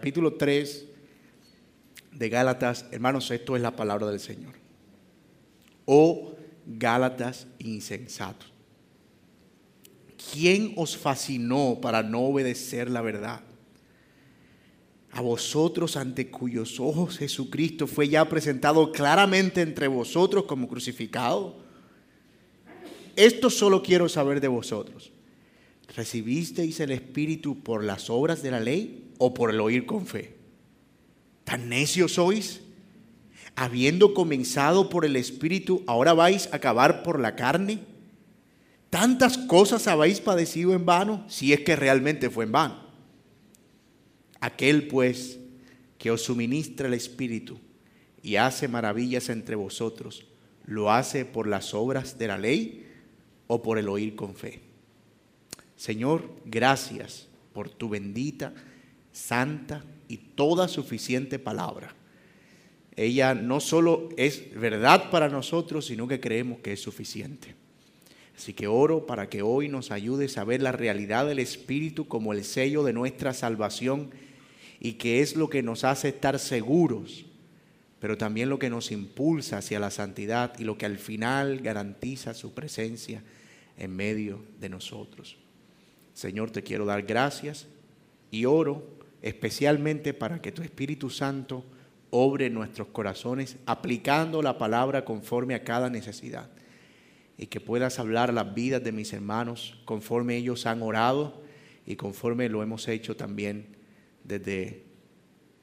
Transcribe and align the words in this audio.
capítulo 0.00 0.32
3 0.32 0.86
de 2.12 2.28
Gálatas, 2.30 2.86
hermanos, 2.90 3.30
esto 3.30 3.54
es 3.54 3.60
la 3.60 3.76
palabra 3.76 4.06
del 4.06 4.18
Señor. 4.18 4.54
Oh 5.84 6.36
Gálatas 6.64 7.46
insensatos. 7.58 8.50
¿Quién 10.32 10.72
os 10.76 10.96
fascinó 10.96 11.80
para 11.82 12.02
no 12.02 12.20
obedecer 12.20 12.90
la 12.90 13.02
verdad? 13.02 13.42
A 15.10 15.20
vosotros 15.20 15.98
ante 15.98 16.30
cuyos 16.30 16.80
ojos 16.80 17.18
Jesucristo 17.18 17.86
fue 17.86 18.08
ya 18.08 18.26
presentado 18.26 18.92
claramente 18.92 19.60
entre 19.60 19.86
vosotros 19.86 20.44
como 20.44 20.66
crucificado. 20.66 21.58
Esto 23.16 23.50
solo 23.50 23.82
quiero 23.82 24.08
saber 24.08 24.40
de 24.40 24.48
vosotros. 24.48 25.12
¿Recibisteis 25.94 26.80
el 26.80 26.90
Espíritu 26.90 27.62
por 27.62 27.84
las 27.84 28.08
obras 28.08 28.42
de 28.42 28.50
la 28.50 28.60
ley 28.60 29.09
o 29.22 29.34
por 29.34 29.50
el 29.50 29.60
oír 29.60 29.84
con 29.84 30.06
fe? 30.06 30.34
¿Tan 31.44 31.68
necios 31.68 32.14
sois? 32.14 32.62
Habiendo 33.54 34.14
comenzado 34.14 34.88
por 34.88 35.04
el 35.04 35.14
Espíritu, 35.14 35.84
¿ahora 35.86 36.14
vais 36.14 36.48
a 36.50 36.56
acabar 36.56 37.02
por 37.02 37.20
la 37.20 37.36
carne? 37.36 37.80
¿Tantas 38.88 39.36
cosas 39.36 39.86
habéis 39.86 40.20
padecido 40.20 40.72
en 40.72 40.86
vano? 40.86 41.24
Si 41.28 41.52
es 41.52 41.60
que 41.60 41.76
realmente 41.76 42.30
fue 42.30 42.44
en 42.44 42.52
vano. 42.52 42.80
Aquel 44.40 44.88
pues 44.88 45.38
que 45.98 46.10
os 46.10 46.22
suministra 46.22 46.88
el 46.88 46.94
Espíritu 46.94 47.60
y 48.22 48.36
hace 48.36 48.68
maravillas 48.68 49.28
entre 49.28 49.54
vosotros, 49.54 50.26
¿lo 50.64 50.90
hace 50.90 51.26
por 51.26 51.46
las 51.46 51.74
obras 51.74 52.16
de 52.16 52.26
la 52.26 52.38
ley 52.38 52.86
o 53.48 53.60
por 53.60 53.76
el 53.76 53.88
oír 53.90 54.16
con 54.16 54.34
fe? 54.34 54.60
Señor, 55.76 56.30
gracias 56.46 57.28
por 57.52 57.68
tu 57.68 57.90
bendita, 57.90 58.54
santa 59.12 59.84
y 60.08 60.16
toda 60.16 60.68
suficiente 60.68 61.38
palabra. 61.38 61.94
Ella 62.96 63.34
no 63.34 63.60
solo 63.60 64.08
es 64.16 64.54
verdad 64.54 65.10
para 65.10 65.28
nosotros, 65.28 65.86
sino 65.86 66.08
que 66.08 66.20
creemos 66.20 66.58
que 66.60 66.72
es 66.72 66.82
suficiente. 66.82 67.54
Así 68.36 68.54
que 68.54 68.66
oro 68.66 69.06
para 69.06 69.28
que 69.28 69.42
hoy 69.42 69.68
nos 69.68 69.90
ayudes 69.90 70.38
a 70.38 70.44
ver 70.44 70.62
la 70.62 70.72
realidad 70.72 71.26
del 71.26 71.38
Espíritu 71.38 72.08
como 72.08 72.32
el 72.32 72.44
sello 72.44 72.82
de 72.82 72.92
nuestra 72.92 73.34
salvación 73.34 74.10
y 74.80 74.94
que 74.94 75.20
es 75.20 75.36
lo 75.36 75.50
que 75.50 75.62
nos 75.62 75.84
hace 75.84 76.08
estar 76.08 76.38
seguros, 76.38 77.26
pero 78.00 78.16
también 78.16 78.48
lo 78.48 78.58
que 78.58 78.70
nos 78.70 78.92
impulsa 78.92 79.58
hacia 79.58 79.78
la 79.78 79.90
santidad 79.90 80.58
y 80.58 80.64
lo 80.64 80.78
que 80.78 80.86
al 80.86 80.96
final 80.96 81.60
garantiza 81.60 82.32
su 82.32 82.54
presencia 82.54 83.22
en 83.76 83.94
medio 83.94 84.42
de 84.58 84.70
nosotros. 84.70 85.36
Señor, 86.14 86.50
te 86.50 86.62
quiero 86.62 86.86
dar 86.86 87.02
gracias 87.02 87.66
y 88.30 88.46
oro 88.46 88.99
especialmente 89.22 90.14
para 90.14 90.40
que 90.40 90.52
tu 90.52 90.62
Espíritu 90.62 91.10
Santo 91.10 91.64
obre 92.10 92.46
en 92.46 92.54
nuestros 92.54 92.88
corazones 92.88 93.56
aplicando 93.66 94.42
la 94.42 94.58
palabra 94.58 95.04
conforme 95.04 95.54
a 95.54 95.64
cada 95.64 95.90
necesidad 95.90 96.50
y 97.38 97.46
que 97.46 97.60
puedas 97.60 97.98
hablar 97.98 98.34
las 98.34 98.54
vidas 98.54 98.82
de 98.82 98.92
mis 98.92 99.12
hermanos 99.12 99.80
conforme 99.84 100.36
ellos 100.36 100.66
han 100.66 100.82
orado 100.82 101.42
y 101.86 101.96
conforme 101.96 102.48
lo 102.48 102.62
hemos 102.62 102.88
hecho 102.88 103.16
también 103.16 103.76
desde 104.24 104.84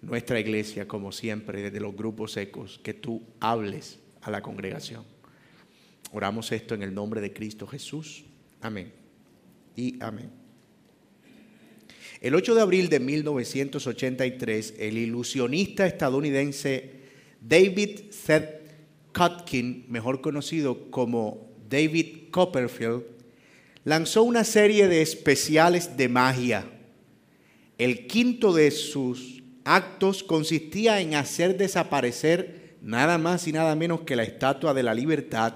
nuestra 0.01 0.39
iglesia, 0.39 0.87
como 0.87 1.11
siempre, 1.11 1.61
desde 1.61 1.79
los 1.79 1.95
grupos 1.95 2.37
ecos, 2.37 2.79
que 2.83 2.93
tú 2.93 3.23
hables 3.39 3.99
a 4.21 4.31
la 4.31 4.41
congregación. 4.41 5.03
Oramos 6.11 6.51
esto 6.51 6.75
en 6.75 6.83
el 6.83 6.93
nombre 6.93 7.21
de 7.21 7.33
Cristo 7.33 7.67
Jesús. 7.67 8.25
Amén. 8.61 8.93
Y 9.75 10.01
amén. 10.01 10.46
El 12.19 12.33
8 12.33 12.55
de 12.55 12.61
abril 12.61 12.89
de 12.89 12.99
1983, 12.99 14.73
el 14.79 14.97
ilusionista 14.97 15.85
estadounidense 15.85 16.91
David 17.41 18.09
Seth 18.09 18.57
Kotkin, 19.13 19.85
mejor 19.87 20.21
conocido 20.21 20.89
como 20.89 21.51
David 21.69 22.29
Copperfield, 22.31 23.03
lanzó 23.83 24.23
una 24.23 24.43
serie 24.43 24.87
de 24.87 25.01
especiales 25.01 25.95
de 25.95 26.09
magia. 26.09 26.65
El 27.77 28.07
quinto 28.07 28.51
de 28.51 28.71
sus 28.71 29.43
actos 29.63 30.23
consistía 30.23 30.99
en 31.01 31.13
hacer 31.13 31.55
desaparecer 31.55 32.77
nada 32.81 33.19
más 33.19 33.47
y 33.47 33.51
nada 33.51 33.75
menos 33.75 34.01
que 34.01 34.15
la 34.15 34.23
estatua 34.23 34.73
de 34.73 34.81
la 34.81 34.95
libertad 34.95 35.53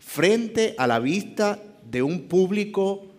frente 0.00 0.74
a 0.76 0.88
la 0.88 0.98
vista 0.98 1.62
de 1.88 2.02
un 2.02 2.22
público 2.22 3.09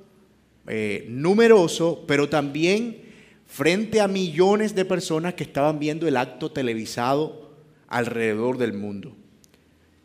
eh, 0.68 1.06
numeroso, 1.10 2.06
pero 2.08 2.30
también 2.30 3.02
frente 3.46 4.00
a 4.00 4.08
millones 4.08 4.76
de 4.76 4.86
personas 4.86 5.34
que 5.34 5.44
estaban 5.44 5.80
viendo 5.80 6.08
el 6.08 6.18
acto 6.18 6.52
televisado 6.52 7.52
alrededor 7.88 8.58
del 8.58 8.74
mundo. 8.74 9.16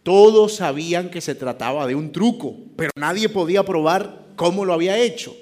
Todos 0.02 0.56
sabían 0.56 1.10
que 1.10 1.20
se 1.20 1.34
trataba 1.34 1.86
de 1.86 1.94
un 1.94 2.12
truco, 2.12 2.56
pero 2.76 2.90
nadie 2.96 3.28
podía 3.28 3.64
probar 3.64 4.26
cómo 4.36 4.64
lo 4.64 4.72
había 4.72 4.98
hecho. 4.98 5.36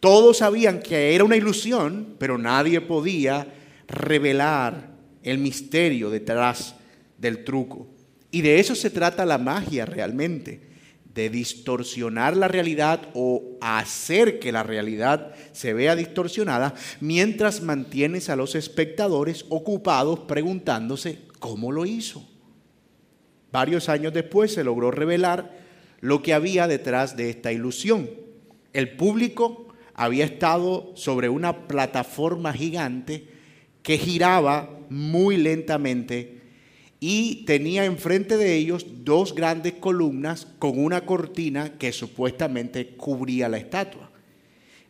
Todos 0.00 0.38
sabían 0.38 0.80
que 0.80 1.14
era 1.14 1.24
una 1.24 1.36
ilusión, 1.36 2.14
pero 2.18 2.38
nadie 2.38 2.80
podía 2.80 3.46
revelar 3.88 4.90
el 5.22 5.38
misterio 5.38 6.10
detrás 6.10 6.76
del 7.18 7.44
truco. 7.44 7.88
Y 8.30 8.42
de 8.42 8.60
eso 8.60 8.74
se 8.74 8.90
trata 8.90 9.26
la 9.26 9.38
magia 9.38 9.86
realmente, 9.86 10.60
de 11.14 11.30
distorsionar 11.30 12.36
la 12.36 12.48
realidad 12.48 13.08
o 13.14 13.56
hacer 13.60 14.38
que 14.38 14.52
la 14.52 14.62
realidad 14.62 15.34
se 15.52 15.72
vea 15.72 15.96
distorsionada 15.96 16.74
mientras 17.00 17.62
mantienes 17.62 18.28
a 18.30 18.36
los 18.36 18.54
espectadores 18.54 19.44
ocupados 19.48 20.20
preguntándose 20.20 21.20
cómo 21.38 21.72
lo 21.72 21.86
hizo. 21.86 22.28
Varios 23.50 23.88
años 23.88 24.12
después 24.12 24.52
se 24.52 24.64
logró 24.64 24.90
revelar 24.90 25.58
lo 26.00 26.22
que 26.22 26.34
había 26.34 26.68
detrás 26.68 27.16
de 27.16 27.30
esta 27.30 27.52
ilusión. 27.52 28.08
El 28.72 28.94
público 28.96 29.68
había 29.94 30.24
estado 30.24 30.92
sobre 30.94 31.28
una 31.28 31.66
plataforma 31.66 32.52
gigante 32.52 33.28
que 33.82 33.98
giraba 33.98 34.78
muy 34.90 35.36
lentamente 35.36 36.37
y 37.00 37.44
tenía 37.44 37.84
enfrente 37.84 38.36
de 38.36 38.56
ellos 38.56 38.86
dos 39.04 39.34
grandes 39.34 39.74
columnas 39.74 40.46
con 40.58 40.78
una 40.78 41.02
cortina 41.02 41.78
que 41.78 41.92
supuestamente 41.92 42.88
cubría 42.96 43.48
la 43.48 43.58
estatua. 43.58 44.10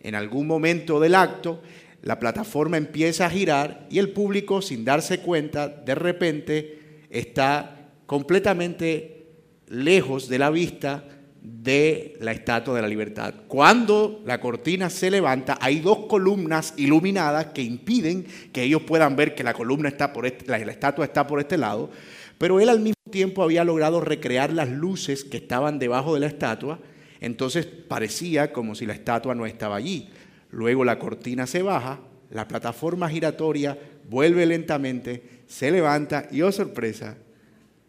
En 0.01 0.15
algún 0.15 0.47
momento 0.47 1.01
del 1.01 1.15
acto, 1.15 1.61
la 2.03 2.19
plataforma 2.19 2.77
empieza 2.77 3.27
a 3.27 3.31
girar 3.31 3.87
y 3.91 3.99
el 3.99 4.11
público, 4.11 4.63
sin 4.63 4.85
darse 4.85 5.21
cuenta, 5.21 5.69
de 5.69 5.95
repente 5.95 6.79
está 7.11 7.91
completamente 8.07 9.27
lejos 9.69 10.29
de 10.29 10.39
la 10.39 10.51
vista 10.51 11.05
de 11.43 12.17
la 12.21 12.33
Estatua 12.33 12.75
de 12.75 12.83
la 12.83 12.89
Libertad. 12.89 13.35
Cuando 13.47 14.23
la 14.25 14.41
cortina 14.41 14.91
se 14.91 15.11
levanta, 15.11 15.59
hay 15.61 15.81
dos 15.81 16.07
columnas 16.07 16.75
iluminadas 16.77 17.47
que 17.47 17.63
impiden 17.63 18.27
que 18.53 18.63
ellos 18.63 18.83
puedan 18.83 19.17
ver 19.17 19.35
que 19.35 19.45
la 19.45 19.55
columna 19.55 19.89
está 19.89 20.13
por 20.13 20.27
este, 20.27 20.47
la, 20.47 20.59
estatua 20.59 21.05
está 21.05 21.27
por 21.27 21.41
este 21.41 21.57
lado, 21.57 21.91
pero 22.39 22.61
él 22.61 22.69
al 22.69 22.81
mismo 22.81 23.03
tiempo 23.11 23.43
había 23.43 23.65
logrado 23.65 24.01
recrear 24.01 24.53
las 24.53 24.69
luces 24.69 25.25
que 25.25 25.39
estaban 25.39 25.79
debajo 25.79 26.15
de 26.15 26.21
la 26.21 26.27
estatua, 26.27 26.81
entonces 27.21 27.67
parecía 27.67 28.53
como 28.53 28.75
si 28.75 28.87
la 28.87 28.95
estatua 28.95 29.35
no 29.35 29.47
estaba 29.47 29.77
allí. 29.77 30.09
Luego 30.51 30.85
la 30.85 30.99
cortina 30.99 31.47
se 31.47 31.63
baja, 31.63 32.01
la 32.31 32.49
plataforma 32.49 33.09
giratoria 33.09 33.79
vuelve 34.09 34.47
lentamente, 34.47 35.23
se 35.47 35.71
levanta 35.71 36.27
y 36.31 36.43
oh 36.43 36.53
sorpresa, 36.53 37.17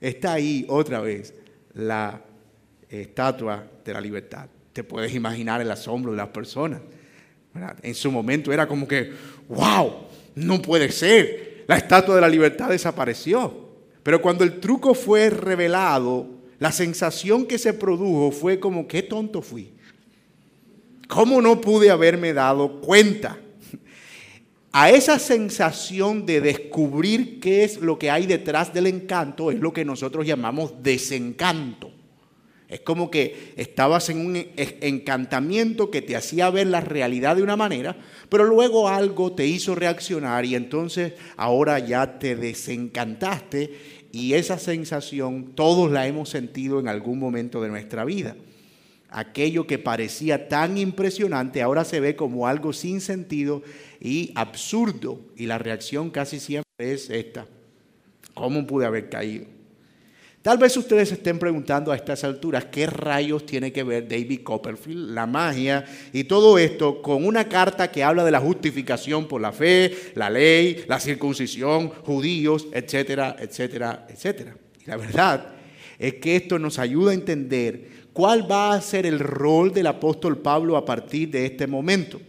está 0.01 0.33
ahí 0.33 0.65
otra 0.67 1.01
vez 1.01 1.33
la 1.73 2.21
estatua 2.89 3.65
de 3.85 3.93
la 3.93 4.01
libertad. 4.01 4.47
Te 4.73 4.83
puedes 4.83 5.13
imaginar 5.13 5.61
el 5.61 5.71
asombro 5.71 6.11
de 6.11 6.17
las 6.17 6.29
personas. 6.29 6.81
En 7.81 7.95
su 7.95 8.11
momento 8.11 8.51
era 8.51 8.67
como 8.67 8.87
que, 8.87 9.11
wow, 9.47 10.07
no 10.35 10.61
puede 10.61 10.91
ser, 10.91 11.65
la 11.67 11.77
estatua 11.77 12.15
de 12.15 12.21
la 12.21 12.29
libertad 12.29 12.69
desapareció. 12.69 13.69
Pero 14.03 14.21
cuando 14.21 14.43
el 14.43 14.59
truco 14.59 14.93
fue 14.93 15.29
revelado, 15.29 16.27
la 16.57 16.71
sensación 16.71 17.45
que 17.45 17.57
se 17.57 17.73
produjo 17.73 18.31
fue 18.31 18.59
como, 18.59 18.87
qué 18.87 19.03
tonto 19.03 19.41
fui. 19.41 19.73
¿Cómo 21.07 21.41
no 21.41 21.59
pude 21.59 21.89
haberme 21.89 22.33
dado 22.33 22.81
cuenta? 22.81 23.39
A 24.71 24.91
esa 24.91 25.17
sensación 25.17 26.27
de 26.27 26.41
descubrir 26.41 27.39
qué 27.39 27.63
es 27.63 27.81
lo 27.81 27.97
que 27.97 28.11
hay 28.11 28.27
detrás 28.27 28.71
del 28.71 28.85
encanto 28.85 29.49
es 29.49 29.59
lo 29.59 29.73
que 29.73 29.83
nosotros 29.83 30.27
llamamos 30.27 30.83
desencanto. 30.83 31.91
Es 32.69 32.81
como 32.81 33.09
que 33.09 33.53
estabas 33.57 34.09
en 34.09 34.23
un 34.23 34.35
encantamiento 34.55 35.89
que 35.89 36.03
te 36.03 36.15
hacía 36.15 36.51
ver 36.51 36.67
la 36.67 36.81
realidad 36.81 37.35
de 37.35 37.41
una 37.41 37.55
manera, 37.55 37.97
pero 38.29 38.45
luego 38.45 38.87
algo 38.87 39.33
te 39.33 39.47
hizo 39.47 39.73
reaccionar 39.73 40.45
y 40.45 40.53
entonces 40.53 41.13
ahora 41.35 41.79
ya 41.79 42.19
te 42.19 42.35
desencantaste 42.35 43.71
y 44.11 44.33
esa 44.33 44.59
sensación 44.59 45.53
todos 45.55 45.91
la 45.91 46.05
hemos 46.05 46.29
sentido 46.29 46.79
en 46.79 46.87
algún 46.87 47.17
momento 47.17 47.59
de 47.59 47.69
nuestra 47.69 48.05
vida. 48.05 48.35
Aquello 49.09 49.65
que 49.65 49.79
parecía 49.79 50.47
tan 50.47 50.77
impresionante 50.77 51.63
ahora 51.63 51.83
se 51.83 51.99
ve 51.99 52.15
como 52.15 52.47
algo 52.47 52.73
sin 52.73 53.01
sentido 53.01 53.63
y 53.99 54.31
absurdo. 54.35 55.19
Y 55.35 55.47
la 55.47 55.57
reacción 55.57 56.11
casi 56.11 56.39
siempre 56.39 56.65
es 56.77 57.09
esta. 57.09 57.47
¿Cómo 58.35 58.67
pude 58.67 58.85
haber 58.85 59.09
caído? 59.09 59.58
Tal 60.41 60.57
vez 60.57 60.77
ustedes 60.77 61.11
estén 61.11 61.37
preguntando 61.37 61.91
a 61.91 61.97
estas 61.97 62.23
alturas 62.23 62.65
qué 62.65 62.85
rayos 62.85 63.45
tiene 63.45 63.73
que 63.73 63.83
ver 63.83 64.07
David 64.07 64.41
Copperfield, 64.41 65.11
la 65.11 65.25
magia 65.25 65.83
y 66.13 66.23
todo 66.23 66.57
esto 66.57 67.01
con 67.01 67.25
una 67.25 67.49
carta 67.49 67.91
que 67.91 68.05
habla 68.05 68.23
de 68.23 68.31
la 68.31 68.39
justificación 68.39 69.27
por 69.27 69.41
la 69.41 69.51
fe, 69.51 70.13
la 70.15 70.29
ley, 70.29 70.85
la 70.87 71.01
circuncisión, 71.01 71.89
judíos, 71.89 72.67
etcétera, 72.71 73.35
etcétera, 73.37 74.07
etcétera. 74.09 74.55
Y 74.81 74.89
la 74.89 74.95
verdad 74.95 75.55
es 75.97 76.15
que 76.15 76.37
esto 76.37 76.57
nos 76.57 76.79
ayuda 76.79 77.11
a 77.11 77.15
entender 77.15 77.89
cuál 78.13 78.49
va 78.49 78.73
a 78.73 78.81
ser 78.81 79.05
el 79.05 79.19
rol 79.19 79.73
del 79.73 79.87
apóstol 79.87 80.37
Pablo 80.37 80.77
a 80.77 80.85
partir 80.85 81.31
de 81.31 81.47
este 81.47 81.67
momento 81.67 82.21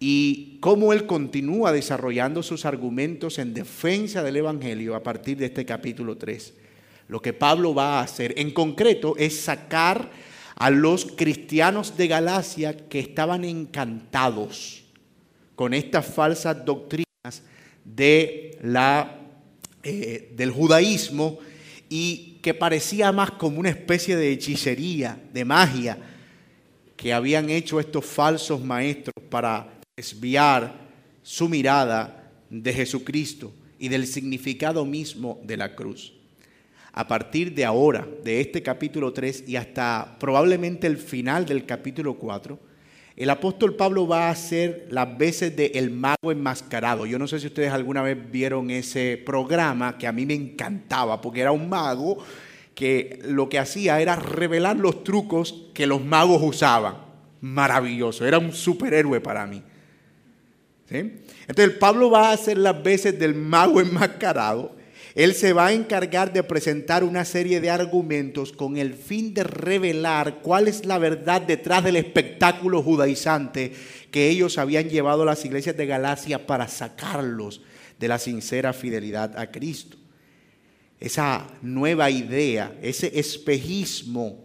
y 0.00 0.58
cómo 0.58 0.92
él 0.92 1.06
continúa 1.06 1.70
desarrollando 1.70 2.42
sus 2.42 2.64
argumentos 2.64 3.38
en 3.38 3.54
defensa 3.54 4.24
del 4.24 4.38
Evangelio 4.38 4.96
a 4.96 5.04
partir 5.04 5.36
de 5.36 5.46
este 5.46 5.64
capítulo 5.64 6.16
3. 6.16 6.65
Lo 7.08 7.22
que 7.22 7.32
Pablo 7.32 7.74
va 7.74 7.98
a 7.98 8.02
hacer 8.02 8.34
en 8.36 8.50
concreto 8.50 9.16
es 9.16 9.40
sacar 9.40 10.10
a 10.56 10.70
los 10.70 11.04
cristianos 11.04 11.96
de 11.96 12.08
Galacia 12.08 12.76
que 12.88 12.98
estaban 12.98 13.44
encantados 13.44 14.82
con 15.54 15.72
estas 15.74 16.06
falsas 16.06 16.64
doctrinas 16.64 17.06
de 17.84 18.58
la, 18.62 19.20
eh, 19.82 20.32
del 20.34 20.50
judaísmo 20.50 21.38
y 21.88 22.38
que 22.42 22.54
parecía 22.54 23.12
más 23.12 23.32
como 23.32 23.60
una 23.60 23.70
especie 23.70 24.16
de 24.16 24.32
hechicería, 24.32 25.20
de 25.32 25.44
magia, 25.44 25.98
que 26.96 27.12
habían 27.12 27.50
hecho 27.50 27.78
estos 27.78 28.04
falsos 28.04 28.62
maestros 28.62 29.14
para 29.30 29.78
desviar 29.96 30.74
su 31.22 31.48
mirada 31.48 32.32
de 32.50 32.72
Jesucristo 32.72 33.52
y 33.78 33.88
del 33.88 34.06
significado 34.06 34.84
mismo 34.84 35.38
de 35.44 35.56
la 35.56 35.76
cruz 35.76 36.15
a 36.96 37.06
partir 37.06 37.54
de 37.54 37.62
ahora, 37.66 38.08
de 38.24 38.40
este 38.40 38.62
capítulo 38.62 39.12
3 39.12 39.44
y 39.46 39.56
hasta 39.56 40.16
probablemente 40.18 40.86
el 40.86 40.96
final 40.96 41.44
del 41.44 41.66
capítulo 41.66 42.14
4, 42.14 42.58
el 43.16 43.28
apóstol 43.28 43.76
Pablo 43.76 44.08
va 44.08 44.28
a 44.28 44.30
hacer 44.30 44.88
las 44.90 45.18
veces 45.18 45.54
de 45.54 45.72
el 45.74 45.90
mago 45.90 46.32
enmascarado. 46.32 47.04
Yo 47.04 47.18
no 47.18 47.28
sé 47.28 47.38
si 47.38 47.48
ustedes 47.48 47.70
alguna 47.70 48.00
vez 48.00 48.16
vieron 48.30 48.70
ese 48.70 49.22
programa 49.26 49.98
que 49.98 50.06
a 50.06 50.12
mí 50.12 50.24
me 50.24 50.32
encantaba, 50.32 51.20
porque 51.20 51.42
era 51.42 51.52
un 51.52 51.68
mago 51.68 52.16
que 52.74 53.20
lo 53.24 53.50
que 53.50 53.58
hacía 53.58 54.00
era 54.00 54.16
revelar 54.16 54.78
los 54.78 55.04
trucos 55.04 55.66
que 55.74 55.86
los 55.86 56.02
magos 56.02 56.40
usaban. 56.42 56.96
Maravilloso, 57.42 58.24
era 58.24 58.38
un 58.38 58.54
superhéroe 58.54 59.20
para 59.20 59.46
mí. 59.46 59.62
Entonces 60.88 61.76
Pablo 61.76 62.10
va 62.10 62.30
a 62.30 62.32
hacer 62.32 62.56
las 62.56 62.82
veces 62.82 63.18
del 63.18 63.34
mago 63.34 63.82
enmascarado 63.82 64.76
él 65.16 65.32
se 65.32 65.54
va 65.54 65.68
a 65.68 65.72
encargar 65.72 66.30
de 66.34 66.42
presentar 66.42 67.02
una 67.02 67.24
serie 67.24 67.62
de 67.62 67.70
argumentos 67.70 68.52
con 68.52 68.76
el 68.76 68.92
fin 68.92 69.32
de 69.32 69.44
revelar 69.44 70.42
cuál 70.42 70.68
es 70.68 70.84
la 70.84 70.98
verdad 70.98 71.40
detrás 71.40 71.82
del 71.82 71.96
espectáculo 71.96 72.82
judaizante 72.82 73.72
que 74.10 74.28
ellos 74.28 74.58
habían 74.58 74.90
llevado 74.90 75.22
a 75.22 75.26
las 75.26 75.42
iglesias 75.46 75.74
de 75.74 75.86
Galacia 75.86 76.46
para 76.46 76.68
sacarlos 76.68 77.62
de 77.98 78.08
la 78.08 78.18
sincera 78.18 78.74
fidelidad 78.74 79.38
a 79.38 79.50
Cristo. 79.50 79.96
Esa 81.00 81.46
nueva 81.62 82.10
idea, 82.10 82.76
ese 82.82 83.18
espejismo 83.18 84.44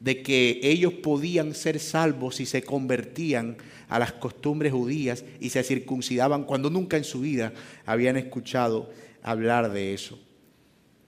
de 0.00 0.20
que 0.20 0.58
ellos 0.64 0.94
podían 0.94 1.54
ser 1.54 1.78
salvos 1.78 2.34
si 2.34 2.46
se 2.46 2.64
convertían 2.64 3.56
a 3.88 4.00
las 4.00 4.10
costumbres 4.10 4.72
judías 4.72 5.24
y 5.38 5.50
se 5.50 5.62
circuncidaban 5.62 6.42
cuando 6.42 6.70
nunca 6.70 6.96
en 6.96 7.04
su 7.04 7.20
vida 7.20 7.52
habían 7.86 8.16
escuchado 8.16 8.90
hablar 9.22 9.72
de 9.72 9.94
eso. 9.94 10.18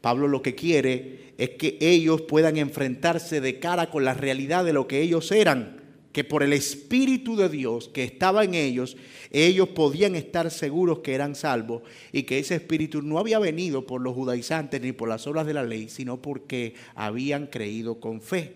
Pablo 0.01 0.29
lo 0.29 0.43
que 0.43 0.55
quiere 0.55 1.33
es 1.39 1.51
que 1.51 1.79
ellos 1.81 2.23
puedan 2.23 2.57
enfrentarse 2.59 3.41
de 3.41 3.59
cara 3.59 3.91
con 3.91 4.05
la 4.05 4.15
realidad 4.15 4.65
de 4.65 4.73
lo 4.73 4.87
que 4.87 5.01
ellos 5.01 5.33
eran, 5.33 5.83
que 6.13 6.25
por 6.25 6.43
el 6.43 6.53
Espíritu 6.53 7.37
de 7.37 7.49
Dios 7.49 7.89
que 7.89 8.05
estaba 8.05 8.45
en 8.45 8.55
ellos, 8.55 8.97
ellos 9.31 9.71
podían 9.71 10.15
estar 10.15 10.51
seguros 10.51 11.01
que 11.01 11.15
eran 11.15 11.35
salvos 11.35 11.83
y 12.13 12.25
que 12.25 12.39
ese 12.39 12.55
Espíritu 12.55 13.03
no 13.03 13.19
había 13.19 13.39
venido 13.39 13.87
por 13.87 14.01
los 14.01 14.15
judaizantes 14.15 14.81
ni 14.81 14.93
por 14.93 15.09
las 15.09 15.27
obras 15.27 15.47
de 15.47 15.55
la 15.55 15.65
ley, 15.65 15.89
sino 15.89 16.23
porque 16.23 16.75
habían 16.95 17.47
creído 17.47 17.99
con 17.99 18.21
fe. 18.21 18.55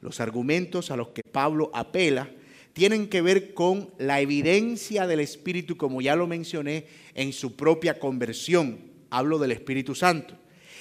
Los 0.00 0.18
argumentos 0.18 0.90
a 0.90 0.96
los 0.96 1.08
que 1.08 1.22
Pablo 1.22 1.70
apela 1.74 2.30
tienen 2.72 3.08
que 3.08 3.22
ver 3.22 3.54
con 3.54 3.90
la 3.98 4.20
evidencia 4.20 5.06
del 5.06 5.20
Espíritu, 5.20 5.76
como 5.76 6.00
ya 6.00 6.16
lo 6.16 6.26
mencioné, 6.26 6.86
en 7.14 7.32
su 7.32 7.56
propia 7.56 7.98
conversión. 7.98 8.78
Hablo 9.10 9.38
del 9.38 9.52
Espíritu 9.52 9.94
Santo. 9.94 10.36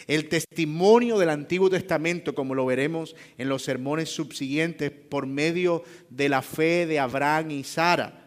El 0.07 0.27
testimonio 0.27 1.19
del 1.19 1.29
Antiguo 1.29 1.69
Testamento, 1.69 2.33
como 2.33 2.55
lo 2.55 2.65
veremos 2.65 3.15
en 3.37 3.49
los 3.49 3.63
sermones 3.63 4.09
subsiguientes, 4.09 4.91
por 4.91 5.27
medio 5.27 5.83
de 6.09 6.29
la 6.29 6.41
fe 6.41 6.85
de 6.85 6.99
Abraham 6.99 7.51
y 7.51 7.63
Sara. 7.63 8.18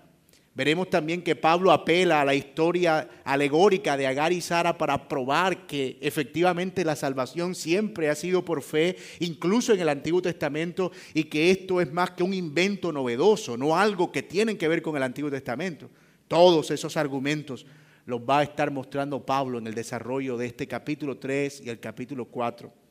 Veremos 0.54 0.90
también 0.90 1.22
que 1.22 1.34
Pablo 1.34 1.72
apela 1.72 2.20
a 2.20 2.24
la 2.26 2.34
historia 2.34 3.08
alegórica 3.24 3.96
de 3.96 4.06
Agar 4.06 4.34
y 4.34 4.42
Sara 4.42 4.76
para 4.76 5.08
probar 5.08 5.66
que 5.66 5.96
efectivamente 6.02 6.84
la 6.84 6.94
salvación 6.94 7.54
siempre 7.54 8.10
ha 8.10 8.14
sido 8.14 8.44
por 8.44 8.62
fe, 8.62 8.96
incluso 9.20 9.72
en 9.72 9.80
el 9.80 9.88
Antiguo 9.88 10.20
Testamento, 10.20 10.92
y 11.14 11.24
que 11.24 11.50
esto 11.50 11.80
es 11.80 11.90
más 11.90 12.10
que 12.10 12.22
un 12.22 12.34
invento 12.34 12.92
novedoso, 12.92 13.56
no 13.56 13.78
algo 13.78 14.12
que 14.12 14.22
tiene 14.22 14.58
que 14.58 14.68
ver 14.68 14.82
con 14.82 14.94
el 14.94 15.02
Antiguo 15.02 15.30
Testamento. 15.30 15.88
Todos 16.28 16.70
esos 16.70 16.98
argumentos 16.98 17.64
los 18.04 18.20
va 18.20 18.40
a 18.40 18.42
estar 18.42 18.70
mostrando 18.70 19.24
Pablo 19.24 19.56
en 19.56 19.66
el 19.66 19.74
desarrollo 19.74 20.36
de 20.36 20.46
este 20.46 20.68
capítulo 20.68 21.16
3 21.16 21.62
y 21.64 21.70
el 21.70 21.80
capítulo 21.80 22.26
4. 22.26 22.81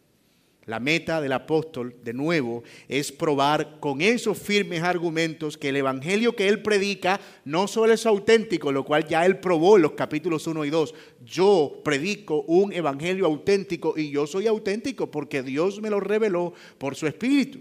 La 0.65 0.79
meta 0.79 1.19
del 1.21 1.31
apóstol, 1.31 1.95
de 2.03 2.13
nuevo, 2.13 2.63
es 2.87 3.11
probar 3.11 3.79
con 3.79 3.99
esos 4.01 4.37
firmes 4.37 4.83
argumentos 4.83 5.57
que 5.57 5.69
el 5.69 5.77
evangelio 5.77 6.35
que 6.35 6.47
él 6.47 6.61
predica 6.61 7.19
no 7.45 7.67
solo 7.67 7.93
es 7.93 8.05
auténtico, 8.05 8.71
lo 8.71 8.85
cual 8.85 9.07
ya 9.07 9.25
él 9.25 9.39
probó 9.39 9.77
en 9.77 9.81
los 9.81 9.93
capítulos 9.93 10.45
1 10.45 10.63
y 10.65 10.69
2. 10.69 10.93
Yo 11.25 11.81
predico 11.83 12.43
un 12.43 12.71
evangelio 12.73 13.25
auténtico 13.25 13.97
y 13.97 14.11
yo 14.11 14.27
soy 14.27 14.45
auténtico 14.45 15.09
porque 15.09 15.41
Dios 15.41 15.81
me 15.81 15.89
lo 15.89 15.99
reveló 15.99 16.53
por 16.77 16.95
su 16.95 17.07
espíritu, 17.07 17.59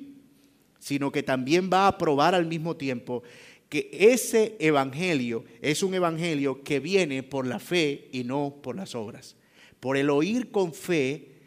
sino 0.79 1.11
que 1.11 1.23
también 1.23 1.71
va 1.73 1.87
a 1.87 1.97
probar 1.97 2.35
al 2.35 2.45
mismo 2.45 2.77
tiempo 2.77 3.23
que 3.71 3.89
ese 3.93 4.57
evangelio 4.59 5.45
es 5.63 5.83
un 5.83 5.95
evangelio 5.95 6.63
que 6.63 6.81
viene 6.81 7.23
por 7.23 7.47
la 7.47 7.61
fe 7.61 8.09
y 8.13 8.25
no 8.25 8.57
por 8.61 8.77
las 8.77 8.95
obras. 8.95 9.37
Por 9.79 9.97
el 9.97 10.11
oír 10.11 10.51
con 10.51 10.75
fe 10.75 11.40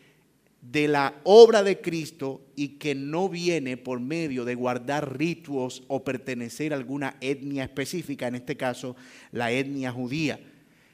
de 0.72 0.88
la 0.88 1.20
obra 1.26 1.62
de 1.62 1.82
Cristo 1.82 2.42
y 2.56 2.80
que 2.80 2.96
no 2.96 3.28
viene 3.28 3.76
por 3.76 4.00
medio 4.00 4.46
de 4.46 4.56
guardar 4.56 5.18
ritos 5.18 5.84
o 5.88 6.06
pertenecer 6.06 6.72
a 6.72 6.78
alguna 6.78 7.18
etnia 7.20 7.66
específica, 7.66 8.28
en 8.28 8.36
este 8.36 8.56
caso 8.56 8.96
la 9.32 9.52
etnia 9.52 9.92
judía. 9.92 10.40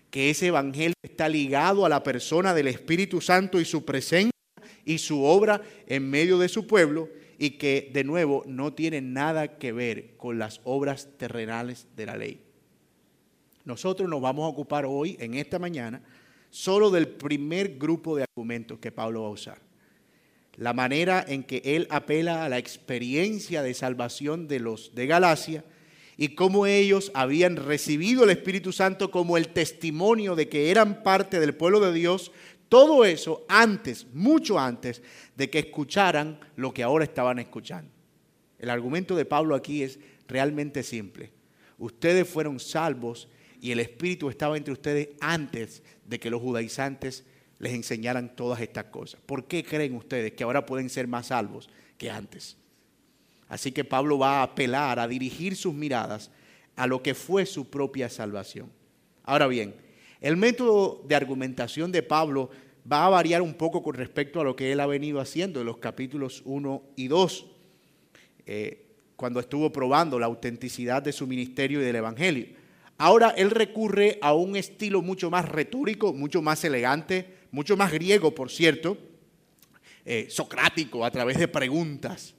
Que 0.10 0.32
ese 0.32 0.48
evangelio 0.48 0.96
está 1.04 1.30
ligado 1.30 1.86
a 1.86 1.90
la 1.90 2.02
persona 2.02 2.56
del 2.56 2.68
Espíritu 2.68 3.22
Santo 3.22 3.62
y 3.62 3.66
su 3.66 3.86
presencia 3.86 4.32
y 4.86 4.98
su 4.98 5.24
obra 5.24 5.62
en 5.86 6.10
medio 6.10 6.40
de 6.40 6.50
su 6.50 6.66
pueblo 6.66 7.10
y 7.38 7.52
que 7.52 7.92
de 7.94 8.04
nuevo 8.04 8.44
no 8.48 8.74
tiene 8.74 9.02
nada 9.02 9.60
que 9.60 9.72
ver 9.72 10.18
con 10.18 10.40
las 10.40 10.62
obras 10.64 11.10
terrenales 11.18 11.88
de 11.96 12.06
la 12.08 12.18
ley. 12.18 12.42
Nosotros 13.66 14.10
nos 14.10 14.20
vamos 14.20 14.46
a 14.46 14.48
ocupar 14.48 14.86
hoy, 14.88 15.16
en 15.20 15.36
esta 15.36 15.60
mañana, 15.60 16.02
solo 16.50 16.90
del 16.90 17.08
primer 17.08 17.78
grupo 17.78 18.16
de 18.16 18.24
argumentos 18.24 18.80
que 18.80 18.92
Pablo 18.92 19.24
va 19.24 19.28
a 19.28 19.32
usar. 19.32 19.62
La 20.56 20.74
manera 20.74 21.24
en 21.28 21.44
que 21.44 21.62
él 21.64 21.88
apela 21.90 22.44
a 22.44 22.50
la 22.50 22.58
experiencia 22.58 23.62
de 23.64 23.74
salvación 23.74 24.48
de 24.48 24.60
los 24.60 24.94
de 24.94 25.08
Galacia 25.08 25.64
y 26.18 26.36
cómo 26.36 26.66
ellos 26.66 27.12
habían 27.14 27.56
recibido 27.56 28.26
el 28.26 28.30
Espíritu 28.32 28.74
Santo 28.74 29.10
como 29.10 29.38
el 29.38 29.50
testimonio 29.50 30.36
de 30.36 30.50
que 30.50 30.70
eran 30.70 31.02
parte 31.02 31.40
del 31.40 31.56
pueblo 31.56 31.80
de 31.80 31.94
Dios, 31.94 32.34
todo 32.68 33.06
eso 33.06 33.46
antes, 33.48 34.06
mucho 34.14 34.60
antes 34.60 35.02
de 35.38 35.50
que 35.50 35.60
escucharan 35.60 36.40
lo 36.58 36.74
que 36.74 36.84
ahora 36.84 37.06
estaban 37.06 37.40
escuchando. 37.40 37.90
El 38.60 38.70
argumento 38.70 39.16
de 39.16 39.24
Pablo 39.24 39.56
aquí 39.56 39.82
es 39.82 39.98
realmente 40.28 40.84
simple. 40.84 41.32
Ustedes 41.78 42.28
fueron 42.28 42.60
salvos 42.60 43.30
y 43.62 43.72
el 43.72 43.80
Espíritu 43.80 44.30
estaba 44.30 44.58
entre 44.58 44.74
ustedes 44.74 45.10
antes 45.20 45.84
de 46.06 46.20
que 46.20 46.30
los 46.30 46.42
judaizantes 46.42 47.26
les 47.60 47.74
enseñaran 47.74 48.36
todas 48.36 48.62
estas 48.62 48.86
cosas. 48.86 49.20
¿Por 49.26 49.46
qué 49.46 49.64
creen 49.64 49.96
ustedes 49.96 50.34
que 50.34 50.44
ahora 50.44 50.66
pueden 50.66 50.90
ser 50.90 51.08
más 51.08 51.28
salvos 51.28 51.70
que 51.98 52.10
antes? 52.10 52.58
Así 53.48 53.72
que 53.72 53.84
Pablo 53.84 54.18
va 54.18 54.40
a 54.40 54.44
apelar, 54.44 55.00
a 55.00 55.08
dirigir 55.08 55.56
sus 55.56 55.74
miradas 55.74 56.32
a 56.76 56.88
lo 56.88 57.04
que 57.04 57.14
fue 57.16 57.46
su 57.46 57.70
propia 57.70 58.10
salvación. 58.10 58.72
Ahora 59.24 59.48
bien, 59.48 59.76
el 60.22 60.38
método 60.38 61.04
de 61.08 61.16
argumentación 61.16 61.92
de 61.92 62.04
Pablo 62.04 62.50
va 62.90 63.06
a 63.06 63.10
variar 63.10 63.42
un 63.42 63.56
poco 63.56 63.84
con 63.84 63.96
respecto 63.96 64.40
a 64.40 64.44
lo 64.44 64.56
que 64.56 64.72
él 64.72 64.80
ha 64.80 64.86
venido 64.86 65.20
haciendo 65.20 65.60
en 65.60 65.66
los 65.66 65.78
capítulos 65.78 66.42
1 66.46 66.84
y 66.96 67.08
2. 67.08 67.46
eh, 68.46 68.86
cuando 69.20 69.42
estuvo 69.42 69.70
probando 69.70 70.18
la 70.18 70.28
autenticidad 70.28 71.04
de 71.04 71.12
su 71.12 71.28
ministerio 71.28 71.82
y 71.82 71.84
del 71.84 71.98
Evangelio. 71.98 72.48
Ahora 73.02 73.30
él 73.30 73.50
recurre 73.52 74.20
a 74.22 74.34
un 74.34 74.58
estilo 74.58 75.02
mucho 75.02 75.32
más 75.32 75.48
retórico, 75.48 76.14
mucho 76.14 76.42
más 76.42 76.66
elegante, 76.66 77.34
mucho 77.50 77.78
más 77.78 77.94
griego, 77.94 78.36
por 78.36 78.52
cierto, 78.52 78.98
eh, 80.04 80.28
socrático, 80.30 81.06
a 81.06 81.10
través 81.10 81.38
de 81.38 81.48
preguntas. 81.48 82.36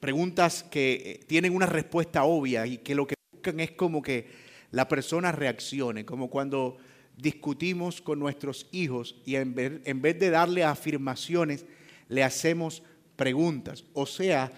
Preguntas 0.00 0.62
que 0.62 0.92
eh, 0.94 1.20
tienen 1.26 1.54
una 1.54 1.66
respuesta 1.66 2.24
obvia 2.24 2.66
y 2.66 2.78
que 2.78 2.94
lo 2.94 3.06
que 3.06 3.16
buscan 3.32 3.60
es 3.60 3.72
como 3.72 4.00
que 4.00 4.30
la 4.70 4.88
persona 4.88 5.30
reaccione, 5.30 6.06
como 6.06 6.30
cuando 6.30 6.78
discutimos 7.18 8.00
con 8.00 8.18
nuestros 8.18 8.68
hijos 8.72 9.20
y 9.26 9.34
en 9.34 9.54
vez, 9.54 9.72
en 9.84 10.00
vez 10.00 10.18
de 10.18 10.30
darle 10.30 10.64
afirmaciones, 10.64 11.66
le 12.08 12.24
hacemos 12.24 12.82
preguntas. 13.14 13.84
O 13.92 14.06
sea, 14.06 14.50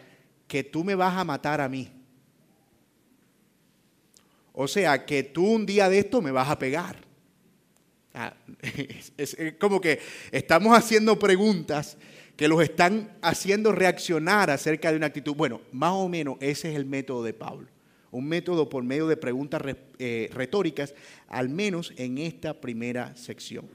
que 0.47 0.62
tú 0.62 0.85
me 0.85 0.95
vas 0.95 1.19
a 1.19 1.25
matar 1.25 1.61
a 1.61 1.69
mí. 1.69 1.91
O 4.55 4.69
sea, 4.69 5.05
que 5.05 5.25
tú 5.25 5.45
un 5.47 5.67
día 5.67 5.89
de 5.89 5.99
esto 5.99 6.23
me 6.23 6.31
vas 6.31 6.49
a 6.49 6.59
pegar. 6.59 6.97
Ah, 8.15 8.35
es, 9.19 9.37
como 9.59 9.81
que 9.81 10.01
estamos 10.31 10.77
haciendo 10.79 11.19
preguntas 11.19 11.99
que 12.37 12.49
los 12.49 12.63
están 12.63 13.17
haciendo 13.21 13.73
reaccionar 13.73 14.51
acerca 14.51 14.91
de 14.91 14.97
una 14.97 15.07
actitud. 15.07 15.35
Bueno, 15.35 15.61
más 15.73 15.93
o 15.93 16.09
menos 16.09 16.37
ese 16.41 16.71
es 16.71 16.77
el 16.77 16.87
método 16.87 17.25
de 17.25 17.35
Pablo. 17.35 17.69
Un 18.13 18.29
método 18.29 18.69
por 18.69 18.85
medio 18.85 19.09
de 19.09 19.17
preguntas 19.17 19.61
eh, 19.99 20.31
retóricas, 20.33 20.95
al 21.27 21.49
menos 21.49 21.93
en 21.97 22.19
esta 22.19 22.61
primera 22.61 23.17
sección. 23.17 23.69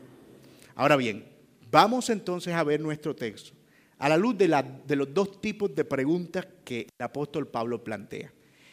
Ahora 0.76 0.96
bien, 0.96 1.26
vamos 1.70 2.10
entonces 2.10 2.54
a 2.54 2.64
ver 2.64 2.80
nuestro 2.80 3.14
texto 3.14 3.52
a 4.00 4.08
la 4.08 4.18
luz 4.18 4.38
de, 4.38 4.48
de 4.88 4.96
los 4.96 5.14
dos 5.14 5.42
tipos 5.42 5.76
de 5.76 5.84
preguntas 5.84 6.48
que 6.64 6.88
el 6.98 7.06
apóstol 7.06 7.48
Pablo 7.48 7.84
plantea. 7.84 8.32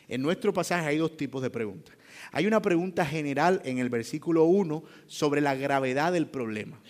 En 0.08 0.22
nuestro 0.22 0.52
pasaje 0.52 0.86
hay 0.86 0.98
dos 0.98 1.16
tipos 1.16 1.42
de 1.42 1.50
preguntas. 1.50 1.95
Hay 2.32 2.46
una 2.46 2.62
pregunta 2.62 3.04
general 3.04 3.60
en 3.64 3.78
el 3.78 3.88
versículo 3.88 4.44
1 4.44 4.82
sobre 5.06 5.40
la 5.40 5.54
gravedad 5.54 6.12
del 6.12 6.26
problema. 6.26 6.80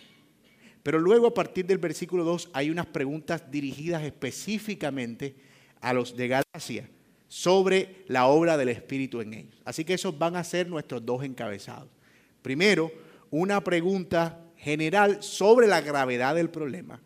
Pero 0.83 0.99
luego 0.99 1.29
a 1.29 1.35
partir 1.35 1.67
del 1.67 1.79
versículo 1.79 2.25
2 2.25 2.51
hay 2.53 2.71
unas 2.71 2.87
preguntas 2.87 3.51
dirigidas 3.51 4.03
específicamente 4.03 5.35
a 5.81 5.93
los 5.93 6.17
de 6.17 6.29
Galacia 6.29 6.89
sobre 7.29 8.05
la 8.07 8.27
obra 8.27 8.57
del 8.57 8.69
Espíritu 8.69 9.21
en 9.21 9.35
ellos. 9.35 9.61
Así 9.65 9.85
que 9.85 9.95
esos 9.95 10.17
van 10.17 10.37
a 10.37 10.45
ser 10.45 10.69
nuestros 10.69 11.05
dos 11.05 11.25
encabezados. 11.25 11.89
Primero, 12.43 12.93
una 13.31 13.63
pregunta 13.63 14.41
general 14.57 15.23
sobre 15.23 15.67
la 15.67 15.81
gravedad 15.81 16.35
del 16.35 16.51
problema 16.51 17.01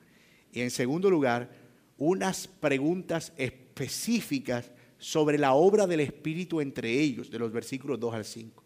y 0.52 0.60
en 0.60 0.70
segundo 0.70 1.10
lugar, 1.10 1.50
unas 1.96 2.48
preguntas 2.48 3.32
específicas 3.36 4.70
sobre 5.00 5.38
la 5.38 5.54
obra 5.54 5.86
del 5.86 6.00
Espíritu 6.00 6.60
entre 6.60 6.92
ellos, 6.92 7.30
de 7.30 7.38
los 7.38 7.50
versículos 7.50 7.98
2 7.98 8.14
al 8.14 8.24
5. 8.24 8.62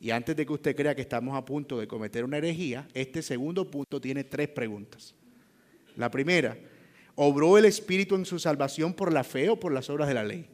Y 0.00 0.10
antes 0.10 0.36
de 0.36 0.44
que 0.44 0.52
usted 0.52 0.76
crea 0.76 0.94
que 0.94 1.00
estamos 1.00 1.34
a 1.36 1.44
punto 1.44 1.78
de 1.78 1.88
cometer 1.88 2.24
una 2.24 2.36
herejía, 2.36 2.86
este 2.92 3.22
segundo 3.22 3.70
punto 3.70 4.00
tiene 4.00 4.24
tres 4.24 4.48
preguntas. 4.48 5.14
La 5.96 6.10
primera, 6.10 6.58
¿obró 7.14 7.56
el 7.56 7.64
Espíritu 7.64 8.16
en 8.16 8.26
su 8.26 8.38
salvación 8.38 8.92
por 8.92 9.12
la 9.12 9.24
fe 9.24 9.48
o 9.48 9.58
por 9.58 9.72
las 9.72 9.88
obras 9.88 10.08
de 10.08 10.14
la 10.14 10.24
ley? 10.24 10.46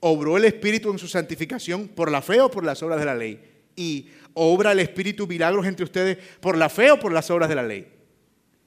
¿Obró 0.00 0.36
el 0.36 0.44
Espíritu 0.44 0.90
en 0.90 0.98
su 0.98 1.08
santificación 1.08 1.88
por 1.88 2.10
la 2.10 2.20
fe 2.20 2.40
o 2.40 2.50
por 2.50 2.64
las 2.64 2.82
obras 2.82 2.98
de 2.98 3.06
la 3.06 3.14
ley? 3.14 3.40
¿Y 3.76 4.08
obra 4.34 4.72
el 4.72 4.80
Espíritu 4.80 5.26
milagros 5.26 5.66
entre 5.66 5.84
ustedes 5.84 6.18
por 6.40 6.58
la 6.58 6.68
fe 6.68 6.90
o 6.90 6.98
por 6.98 7.12
las 7.12 7.30
obras 7.30 7.48
de 7.48 7.54
la 7.54 7.62
ley? 7.62 7.88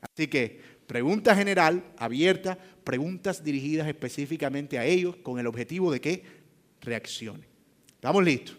Así 0.02 0.28
que 0.28 0.77
Pregunta 0.88 1.36
general, 1.36 1.84
abierta, 1.98 2.58
preguntas 2.86 3.44
dirigidas 3.44 3.89
específicamente 3.89 4.79
a 4.79 4.86
ellos 4.86 5.17
con 5.17 5.38
el 5.38 5.46
objetivo 5.46 5.91
de 5.91 6.00
que 6.00 6.24
reaccionen. 6.79 7.46
¿Estamos 7.89 8.24
listos? 8.24 8.58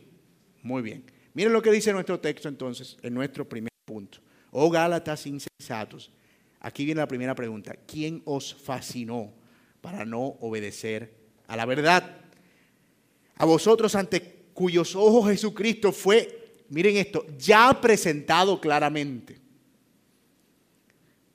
Muy 0.63 0.83
bien. 0.83 1.05
Miren 1.33 1.55
lo 1.55 1.63
que 1.63 1.73
dice 1.73 1.91
nuestro 1.91 2.21
texto 2.21 2.47
entonces 2.47 2.99
en 3.03 3.15
nuestro 3.15 3.49
primer 3.49 3.73
punto. 3.87 4.19
Oh 4.51 4.69
Gálatas 4.69 5.27
insensatos. 5.27 6.11
Aquí 6.61 6.85
viene 6.85 7.01
la 7.01 7.09
primera 7.09 7.35
pregunta. 7.35 7.75
¿Quién 7.87 8.21
os 8.27 8.55
fascinó 8.55 9.33
para 9.81 10.05
no 10.05 10.21
obedecer 10.41 11.15
a 11.47 11.57
la 11.57 11.65
verdad? 11.65 12.21
A 13.37 13.47
vosotros 13.47 13.95
ante 13.95 14.21
cuyos 14.53 14.95
ojos 14.95 15.31
Jesucristo 15.31 15.93
fue, 15.93 16.57
miren 16.69 16.97
esto, 16.97 17.25
ya 17.39 17.81
presentado 17.81 18.61
claramente 18.61 19.48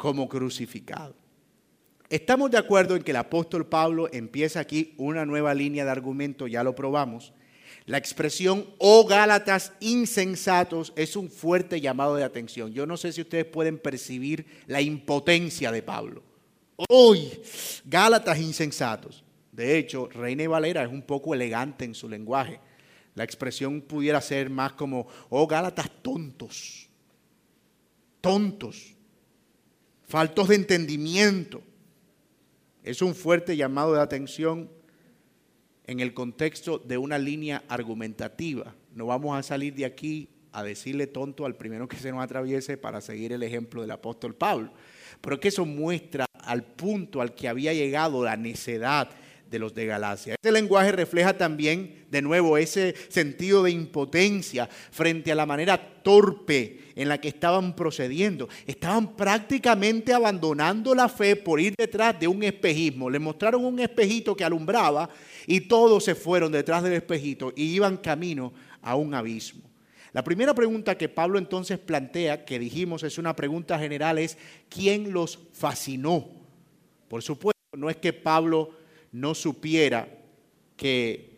como 0.03 0.27
crucificado. 0.27 1.15
Estamos 2.10 2.51
de 2.51 2.57
acuerdo 2.57 2.98
en 2.98 3.03
que 3.03 3.12
el 3.12 3.17
apóstol 3.17 3.67
Pablo 3.67 4.10
empieza 4.12 4.60
aquí 4.60 4.93
una 4.98 5.25
nueva 5.25 5.53
línea 5.53 5.86
de 5.86 5.91
argumento, 5.91 6.45
ya 6.45 6.62
lo 6.62 6.75
probamos. 6.75 7.31
La 7.86 8.00
expresión, 8.00 8.67
oh 8.79 9.05
Gálatas 9.05 9.72
insensatos, 9.79 10.91
es 10.98 11.15
un 11.15 11.29
fuerte 11.29 11.79
llamado 11.79 12.15
de 12.17 12.25
atención. 12.25 12.74
Yo 12.74 12.86
no 12.86 12.98
sé 12.98 13.13
si 13.13 13.22
ustedes 13.22 13.45
pueden 13.45 13.79
percibir 13.79 14.45
la 14.67 14.81
impotencia 14.81 15.72
de 15.72 15.81
Pablo. 15.81 16.22
Hoy, 16.89 17.31
Gálatas 17.86 18.39
insensatos. 18.39 19.24
De 19.53 19.77
hecho, 19.77 20.10
Reina 20.10 20.45
Valera 20.50 20.83
es 20.83 20.91
un 20.91 21.03
poco 21.03 21.33
elegante 21.33 21.86
en 21.86 21.95
su 21.95 22.10
lenguaje. 22.10 22.60
La 23.15 23.24
expresión 23.24 23.79
pudiera 23.79 24.19
ser 24.19 24.50
más 24.50 24.74
como, 24.74 25.07
oh 25.29 25.48
Gálatas 25.48 25.89
tontos. 26.01 26.89
Tontos 28.19 28.98
faltos 30.13 30.50
de 30.50 30.53
entendimiento. 30.53 31.63
Es 32.84 33.01
un 33.01 33.15
fuerte 33.15 33.58
llamado 33.58 33.96
de 33.96 34.00
atención 34.00 34.70
en 35.88 36.01
el 36.01 36.13
contexto 36.13 36.77
de 36.77 37.00
una 37.00 37.17
línea 37.17 37.63
argumentativa. 37.67 38.75
No 38.93 39.08
vamos 39.08 39.36
a 39.36 39.41
salir 39.41 39.74
de 39.74 39.86
aquí 39.86 40.29
a 40.51 40.62
decirle 40.62 41.08
tonto 41.08 41.48
al 41.48 41.55
primero 41.55 41.88
que 41.88 41.98
se 41.98 42.12
nos 42.12 42.24
atraviese 42.24 42.77
para 42.77 43.01
seguir 43.01 43.34
el 43.34 43.41
ejemplo 43.41 43.82
del 43.82 43.89
apóstol 43.89 44.36
Pablo. 44.36 44.72
Pero 45.20 45.39
que 45.39 45.48
eso 45.48 45.65
muestra 45.65 46.25
al 46.43 46.63
punto 46.63 47.20
al 47.20 47.34
que 47.34 47.48
había 47.48 47.74
llegado 47.74 48.24
la 48.24 48.38
necedad 48.38 49.10
de 49.50 49.58
los 49.58 49.74
de 49.74 49.88
Galacia. 49.88 50.36
Este 50.36 50.51
lenguaje 50.51 50.91
refleja 50.91 51.36
también, 51.36 52.05
de 52.12 52.22
nuevo, 52.22 52.60
ese 52.60 52.93
sentido 53.10 53.63
de 53.63 53.72
impotencia 53.72 54.67
frente 54.67 55.32
a 55.32 55.36
la 55.36 55.48
manera 55.48 56.03
torpe 56.03 56.83
en 56.95 57.09
la 57.09 57.19
que 57.19 57.29
estaban 57.29 57.75
procediendo. 57.75 58.50
Estaban 58.65 59.15
prácticamente 59.15 60.13
abandonando 60.13 60.93
la 60.93 61.09
fe 61.09 61.35
por 61.35 61.59
ir 61.59 61.73
detrás 61.77 62.19
de 62.19 62.27
un 62.27 62.43
espejismo. 62.43 63.09
Le 63.09 63.19
mostraron 63.19 63.65
un 63.65 63.79
espejito 63.79 64.35
que 64.35 64.43
alumbraba 64.43 65.09
y 65.47 65.62
todos 65.62 66.03
se 66.03 66.15
fueron 66.15 66.51
detrás 66.51 66.83
del 66.83 66.93
espejito 66.93 67.51
y 67.55 67.65
iban 67.73 67.97
camino 67.97 68.53
a 68.81 68.95
un 68.95 69.13
abismo. 69.13 69.62
La 70.13 70.23
primera 70.23 70.53
pregunta 70.53 70.95
que 70.95 71.09
Pablo 71.09 71.39
entonces 71.39 71.79
plantea, 71.79 72.45
que 72.45 72.59
dijimos 72.59 73.01
es 73.01 73.17
una 73.17 73.35
pregunta 73.35 73.79
general, 73.79 74.19
es 74.19 74.38
¿quién 74.69 75.12
los 75.12 75.39
fascinó? 75.53 76.29
Por 77.07 77.23
supuesto, 77.23 77.59
no 77.75 77.89
es 77.89 77.97
que 77.97 78.13
Pablo 78.13 78.71
no 79.12 79.33
supiera 79.33 80.07
que 80.77 81.33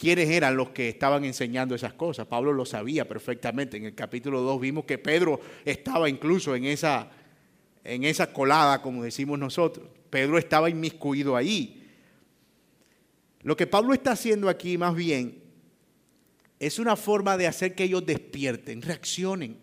quiénes 0.00 0.30
eran 0.30 0.56
los 0.56 0.70
que 0.70 0.88
estaban 0.88 1.26
enseñando 1.26 1.74
esas 1.74 1.92
cosas. 1.92 2.26
Pablo 2.26 2.54
lo 2.54 2.64
sabía 2.64 3.06
perfectamente. 3.06 3.76
En 3.76 3.84
el 3.84 3.94
capítulo 3.94 4.40
2 4.40 4.58
vimos 4.58 4.86
que 4.86 4.96
Pedro 4.96 5.38
estaba 5.62 6.08
incluso 6.08 6.56
en 6.56 6.64
esa, 6.64 7.10
en 7.84 8.04
esa 8.04 8.32
colada, 8.32 8.80
como 8.80 9.04
decimos 9.04 9.38
nosotros. 9.38 9.86
Pedro 10.08 10.38
estaba 10.38 10.70
inmiscuido 10.70 11.36
ahí. 11.36 11.86
Lo 13.42 13.58
que 13.58 13.66
Pablo 13.66 13.92
está 13.92 14.12
haciendo 14.12 14.48
aquí 14.48 14.78
más 14.78 14.94
bien 14.94 15.42
es 16.58 16.78
una 16.78 16.96
forma 16.96 17.36
de 17.36 17.46
hacer 17.46 17.74
que 17.74 17.84
ellos 17.84 18.06
despierten, 18.06 18.80
reaccionen. 18.80 19.58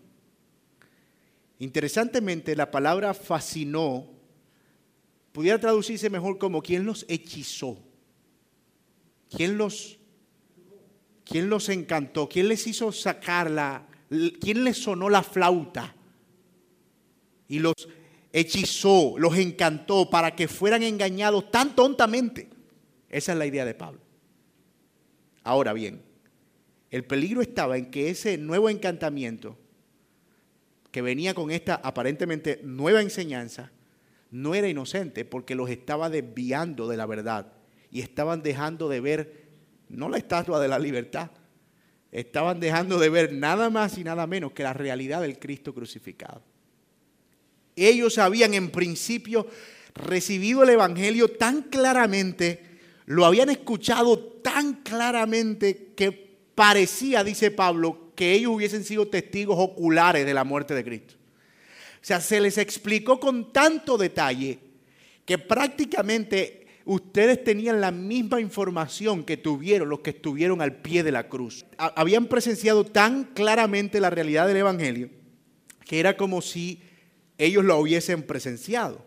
Interesantemente, 1.57 2.55
la 2.55 2.69
palabra 2.69 3.15
fascinó 3.15 4.07
pudiera 5.31 5.59
traducirse 5.59 6.11
mejor 6.11 6.37
como 6.37 6.61
¿quién 6.61 6.85
los 6.85 7.07
hechizó? 7.09 7.79
¿Quién 9.35 9.57
los, 9.57 9.97
quién 11.27 11.49
los 11.49 11.69
encantó? 11.69 12.29
¿Quién 12.29 12.47
les 12.47 12.65
hizo 12.67 12.91
sacar 12.91 13.51
la, 13.51 13.87
quién 14.39 14.63
les 14.63 14.77
sonó 14.77 15.09
la 15.09 15.23
flauta? 15.23 15.95
Y 17.47 17.59
los 17.59 17.73
hechizó, 18.31 19.15
los 19.17 19.37
encantó 19.37 20.09
para 20.09 20.35
que 20.35 20.47
fueran 20.47 20.83
engañados 20.83 21.51
tan 21.51 21.75
tontamente. 21.75 22.49
Esa 23.09 23.31
es 23.33 23.37
la 23.37 23.45
idea 23.45 23.65
de 23.65 23.73
Pablo. 23.73 24.01
Ahora 25.43 25.73
bien, 25.73 26.01
el 26.91 27.05
peligro 27.05 27.41
estaba 27.41 27.77
en 27.77 27.89
que 27.89 28.09
ese 28.09 28.37
nuevo 28.37 28.69
encantamiento 28.69 29.57
que 30.91 31.01
venía 31.01 31.33
con 31.33 31.51
esta 31.51 31.75
aparentemente 31.75 32.59
nueva 32.63 33.01
enseñanza 33.01 33.71
no 34.31 34.55
era 34.55 34.67
inocente 34.67 35.25
porque 35.25 35.55
los 35.55 35.69
estaba 35.69 36.09
desviando 36.09 36.87
de 36.87 36.97
la 36.97 37.05
verdad 37.05 37.53
y 37.91 38.01
estaban 38.01 38.41
dejando 38.43 38.89
de 38.89 38.99
ver 38.99 39.46
no 39.89 40.09
la 40.09 40.17
estatua 40.17 40.59
de 40.59 40.67
la 40.67 40.79
libertad, 40.79 41.31
estaban 42.11 42.59
dejando 42.59 42.99
de 42.99 43.09
ver 43.09 43.33
nada 43.33 43.69
más 43.69 43.97
y 43.97 44.03
nada 44.03 44.27
menos 44.27 44.51
que 44.53 44.63
la 44.63 44.73
realidad 44.73 45.21
del 45.21 45.39
Cristo 45.39 45.73
crucificado. 45.73 46.41
Ellos 47.75 48.17
habían 48.17 48.53
en 48.53 48.71
principio 48.71 49.47
recibido 49.93 50.63
el 50.63 50.69
Evangelio 50.69 51.29
tan 51.29 51.63
claramente 51.63 52.67
lo 53.07 53.25
habían 53.25 53.49
escuchado 53.49 54.19
tan 54.19 54.83
claramente 54.83 55.93
que 55.95 56.11
parecía, 56.53 57.23
dice 57.23 57.51
Pablo, 57.51 58.11
que 58.15 58.33
ellos 58.33 58.51
hubiesen 58.53 58.83
sido 58.83 59.07
testigos 59.07 59.55
oculares 59.57 60.25
de 60.25 60.33
la 60.33 60.43
muerte 60.43 60.75
de 60.75 60.83
Cristo. 60.83 61.15
O 62.01 62.05
sea, 62.05 62.19
se 62.19 62.41
les 62.41 62.57
explicó 62.57 63.17
con 63.17 63.53
tanto 63.53 63.97
detalle 63.97 64.59
que 65.25 65.37
prácticamente 65.37 66.66
ustedes 66.87 67.43
tenían 67.43 67.79
la 67.81 67.91
misma 67.91 68.41
información 68.41 69.23
que 69.23 69.37
tuvieron 69.37 69.89
los 69.89 69.99
que 69.99 70.09
estuvieron 70.09 70.61
al 70.61 70.77
pie 70.81 71.03
de 71.03 71.11
la 71.11 71.29
cruz. 71.29 71.65
Habían 71.77 72.25
presenciado 72.25 72.85
tan 72.85 73.25
claramente 73.25 73.99
la 73.99 74.09
realidad 74.09 74.47
del 74.47 74.57
Evangelio 74.57 75.09
que 75.87 75.99
era 75.99 76.17
como 76.17 76.41
si 76.41 76.81
ellos 77.37 77.63
lo 77.63 77.77
hubiesen 77.77 78.23
presenciado. 78.23 79.05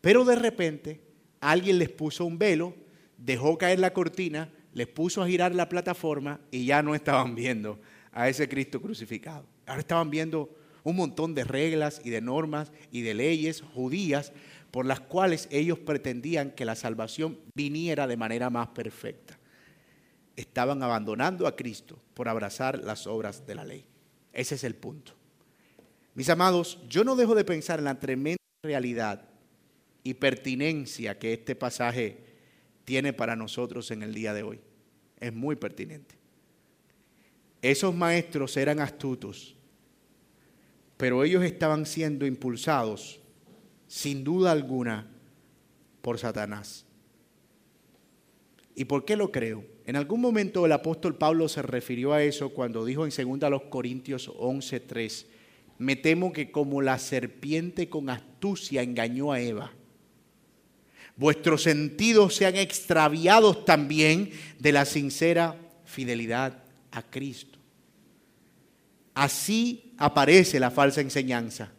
Pero 0.00 0.24
de 0.24 0.36
repente 0.36 1.00
alguien 1.40 1.78
les 1.78 1.88
puso 1.88 2.24
un 2.24 2.38
velo, 2.38 2.74
dejó 3.16 3.56
caer 3.56 3.78
la 3.78 3.92
cortina, 3.92 4.52
les 4.72 4.88
puso 4.88 5.22
a 5.22 5.28
girar 5.28 5.54
la 5.54 5.68
plataforma 5.68 6.40
y 6.50 6.66
ya 6.66 6.82
no 6.82 6.94
estaban 6.94 7.34
viendo 7.34 7.80
a 8.12 8.28
ese 8.28 8.48
Cristo 8.48 8.82
crucificado. 8.82 9.46
Ahora 9.66 9.80
estaban 9.80 10.10
viendo 10.10 10.50
un 10.82 10.96
montón 10.96 11.34
de 11.34 11.44
reglas 11.44 12.00
y 12.04 12.10
de 12.10 12.20
normas 12.20 12.72
y 12.90 13.02
de 13.02 13.14
leyes 13.14 13.62
judías 13.62 14.32
por 14.70 14.86
las 14.86 15.00
cuales 15.00 15.48
ellos 15.50 15.78
pretendían 15.78 16.50
que 16.50 16.64
la 16.64 16.74
salvación 16.74 17.38
viniera 17.54 18.06
de 18.06 18.16
manera 18.16 18.50
más 18.50 18.68
perfecta. 18.68 19.38
Estaban 20.36 20.82
abandonando 20.82 21.46
a 21.46 21.56
Cristo 21.56 21.98
por 22.14 22.28
abrazar 22.28 22.82
las 22.84 23.06
obras 23.06 23.46
de 23.46 23.54
la 23.54 23.64
ley. 23.64 23.86
Ese 24.32 24.56
es 24.56 24.64
el 24.64 24.74
punto. 24.74 25.12
Mis 26.14 26.28
amados, 26.28 26.78
yo 26.88 27.04
no 27.04 27.16
dejo 27.16 27.34
de 27.34 27.44
pensar 27.44 27.78
en 27.78 27.86
la 27.86 27.98
tremenda 27.98 28.36
realidad 28.62 29.28
y 30.02 30.14
pertinencia 30.14 31.18
que 31.18 31.32
este 31.32 31.54
pasaje 31.54 32.24
tiene 32.84 33.12
para 33.12 33.34
nosotros 33.36 33.90
en 33.90 34.02
el 34.02 34.14
día 34.14 34.32
de 34.32 34.42
hoy. 34.42 34.60
Es 35.18 35.32
muy 35.32 35.56
pertinente. 35.56 36.14
Esos 37.60 37.94
maestros 37.94 38.56
eran 38.56 38.80
astutos, 38.80 39.56
pero 40.96 41.24
ellos 41.24 41.42
estaban 41.42 41.84
siendo 41.84 42.24
impulsados, 42.24 43.20
sin 43.86 44.24
duda 44.24 44.52
alguna, 44.52 45.06
por 46.02 46.18
Satanás. 46.18 46.84
¿Y 48.74 48.84
por 48.84 49.04
qué 49.04 49.16
lo 49.16 49.32
creo? 49.32 49.64
En 49.86 49.96
algún 49.96 50.20
momento 50.20 50.66
el 50.66 50.72
apóstol 50.72 51.16
Pablo 51.16 51.48
se 51.48 51.62
refirió 51.62 52.12
a 52.12 52.22
eso 52.22 52.50
cuando 52.50 52.84
dijo 52.84 53.06
en 53.06 53.38
2 53.40 53.62
Corintios 53.70 54.28
11:3, 54.28 55.26
me 55.78 55.96
temo 55.96 56.32
que 56.32 56.50
como 56.50 56.82
la 56.82 56.98
serpiente 56.98 57.88
con 57.88 58.10
astucia 58.10 58.82
engañó 58.82 59.32
a 59.32 59.40
Eva, 59.40 59.72
vuestros 61.16 61.62
sentidos 61.62 62.34
sean 62.34 62.56
extraviados 62.56 63.64
también 63.64 64.30
de 64.58 64.72
la 64.72 64.84
sincera 64.84 65.56
fidelidad 65.84 66.62
a 66.90 67.02
Cristo. 67.02 67.58
Así 69.14 69.94
aparece 69.96 70.60
la 70.60 70.70
falsa 70.70 71.00
enseñanza. 71.00 71.72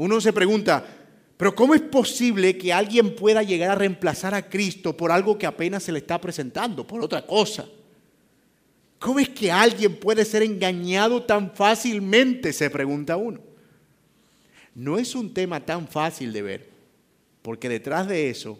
Uno 0.00 0.18
se 0.18 0.32
pregunta, 0.32 0.82
pero 1.36 1.54
¿cómo 1.54 1.74
es 1.74 1.82
posible 1.82 2.56
que 2.56 2.72
alguien 2.72 3.14
pueda 3.14 3.42
llegar 3.42 3.70
a 3.70 3.74
reemplazar 3.74 4.34
a 4.34 4.48
Cristo 4.48 4.96
por 4.96 5.12
algo 5.12 5.36
que 5.36 5.44
apenas 5.44 5.82
se 5.82 5.92
le 5.92 5.98
está 5.98 6.18
presentando, 6.18 6.86
por 6.86 7.02
otra 7.02 7.26
cosa? 7.26 7.68
¿Cómo 8.98 9.18
es 9.18 9.28
que 9.28 9.52
alguien 9.52 9.96
puede 9.96 10.24
ser 10.24 10.42
engañado 10.42 11.22
tan 11.24 11.54
fácilmente? 11.54 12.54
Se 12.54 12.70
pregunta 12.70 13.18
uno. 13.18 13.40
No 14.74 14.96
es 14.96 15.14
un 15.14 15.34
tema 15.34 15.66
tan 15.66 15.86
fácil 15.86 16.32
de 16.32 16.40
ver, 16.40 16.70
porque 17.42 17.68
detrás 17.68 18.08
de 18.08 18.30
eso 18.30 18.58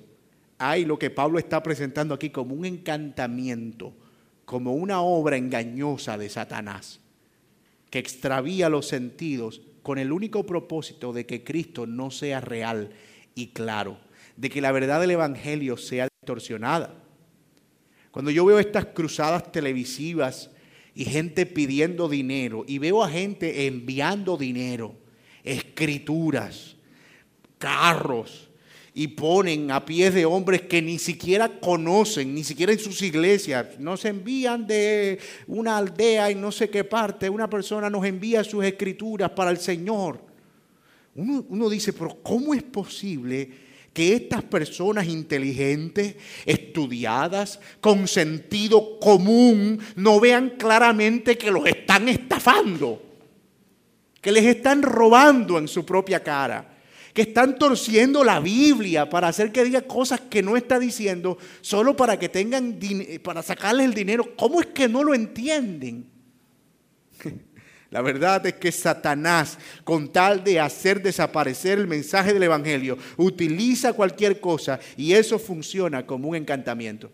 hay 0.59 0.85
lo 0.85 0.99
que 0.99 1.09
Pablo 1.09 1.38
está 1.38 1.62
presentando 1.62 2.12
aquí 2.12 2.28
como 2.28 2.54
un 2.54 2.66
encantamiento, 2.66 3.94
como 4.44 4.75
una 4.75 5.00
obra 5.00 5.38
engañosa 5.38 6.18
de 6.18 6.28
Satanás, 6.28 7.00
que 7.88 7.99
extravía 7.99 8.68
los 8.68 8.87
sentidos 8.87 9.62
con 9.82 9.99
el 9.99 10.12
único 10.12 10.44
propósito 10.44 11.12
de 11.12 11.26
que 11.26 11.44
Cristo 11.44 11.87
no 11.87 12.10
sea 12.10 12.40
real 12.40 12.90
y 13.34 13.49
claro, 13.49 13.99
de 14.36 14.50
que 14.50 14.60
la 14.60 14.73
verdad 14.73 15.00
del 15.00 15.12
Evangelio 15.12 15.76
sea 15.76 16.08
distorsionada. 16.21 16.95
Cuando 18.10 18.30
yo 18.30 18.45
veo 18.45 18.58
estas 18.58 18.86
cruzadas 18.86 19.52
televisivas 19.52 20.50
y 20.95 21.04
gente 21.04 21.47
pidiendo 21.47 22.08
dinero 22.08 22.64
y 22.66 22.78
veo 22.78 23.04
a 23.04 23.08
gente 23.08 23.66
enviando 23.66 24.36
dinero, 24.36 24.95
escrituras, 25.45 26.76
carros, 27.58 28.50
y 28.95 29.09
ponen 29.09 29.71
a 29.71 29.85
pies 29.85 30.15
de 30.15 30.25
hombres 30.25 30.63
que 30.63 30.83
ni 30.83 30.99
siquiera 30.99 31.61
conocen, 31.61 32.35
ni 32.35 32.45
siquiera 32.45 32.73
en 32.73 32.79
sus 32.79 33.03
iglesias, 33.03 33.79
nos 33.79 34.05
envían 34.05 34.67
de 34.67 35.19
una 35.47 35.76
aldea 35.76 36.31
en 36.31 36.41
no 36.41 36.50
sé 36.50 36.69
qué 36.71 36.85
parte, 36.85 37.31
una 37.31 37.49
persona 37.49 37.89
nos 37.89 38.05
envía 38.05 38.43
sus 38.43 38.65
escrituras 38.65 39.31
para 39.31 39.50
el 39.50 39.59
Señor. 39.59 40.21
Uno, 41.15 41.45
uno 41.49 41.69
dice, 41.69 41.93
pero 41.93 42.19
¿cómo 42.23 42.55
es 42.55 42.63
posible? 42.63 43.71
que 43.93 44.15
estas 44.15 44.43
personas 44.45 45.09
inteligentes, 45.09 46.15
estudiadas, 46.47 47.59
con 47.81 48.07
sentido 48.07 49.00
común, 49.00 49.81
no 49.97 50.21
vean 50.21 50.50
claramente 50.50 51.37
que 51.37 51.50
los 51.50 51.67
están 51.67 52.09
estafando, 52.09 53.03
que 54.21 54.31
les 54.31 54.45
están 54.45 54.83
robando 54.83 55.59
en 55.59 55.67
su 55.67 55.85
propia 55.85 56.23
cara, 56.23 56.70
que 57.12 57.23
están 57.23 57.58
torciendo 57.58 58.23
la 58.25 58.40
Biblia 58.40 59.08
para 59.08 59.28
hacer 59.28 59.52
que 59.52 59.64
diga 59.64 59.82
cosas 59.82 60.20
que 60.20 60.42
no 60.42 60.56
está 60.56 60.78
diciendo, 60.78 61.38
solo 61.60 61.96
para 61.96 62.18
que 62.18 62.28
tengan, 62.28 62.78
para 63.23 63.42
sacarles 63.42 63.86
el 63.86 63.94
dinero. 63.94 64.34
¿Cómo 64.36 64.60
es 64.60 64.66
que 64.66 64.88
no 64.88 65.02
lo 65.02 65.14
entienden? 65.14 66.06
La 67.90 68.02
verdad 68.02 68.46
es 68.46 68.54
que 68.54 68.70
Satanás, 68.70 69.58
con 69.82 70.12
tal 70.12 70.44
de 70.44 70.60
hacer 70.60 71.02
desaparecer 71.02 71.76
el 71.76 71.88
mensaje 71.88 72.32
del 72.32 72.44
Evangelio, 72.44 72.96
utiliza 73.16 73.92
cualquier 73.92 74.38
cosa 74.38 74.78
y 74.96 75.12
eso 75.12 75.40
funciona 75.40 76.06
como 76.06 76.28
un 76.28 76.36
encantamiento. 76.36 77.10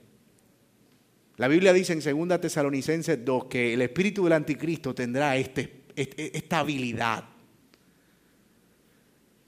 La 1.39 1.49
Biblia 1.49 1.73
dice 1.73 1.95
en 1.95 2.29
2 2.29 2.41
Tesalonicenses 2.43 3.25
2 3.25 3.45
que 3.47 3.73
el 3.73 3.81
espíritu 3.81 4.25
del 4.25 4.35
anticristo 4.35 4.95
tendrá 4.95 5.37
este, 5.37 5.85
este, 5.95 6.37
esta 6.37 6.59
habilidad 6.59 7.25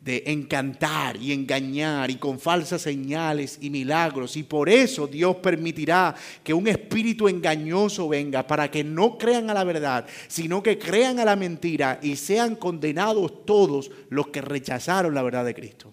de 0.09 0.23
encantar 0.25 1.19
y 1.19 1.35
engañar 1.35 2.11
y 2.11 2.17
con 2.17 2.41
falsas 2.41 2.81
señales 2.81 3.59
y 3.61 3.69
milagros. 3.69 4.39
Y 4.39 4.43
por 4.43 4.71
eso 4.71 5.07
Dios 5.07 5.37
permitirá 5.37 6.15
que 6.43 6.55
un 6.55 6.67
espíritu 6.67 7.29
engañoso 7.29 8.09
venga 8.09 8.47
para 8.47 8.71
que 8.71 8.83
no 8.83 9.19
crean 9.19 9.51
a 9.51 9.55
la 9.55 9.65
verdad, 9.65 10.07
sino 10.27 10.63
que 10.63 10.79
crean 10.79 11.19
a 11.19 11.27
la 11.27 11.37
mentira 11.37 12.01
y 12.03 12.17
sean 12.17 12.57
condenados 12.57 13.45
todos 13.45 13.91
los 14.09 14.29
que 14.29 14.41
rechazaron 14.41 15.15
la 15.15 15.23
verdad 15.23 15.45
de 15.45 15.55
Cristo. 15.55 15.93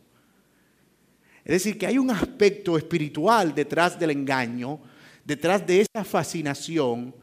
Es 1.43 1.51
decir, 1.51 1.77
que 1.77 1.87
hay 1.87 1.97
un 1.97 2.09
aspecto 2.09 2.77
espiritual 2.77 3.53
detrás 3.53 3.99
del 3.99 4.11
engaño, 4.11 4.79
detrás 5.25 5.67
de 5.67 5.81
esa 5.81 6.05
fascinación 6.05 7.13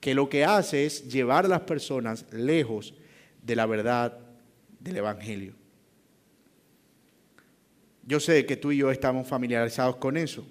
que 0.00 0.14
lo 0.14 0.30
que 0.30 0.46
hace 0.46 0.86
es 0.86 1.06
llevar 1.06 1.44
a 1.44 1.48
las 1.48 1.60
personas 1.60 2.24
lejos 2.32 2.94
de 3.42 3.54
la 3.54 3.66
verdad 3.66 4.18
del 4.80 4.96
Evangelio. 4.96 5.61
Yo 8.04 8.20
sé 8.20 8.46
que 8.46 8.56
tú 8.56 8.72
y 8.72 8.78
yo 8.78 8.90
estamos 8.90 9.28
familiarizados 9.28 9.96
con 9.96 10.16
eso. 10.16 10.46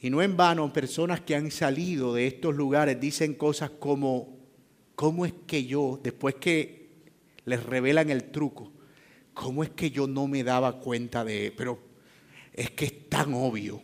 Y 0.00 0.10
no 0.10 0.22
en 0.22 0.36
vano, 0.36 0.72
personas 0.72 1.20
que 1.20 1.34
han 1.34 1.50
salido 1.50 2.14
de 2.14 2.26
estos 2.26 2.54
lugares 2.54 3.00
dicen 3.00 3.34
cosas 3.34 3.70
como, 3.70 4.38
¿cómo 4.94 5.26
es 5.26 5.34
que 5.46 5.64
yo, 5.64 5.98
después 6.02 6.36
que 6.36 6.88
les 7.44 7.62
revelan 7.62 8.10
el 8.10 8.24
truco, 8.24 8.72
cómo 9.32 9.62
es 9.62 9.70
que 9.70 9.90
yo 9.90 10.06
no 10.06 10.26
me 10.26 10.44
daba 10.44 10.80
cuenta 10.80 11.24
de, 11.24 11.52
pero 11.56 11.78
es 12.52 12.70
que 12.70 12.86
es 12.86 13.08
tan 13.08 13.34
obvio. 13.34 13.82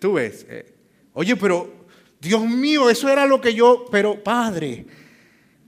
Tú 0.00 0.14
ves, 0.14 0.46
eh, 0.48 0.74
oye, 1.12 1.36
pero 1.36 1.86
Dios 2.20 2.42
mío, 2.48 2.90
eso 2.90 3.08
era 3.08 3.26
lo 3.26 3.40
que 3.40 3.54
yo, 3.54 3.86
pero 3.90 4.22
Padre, 4.22 4.86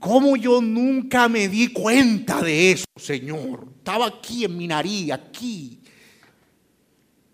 ¿Cómo 0.01 0.35
yo 0.35 0.63
nunca 0.63 1.29
me 1.29 1.47
di 1.47 1.67
cuenta 1.67 2.41
de 2.41 2.71
eso, 2.71 2.85
Señor? 2.95 3.67
Estaba 3.77 4.07
aquí 4.07 4.43
en 4.43 4.57
mi 4.57 4.65
nariz, 4.65 5.11
aquí. 5.11 5.79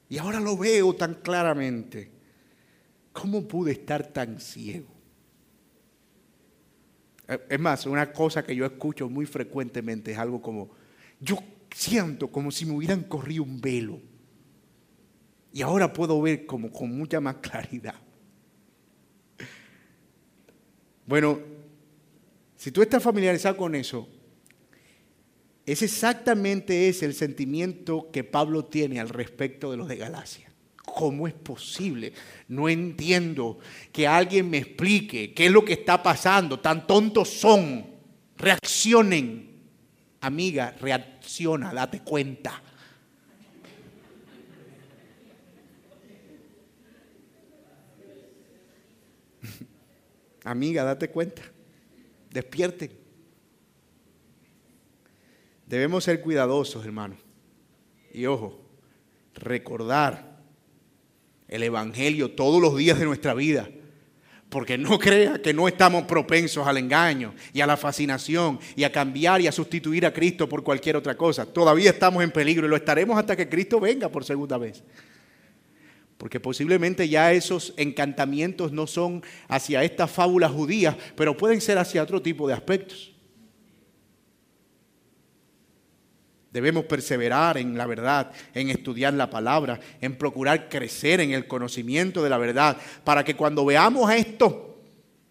Y 0.09 0.17
ahora 0.17 0.41
lo 0.41 0.57
veo 0.57 0.93
tan 0.93 1.13
claramente. 1.13 2.11
¿Cómo 3.13 3.47
pude 3.47 3.71
estar 3.71 4.07
tan 4.07 4.41
ciego? 4.41 4.93
Es 7.49 7.57
más, 7.57 7.85
una 7.85 8.11
cosa 8.11 8.43
que 8.43 8.53
yo 8.53 8.65
escucho 8.65 9.09
muy 9.09 9.25
frecuentemente 9.25 10.11
es 10.11 10.17
algo 10.17 10.41
como, 10.41 10.69
yo 11.21 11.37
siento 11.73 12.29
como 12.29 12.51
si 12.51 12.65
me 12.65 12.73
hubieran 12.73 13.03
corrido 13.03 13.43
un 13.43 13.61
velo. 13.61 14.01
Y 15.53 15.61
ahora 15.61 15.93
puedo 15.93 16.21
ver 16.21 16.45
como 16.45 16.69
con 16.69 16.97
mucha 16.97 17.21
más 17.21 17.35
claridad. 17.41 17.95
Bueno, 21.05 21.39
si 22.57 22.71
tú 22.71 22.81
estás 22.81 23.01
familiarizado 23.03 23.55
con 23.55 23.75
eso, 23.75 24.09
ese 25.65 25.85
exactamente 25.85 26.89
es 26.89 27.03
el 27.03 27.13
sentimiento 27.13 28.09
que 28.11 28.23
Pablo 28.23 28.65
tiene 28.65 28.99
al 28.99 29.09
respecto 29.09 29.69
de 29.69 29.77
los 29.77 29.87
de 29.87 29.97
Galacia. 29.97 30.49
¿Cómo 30.83 31.27
es 31.27 31.35
posible? 31.35 32.13
No 32.47 32.67
entiendo 32.67 33.59
que 33.91 34.07
alguien 34.07 34.49
me 34.49 34.57
explique 34.57 35.35
qué 35.35 35.45
es 35.45 35.51
lo 35.51 35.63
que 35.63 35.73
está 35.73 36.01
pasando. 36.01 36.59
Tan 36.59 36.87
tontos 36.87 37.29
son. 37.29 37.85
Reaccionen. 38.37 39.45
Amiga, 40.21 40.73
reacciona, 40.79 41.71
date 41.73 41.99
cuenta. 41.99 42.63
Amiga, 50.43 50.83
date 50.83 51.09
cuenta. 51.09 51.43
Despierten. 52.37 52.91
Debemos 55.65 56.03
ser 56.03 56.21
cuidadosos, 56.21 56.85
hermano. 56.85 57.17
Y 58.13 58.27
ojo, 58.27 58.63
recordar 59.33 60.37
el 61.47 61.63
Evangelio 61.63 62.29
todos 62.29 62.61
los 62.61 62.77
días 62.77 62.99
de 62.99 63.05
nuestra 63.05 63.33
vida. 63.33 63.67
Porque 64.49 64.77
no 64.77 64.99
crea 64.99 65.41
que 65.41 65.51
no 65.51 65.67
estamos 65.67 66.03
propensos 66.03 66.67
al 66.67 66.77
engaño 66.77 67.33
y 67.53 67.61
a 67.61 67.65
la 67.65 67.75
fascinación 67.75 68.59
y 68.75 68.83
a 68.83 68.91
cambiar 68.91 69.41
y 69.41 69.47
a 69.47 69.51
sustituir 69.51 70.05
a 70.05 70.13
Cristo 70.13 70.47
por 70.47 70.61
cualquier 70.61 70.95
otra 70.95 71.17
cosa. 71.17 71.43
Todavía 71.51 71.89
estamos 71.89 72.23
en 72.23 72.29
peligro 72.29 72.67
y 72.67 72.69
lo 72.69 72.75
estaremos 72.75 73.17
hasta 73.17 73.35
que 73.35 73.49
Cristo 73.49 73.79
venga 73.79 74.09
por 74.09 74.23
segunda 74.23 74.59
vez. 74.59 74.83
Porque 76.17 76.39
posiblemente 76.39 77.07
ya 77.07 77.31
esos 77.31 77.73
encantamientos 77.77 78.71
no 78.71 78.87
son 78.87 79.23
hacia 79.47 79.83
estas 79.83 80.09
fábulas 80.09 80.51
judías, 80.51 80.95
pero 81.15 81.37
pueden 81.37 81.61
ser 81.61 81.77
hacia 81.77 82.01
otro 82.01 82.21
tipo 82.21 82.47
de 82.47 82.55
aspectos. 82.55 83.13
Debemos 86.51 86.85
perseverar 86.85 87.57
en 87.57 87.77
la 87.77 87.85
verdad, 87.85 88.31
en 88.55 88.69
estudiar 88.69 89.13
la 89.13 89.29
palabra, 89.29 89.79
en 90.01 90.15
procurar 90.15 90.69
crecer 90.69 91.19
en 91.19 91.31
el 91.31 91.45
conocimiento 91.45 92.23
de 92.23 92.29
la 92.31 92.39
verdad, 92.39 92.77
para 93.03 93.23
que 93.23 93.35
cuando 93.35 93.63
veamos 93.63 94.09
a 94.09 94.17
estos 94.17 94.53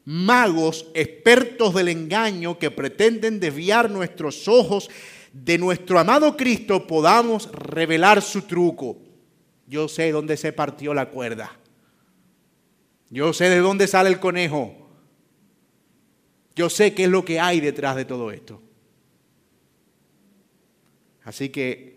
magos 0.05 0.87
expertos 0.95 1.75
del 1.75 1.89
engaño 1.89 2.61
que 2.61 2.71
pretenden 2.71 3.41
desviar 3.41 3.91
nuestros 3.91 4.47
ojos 4.47 4.89
de 5.33 5.59
nuestro 5.59 5.99
amado 5.99 6.37
Cristo, 6.37 6.87
podamos 6.87 7.51
revelar 7.51 8.23
su 8.23 8.43
truco. 8.43 9.06
Yo 9.67 9.89
sé 9.89 10.13
dónde 10.13 10.37
se 10.37 10.53
partió 10.53 10.95
la 10.95 11.11
cuerda. 11.11 11.57
Yo 13.11 13.33
sé 13.33 13.49
de 13.49 13.59
dónde 13.59 13.87
sale 13.87 14.09
el 14.11 14.21
conejo. 14.21 14.75
Yo 16.55 16.71
sé 16.71 16.95
qué 16.95 17.05
es 17.05 17.11
lo 17.11 17.25
que 17.25 17.39
hay 17.41 17.61
detrás 17.61 17.97
de 17.97 18.05
todo 18.05 18.31
esto. 18.31 18.63
Así 21.25 21.49
que 21.51 21.97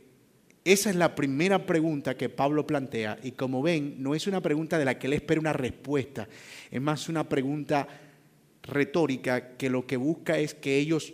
esa 0.65 0.89
es 0.89 0.95
la 0.95 1.15
primera 1.15 1.65
pregunta 1.65 2.17
que 2.17 2.29
Pablo 2.29 2.67
plantea 2.67 3.17
y 3.23 3.31
como 3.31 3.61
ven, 3.61 3.95
no 4.01 4.13
es 4.13 4.27
una 4.27 4.41
pregunta 4.41 4.77
de 4.77 4.85
la 4.85 4.99
que 4.99 5.07
él 5.07 5.13
espera 5.13 5.39
una 5.39 5.53
respuesta, 5.53 6.27
es 6.69 6.81
más 6.81 7.09
una 7.09 7.27
pregunta 7.27 7.87
retórica 8.63 9.55
que 9.55 9.69
lo 9.69 9.87
que 9.87 9.97
busca 9.97 10.37
es 10.37 10.53
que 10.53 10.77
ellos 10.77 11.13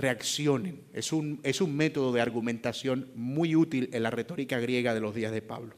reaccionen. 0.00 0.80
Es 0.92 1.12
un, 1.12 1.40
es 1.42 1.60
un 1.60 1.76
método 1.76 2.12
de 2.12 2.20
argumentación 2.20 3.08
muy 3.14 3.54
útil 3.54 3.90
en 3.92 4.02
la 4.02 4.10
retórica 4.10 4.58
griega 4.58 4.94
de 4.94 5.00
los 5.00 5.14
días 5.14 5.32
de 5.32 5.42
Pablo. 5.42 5.74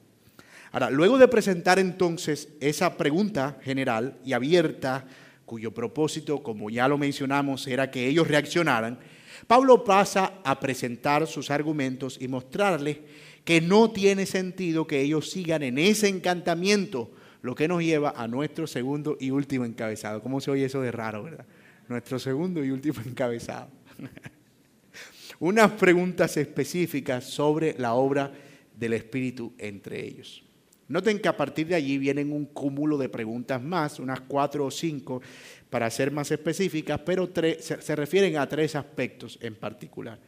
Ahora, 0.71 0.91
luego 0.91 1.19
de 1.19 1.29
presentar 1.29 1.79
entonces 1.79 2.49
esa 2.61 2.97
pregunta 2.97 3.59
general 3.63 4.19
y 4.25 4.33
abierta, 4.33 5.07
cuyo 5.45 5.75
propósito, 5.75 6.43
como 6.43 6.71
ya 6.71 6.89
lo 6.89 6.97
mencionamos, 6.97 7.67
era 7.67 7.91
que 7.91 8.09
ellos 8.09 8.27
reaccionaran, 8.27 8.99
Pablo 9.47 9.85
pasa 9.85 10.35
a 10.45 10.59
presentar 10.61 11.27
sus 11.27 11.51
argumentos 11.51 12.17
y 12.21 12.29
mostrarles 12.29 12.99
que 13.45 13.61
no 13.61 13.91
tiene 13.91 14.25
sentido 14.25 14.87
que 14.87 15.01
ellos 15.01 15.31
sigan 15.31 15.63
en 15.63 15.79
ese 15.79 16.09
encantamiento, 16.09 17.11
lo 17.43 17.55
que 17.55 17.69
nos 17.69 17.83
lleva 17.83 18.15
a 18.17 18.29
nuestro 18.29 18.67
segundo 18.67 19.17
y 19.21 19.31
último 19.31 19.65
encabezado. 19.65 20.23
¿Cómo 20.23 20.41
se 20.41 20.51
oye 20.51 20.65
eso 20.65 20.81
de 20.81 20.93
raro, 20.93 21.25
verdad? 21.25 21.45
Nuestro 21.89 22.19
segundo 22.19 22.65
y 22.65 22.71
último 22.71 23.01
encabezado. 23.07 23.69
Unas 25.41 25.73
preguntas 25.73 26.37
específicas 26.37 27.25
sobre 27.25 27.75
la 27.79 27.95
obra 27.95 28.33
del 28.77 28.93
Espíritu 28.93 29.53
entre 29.59 30.07
ellos. 30.07 30.45
Noten 30.88 31.21
que 31.21 31.29
a 31.29 31.37
partir 31.37 31.69
de 31.69 31.75
allí 31.75 31.97
vienen 31.97 32.33
un 32.33 32.45
cúmulo 32.45 32.99
de 32.99 33.09
preguntas 33.09 33.62
más, 33.62 33.99
unas 33.99 34.21
cuatro 34.21 34.67
o 34.67 34.71
cinco, 34.71 35.23
para 35.71 35.91
ser 35.91 36.11
más 36.11 36.31
específicas, 36.31 37.01
pero 37.01 37.31
se, 37.61 37.97
refieren 37.97 38.37
a 38.37 38.47
tres 38.47 38.77
aspectos 38.77 39.38
en 39.41 39.55
particular. 39.55 40.19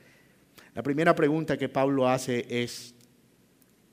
La 0.74 0.82
primera 0.82 1.14
pregunta 1.14 1.58
que 1.58 1.68
Pablo 1.68 2.08
hace 2.08 2.46
es, 2.48 2.94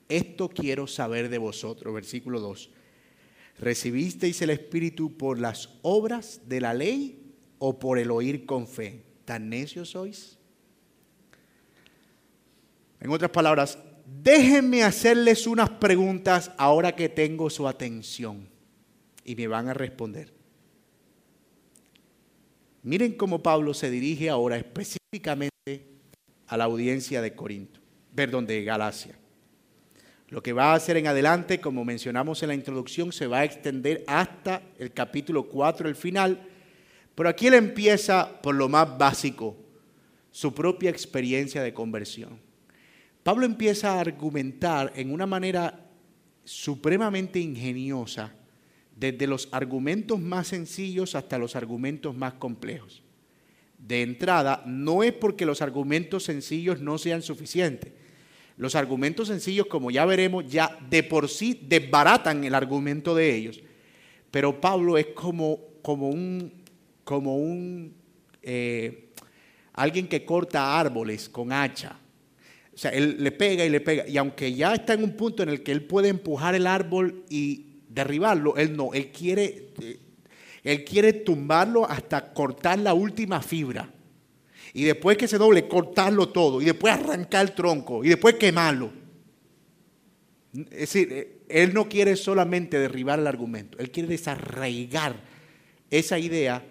esto 0.08 0.48
quiero 0.48 0.86
saber 0.86 1.28
de 1.28 1.38
vosotros, 1.38 1.92
versículo 1.92 2.40
2. 2.40 2.70
¿Recibisteis 3.58 4.40
el 4.40 4.50
Espíritu 4.50 5.16
por 5.16 5.38
las 5.38 5.78
obras 5.82 6.40
de 6.46 6.60
la 6.60 6.72
ley 6.72 7.34
o 7.58 7.78
por 7.78 7.98
el 7.98 8.10
oír 8.10 8.46
con 8.46 8.66
fe? 8.66 9.11
¿Tan 9.24 9.48
necios 9.48 9.90
sois? 9.90 10.38
En 13.00 13.10
otras 13.10 13.30
palabras, 13.30 13.78
déjenme 14.06 14.84
hacerles 14.84 15.46
unas 15.46 15.70
preguntas 15.70 16.52
ahora 16.56 16.94
que 16.94 17.08
tengo 17.08 17.50
su 17.50 17.66
atención 17.66 18.48
y 19.24 19.34
me 19.34 19.46
van 19.48 19.68
a 19.68 19.74
responder. 19.74 20.32
Miren 22.82 23.12
cómo 23.12 23.42
Pablo 23.42 23.74
se 23.74 23.90
dirige 23.90 24.28
ahora 24.28 24.56
específicamente 24.56 25.86
a 26.48 26.56
la 26.56 26.64
audiencia 26.64 27.22
de 27.22 27.34
Corinto, 27.34 27.80
perdón, 28.14 28.46
de 28.46 28.64
Galacia. 28.64 29.16
Lo 30.28 30.42
que 30.42 30.52
va 30.52 30.72
a 30.72 30.74
hacer 30.74 30.96
en 30.96 31.06
adelante, 31.06 31.60
como 31.60 31.84
mencionamos 31.84 32.42
en 32.42 32.48
la 32.48 32.54
introducción, 32.54 33.12
se 33.12 33.26
va 33.26 33.40
a 33.40 33.44
extender 33.44 34.02
hasta 34.06 34.62
el 34.78 34.92
capítulo 34.92 35.48
4, 35.48 35.88
el 35.88 35.94
final. 35.94 36.48
Pero 37.14 37.28
aquí 37.28 37.46
él 37.46 37.54
empieza 37.54 38.40
por 38.42 38.54
lo 38.54 38.68
más 38.68 38.96
básico, 38.96 39.56
su 40.30 40.54
propia 40.54 40.90
experiencia 40.90 41.62
de 41.62 41.74
conversión. 41.74 42.40
Pablo 43.22 43.46
empieza 43.46 43.94
a 43.94 44.00
argumentar 44.00 44.92
en 44.96 45.12
una 45.12 45.26
manera 45.26 45.86
supremamente 46.44 47.38
ingeniosa 47.38 48.34
desde 48.96 49.26
los 49.26 49.48
argumentos 49.52 50.20
más 50.20 50.48
sencillos 50.48 51.14
hasta 51.14 51.38
los 51.38 51.54
argumentos 51.54 52.14
más 52.14 52.34
complejos. 52.34 53.02
De 53.78 54.02
entrada, 54.02 54.62
no 54.66 55.02
es 55.02 55.12
porque 55.12 55.46
los 55.46 55.60
argumentos 55.60 56.24
sencillos 56.24 56.80
no 56.80 56.98
sean 56.98 57.22
suficientes. 57.22 57.92
Los 58.56 58.74
argumentos 58.74 59.28
sencillos, 59.28 59.66
como 59.66 59.90
ya 59.90 60.04
veremos, 60.04 60.46
ya 60.46 60.78
de 60.88 61.02
por 61.02 61.28
sí 61.28 61.58
desbaratan 61.66 62.44
el 62.44 62.54
argumento 62.54 63.14
de 63.14 63.34
ellos. 63.34 63.60
Pero 64.30 64.60
Pablo 64.60 64.98
es 64.98 65.06
como, 65.08 65.58
como 65.82 66.08
un, 66.08 66.61
como 67.04 67.36
un 67.36 67.94
eh, 68.42 69.12
alguien 69.74 70.08
que 70.08 70.24
corta 70.24 70.78
árboles 70.78 71.28
con 71.28 71.52
hacha. 71.52 71.98
O 72.74 72.78
sea, 72.78 72.90
él 72.90 73.16
le 73.18 73.32
pega 73.32 73.64
y 73.64 73.70
le 73.70 73.80
pega. 73.80 74.08
Y 74.08 74.16
aunque 74.16 74.54
ya 74.54 74.74
está 74.74 74.94
en 74.94 75.04
un 75.04 75.12
punto 75.12 75.42
en 75.42 75.50
el 75.50 75.62
que 75.62 75.72
él 75.72 75.84
puede 75.84 76.08
empujar 76.08 76.54
el 76.54 76.66
árbol 76.66 77.24
y 77.28 77.66
derribarlo, 77.88 78.56
él 78.56 78.76
no, 78.76 78.94
él 78.94 79.10
quiere, 79.12 79.72
eh, 79.80 79.98
él 80.64 80.84
quiere 80.84 81.12
tumbarlo 81.12 81.88
hasta 81.88 82.32
cortar 82.32 82.78
la 82.78 82.94
última 82.94 83.42
fibra. 83.42 83.92
Y 84.74 84.84
después 84.84 85.18
que 85.18 85.28
se 85.28 85.36
doble, 85.36 85.68
cortarlo 85.68 86.30
todo. 86.30 86.62
Y 86.62 86.64
después 86.64 86.94
arrancar 86.94 87.46
el 87.46 87.52
tronco. 87.52 88.02
Y 88.02 88.08
después 88.08 88.36
quemarlo. 88.36 88.90
Es 90.54 90.80
decir, 90.80 91.08
eh, 91.12 91.38
él 91.48 91.74
no 91.74 91.88
quiere 91.88 92.16
solamente 92.16 92.78
derribar 92.78 93.18
el 93.18 93.26
argumento. 93.26 93.78
Él 93.78 93.90
quiere 93.90 94.08
desarraigar 94.08 95.16
esa 95.90 96.18
idea 96.18 96.64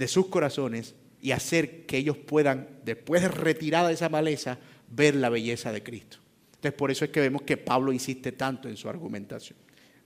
de 0.00 0.08
sus 0.08 0.28
corazones 0.28 0.94
y 1.20 1.32
hacer 1.32 1.84
que 1.84 1.98
ellos 1.98 2.16
puedan, 2.16 2.66
después 2.86 3.20
de 3.20 3.28
retirada 3.28 3.92
esa 3.92 4.08
maleza, 4.08 4.58
ver 4.88 5.14
la 5.14 5.28
belleza 5.28 5.72
de 5.72 5.82
Cristo. 5.82 6.16
Entonces, 6.46 6.72
por 6.72 6.90
eso 6.90 7.04
es 7.04 7.10
que 7.10 7.20
vemos 7.20 7.42
que 7.42 7.58
Pablo 7.58 7.92
insiste 7.92 8.32
tanto 8.32 8.66
en 8.66 8.78
su 8.78 8.88
argumentación. 8.88 9.58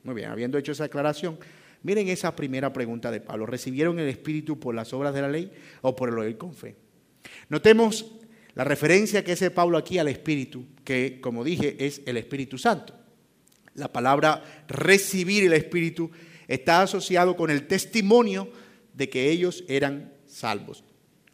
Muy 0.03 0.17
bien, 0.17 0.31
habiendo 0.31 0.59
hecho 0.59 0.73
esa 0.73 0.85
aclaración, 0.85 1.39
miren 1.85 2.09
esa 2.09 2.35
primera 2.35 2.73
pregunta 2.73 3.13
de 3.13 3.21
Pablo. 3.21 3.47
¿Recibieron 3.47 4.01
el 4.01 4.09
Espíritu 4.09 4.59
por 4.59 4.75
las 4.75 4.93
obras 4.93 5.15
de 5.15 5.23
la 5.23 5.29
ley 5.29 5.53
o 5.83 5.95
por 5.95 6.09
el 6.09 6.19
oír 6.19 6.37
con 6.37 6.55
fe? 6.55 6.75
Notemos 7.49 8.11
la 8.57 8.65
referencia 8.65 9.23
que 9.23 9.33
hace 9.33 9.53
Pablo 9.53 9.79
aquí 9.79 9.99
al 9.99 10.09
Espíritu, 10.09 10.65
que 10.83 11.21
como 11.21 11.45
dije 11.45 11.77
es 11.79 12.03
el 12.05 12.17
Espíritu 12.17 12.59
Santo. 12.59 12.95
La 13.75 13.93
palabra 13.93 14.65
recibir 14.67 15.45
el 15.45 15.53
Espíritu 15.53 16.11
está 16.49 16.83
asociado 16.83 17.37
con 17.37 17.51
el 17.51 17.69
testimonio 17.69 18.64
de 18.95 19.11
que 19.11 19.31
ellos 19.31 19.65
eran 19.69 20.13
salvos. 20.27 20.85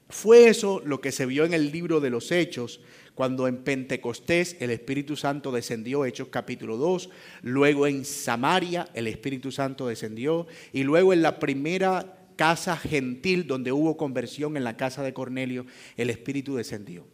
Fue 0.09 0.49
eso 0.49 0.83
lo 0.85 1.01
que 1.01 1.12
se 1.12 1.27
vio 1.27 1.44
en 1.44 1.55
el 1.55 1.70
libro 1.70 2.01
de 2.01 2.11
los 2.11 2.33
Hechos, 2.33 2.81
cuando 3.14 3.46
en 3.46 3.59
Pentecostés 3.59 4.57
el 4.61 4.70
Espíritu 4.70 5.16
Santo 5.16 5.53
descendió, 5.53 6.05
Hechos 6.05 6.29
capítulo 6.29 6.77
2, 6.77 7.11
luego 7.42 7.87
en 7.87 8.05
Samaria 8.05 8.88
el 8.94 9.07
Espíritu 9.07 9.53
Santo 9.53 9.87
descendió, 9.87 10.46
y 10.73 10.83
luego 10.83 11.12
en 11.12 11.23
la 11.23 11.38
primera 11.38 12.16
casa 12.35 12.77
gentil 12.77 13.46
donde 13.46 13.70
hubo 13.70 13.96
conversión 13.96 14.57
en 14.57 14.64
la 14.64 14.77
casa 14.77 15.03
de 15.03 15.12
Cornelio, 15.12 15.66
el 15.96 16.11
Espíritu 16.11 16.57
descendió. 16.57 17.07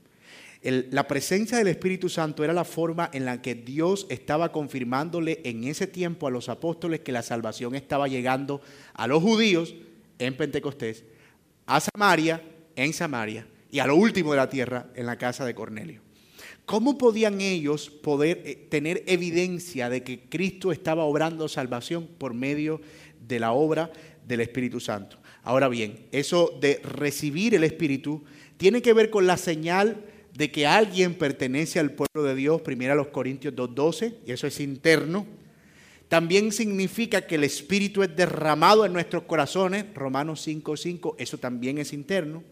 la 0.62 1.06
presencia 1.06 1.58
del 1.58 1.68
Espíritu 1.68 2.08
Santo 2.08 2.44
era 2.44 2.52
la 2.52 2.64
forma 2.64 3.10
en 3.12 3.24
la 3.24 3.42
que 3.42 3.54
Dios 3.54 4.06
estaba 4.08 4.52
confirmándole 4.52 5.40
en 5.44 5.64
ese 5.64 5.86
tiempo 5.86 6.26
a 6.26 6.30
los 6.30 6.48
apóstoles 6.48 7.00
que 7.00 7.12
la 7.12 7.22
salvación 7.22 7.74
estaba 7.74 8.08
llegando 8.08 8.60
a 8.94 9.06
los 9.06 9.22
judíos 9.22 9.74
en 10.18 10.36
Pentecostés, 10.36 11.04
a 11.66 11.80
Samaria, 11.80 12.42
en 12.74 12.92
Samaria, 12.92 13.46
y 13.70 13.78
a 13.78 13.86
lo 13.86 13.96
último 13.96 14.32
de 14.32 14.36
la 14.36 14.48
tierra, 14.48 14.90
en 14.94 15.06
la 15.06 15.16
casa 15.16 15.44
de 15.44 15.54
Cornelio. 15.54 16.00
¿Cómo 16.64 16.98
podían 16.98 17.40
ellos 17.40 17.90
poder 17.90 18.42
eh, 18.44 18.66
tener 18.68 19.04
evidencia 19.06 19.88
de 19.88 20.02
que 20.02 20.28
Cristo 20.28 20.72
estaba 20.72 21.04
obrando 21.04 21.48
salvación 21.48 22.08
por 22.18 22.34
medio 22.34 22.80
de 23.26 23.38
la 23.38 23.52
obra 23.52 23.92
del 24.26 24.40
Espíritu 24.40 24.80
Santo? 24.80 25.18
Ahora 25.44 25.68
bien, 25.68 26.06
eso 26.10 26.58
de 26.60 26.80
recibir 26.82 27.54
el 27.54 27.62
Espíritu 27.62 28.24
tiene 28.56 28.82
que 28.82 28.92
ver 28.92 29.10
con 29.10 29.28
la 29.28 29.36
señal 29.36 30.04
de 30.34 30.50
que 30.50 30.66
alguien 30.66 31.14
pertenece 31.14 31.78
al 31.78 31.92
pueblo 31.92 32.24
de 32.24 32.34
Dios, 32.34 32.60
primero 32.62 32.92
a 32.92 32.96
los 32.96 33.08
Corintios 33.08 33.54
2.12, 33.54 34.14
y 34.26 34.32
eso 34.32 34.48
es 34.48 34.58
interno. 34.60 35.24
También 36.08 36.52
significa 36.52 37.22
que 37.22 37.34
el 37.34 37.44
Espíritu 37.44 38.02
es 38.02 38.14
derramado 38.14 38.86
en 38.86 38.92
nuestros 38.92 39.24
corazones, 39.24 39.86
Romanos 39.94 40.46
5.5, 40.46 41.16
eso 41.18 41.38
también 41.38 41.78
es 41.78 41.92
interno. 41.92 42.44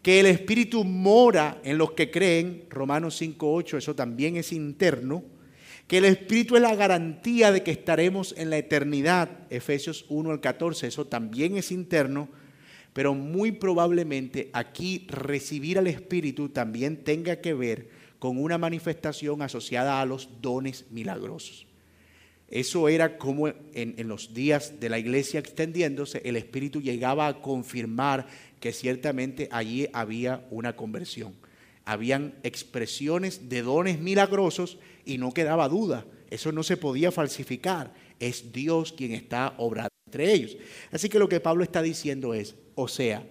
Que 0.00 0.20
el 0.20 0.26
Espíritu 0.26 0.84
mora 0.84 1.60
en 1.64 1.76
los 1.76 1.92
que 1.92 2.10
creen, 2.10 2.64
Romanos 2.70 3.20
5.8, 3.20 3.78
eso 3.78 3.96
también 3.96 4.36
es 4.36 4.52
interno. 4.52 5.24
Que 5.88 5.98
el 5.98 6.04
Espíritu 6.04 6.54
es 6.54 6.62
la 6.62 6.76
garantía 6.76 7.50
de 7.50 7.64
que 7.64 7.72
estaremos 7.72 8.32
en 8.38 8.50
la 8.50 8.58
eternidad, 8.58 9.30
Efesios 9.50 10.04
1 10.08 10.30
al 10.30 10.40
14, 10.40 10.86
eso 10.86 11.06
también 11.06 11.56
es 11.56 11.72
interno. 11.72 12.28
Pero 12.92 13.14
muy 13.14 13.52
probablemente 13.52 14.50
aquí 14.52 15.04
recibir 15.08 15.78
al 15.78 15.88
Espíritu 15.88 16.50
también 16.50 17.02
tenga 17.02 17.36
que 17.36 17.54
ver 17.54 17.88
con 18.20 18.38
una 18.38 18.58
manifestación 18.58 19.42
asociada 19.42 20.00
a 20.00 20.06
los 20.06 20.28
dones 20.40 20.86
milagrosos. 20.90 21.67
Eso 22.50 22.88
era 22.88 23.18
como 23.18 23.48
en, 23.48 24.08
los 24.08 24.32
días 24.32 24.80
de 24.80 24.88
la 24.88 24.98
iglesia 24.98 25.38
extendiéndose, 25.38 26.22
el 26.24 26.36
Espíritu 26.36 26.80
llegaba 26.80 27.26
a 27.26 27.42
confirmar 27.42 28.26
que 28.58 28.72
ciertamente 28.72 29.48
allí 29.52 29.86
había 29.92 30.46
una 30.50 30.74
conversión. 30.74 31.34
Habían 31.84 32.34
expresiones 32.42 33.48
de 33.48 33.62
dones 33.62 34.00
milagrosos 34.00 34.78
y 35.04 35.18
no 35.18 35.32
quedaba 35.32 35.68
duda. 35.68 36.06
Eso 36.30 36.50
no 36.52 36.62
se 36.62 36.76
podía 36.76 37.12
falsificar. 37.12 37.92
Es 38.18 38.50
Dios 38.52 38.92
quien 38.92 39.12
está 39.12 39.54
obrando 39.58 39.88
entre 40.06 40.32
ellos. 40.32 40.56
Así 40.90 41.10
que 41.10 41.18
lo 41.18 41.28
que 41.28 41.40
Pablo 41.40 41.62
está 41.62 41.82
diciendo 41.82 42.32
es, 42.32 42.56
o 42.74 42.88
sea, 42.88 43.26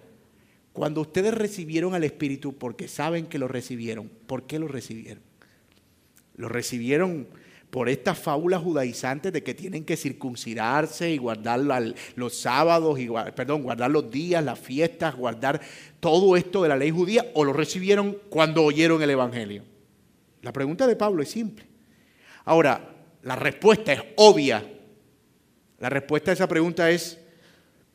cuando 0.72 1.00
ustedes 1.00 1.34
recibieron 1.34 1.94
al 1.94 2.04
Espíritu 2.04 2.56
porque 2.56 2.86
saben 2.86 3.26
que 3.26 3.38
lo 3.38 3.48
recibieron, 3.48 4.08
¿por 4.08 4.46
qué 4.46 4.60
lo 4.60 4.68
recibieron? 4.68 5.22
Lo 6.36 6.48
recibieron 6.48 7.26
por 7.70 7.88
estas 7.88 8.18
fábulas 8.18 8.62
judaizantes 8.62 9.32
de 9.32 9.42
que 9.42 9.54
tienen 9.54 9.84
que 9.84 9.96
circuncidarse 9.96 11.10
y 11.10 11.18
guardar 11.18 11.60
los 12.14 12.38
sábados, 12.38 12.98
y, 12.98 13.08
perdón, 13.34 13.62
guardar 13.62 13.90
los 13.90 14.10
días, 14.10 14.42
las 14.42 14.58
fiestas, 14.58 15.14
guardar 15.14 15.60
todo 16.00 16.36
esto 16.36 16.62
de 16.62 16.70
la 16.70 16.76
ley 16.76 16.90
judía, 16.90 17.26
o 17.34 17.44
lo 17.44 17.52
recibieron 17.52 18.16
cuando 18.30 18.64
oyeron 18.64 19.02
el 19.02 19.10
Evangelio. 19.10 19.64
La 20.40 20.52
pregunta 20.52 20.86
de 20.86 20.96
Pablo 20.96 21.22
es 21.22 21.30
simple. 21.30 21.66
Ahora, 22.46 22.96
la 23.22 23.36
respuesta 23.36 23.92
es 23.92 24.02
obvia. 24.16 24.64
La 25.78 25.90
respuesta 25.90 26.30
a 26.30 26.34
esa 26.34 26.48
pregunta 26.48 26.90
es, 26.90 27.18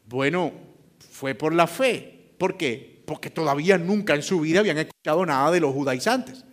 bueno, 0.06 0.52
fue 1.00 1.34
por 1.34 1.54
la 1.54 1.66
fe. 1.66 2.30
¿Por 2.38 2.58
qué? 2.58 3.02
Porque 3.06 3.32
todavía 3.32 3.80
nunca 3.80 4.14
en 4.14 4.22
su 4.22 4.40
vida 4.42 4.60
habían 4.60 4.78
escuchado 4.78 5.26
nada 5.26 5.50
de 5.50 5.60
los 5.60 5.74
judaizantes 5.74 6.46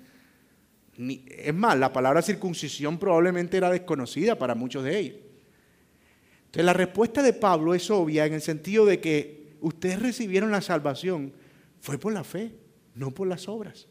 es 1.09 1.55
más, 1.55 1.79
la 1.79 1.93
palabra 1.93 2.21
circuncisión 2.21 2.99
probablemente 2.99 3.57
era 3.57 3.71
desconocida 3.71 4.39
para 4.39 4.55
muchos 4.55 4.85
de 4.85 4.99
ellos. 4.99 5.17
Entonces 6.41 6.65
la 6.65 6.73
respuesta 6.73 7.23
de 7.23 7.33
Pablo 7.33 7.75
es 7.75 7.91
obvia 7.91 8.27
en 8.27 8.35
el 8.35 8.43
sentido 8.43 8.85
de 8.85 9.01
que 9.01 9.55
ustedes 9.61 10.01
recibieron 10.01 10.51
la 10.51 10.61
salvación 10.61 11.33
fue 11.81 11.97
por 11.97 12.13
la 12.13 12.25
fe, 12.25 12.53
no 12.95 13.13
por 13.13 13.29
las 13.29 13.49
obras. 13.49 13.87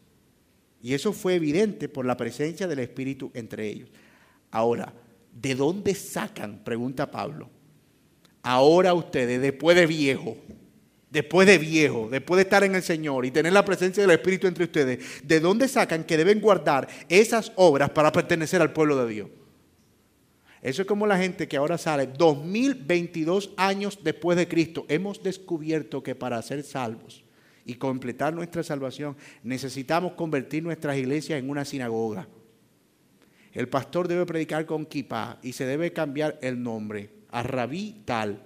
Y 0.82 0.94
eso 0.94 1.12
fue 1.12 1.34
evidente 1.34 1.88
por 1.88 2.06
la 2.06 2.16
presencia 2.16 2.66
del 2.66 2.78
Espíritu 2.78 3.30
entre 3.34 3.66
ellos. 3.68 3.88
Ahora, 4.50 4.92
¿de 5.32 5.54
dónde 5.54 5.94
sacan? 5.94 6.62
Pregunta 6.62 7.10
Pablo. 7.10 7.50
Ahora 8.42 8.94
ustedes, 8.94 9.40
después 9.40 9.76
de 9.76 9.86
viejo, 9.86 10.36
después 11.10 11.46
de 11.46 11.58
viejo, 11.58 12.08
después 12.10 12.36
de 12.36 12.42
estar 12.42 12.64
en 12.64 12.74
el 12.74 12.82
Señor 12.82 13.26
y 13.26 13.30
tener 13.30 13.52
la 13.52 13.64
presencia 13.64 14.02
del 14.02 14.12
Espíritu 14.12 14.46
entre 14.46 14.64
ustedes, 14.64 15.04
¿de 15.22 15.40
dónde 15.40 15.68
sacan 15.68 16.04
que 16.04 16.16
deben 16.16 16.40
guardar 16.40 16.88
esas 17.08 17.52
obras 17.56 17.90
para 17.90 18.12
pertenecer 18.12 18.62
al 18.62 18.72
pueblo 18.72 19.04
de 19.04 19.12
Dios? 19.12 19.28
Eso 20.62 20.82
es 20.82 20.88
como 20.88 21.06
la 21.06 21.18
gente 21.18 21.48
que 21.48 21.56
ahora 21.56 21.78
sale 21.78 22.06
2022 22.06 23.54
años 23.56 23.98
después 24.02 24.36
de 24.36 24.46
Cristo. 24.46 24.84
Hemos 24.88 25.22
descubierto 25.22 26.02
que 26.02 26.14
para 26.14 26.40
ser 26.42 26.62
salvos 26.62 27.24
y 27.64 27.74
completar 27.74 28.34
nuestra 28.34 28.62
salvación 28.62 29.16
necesitamos 29.42 30.12
convertir 30.12 30.62
nuestras 30.62 30.98
iglesias 30.98 31.38
en 31.38 31.48
una 31.48 31.64
sinagoga. 31.64 32.28
El 33.52 33.68
pastor 33.68 34.06
debe 34.06 34.26
predicar 34.26 34.66
con 34.66 34.84
kippah 34.84 35.38
y 35.42 35.54
se 35.54 35.64
debe 35.64 35.92
cambiar 35.92 36.38
el 36.42 36.62
nombre 36.62 37.10
a 37.30 37.42
rabí 37.42 38.02
tal 38.04 38.44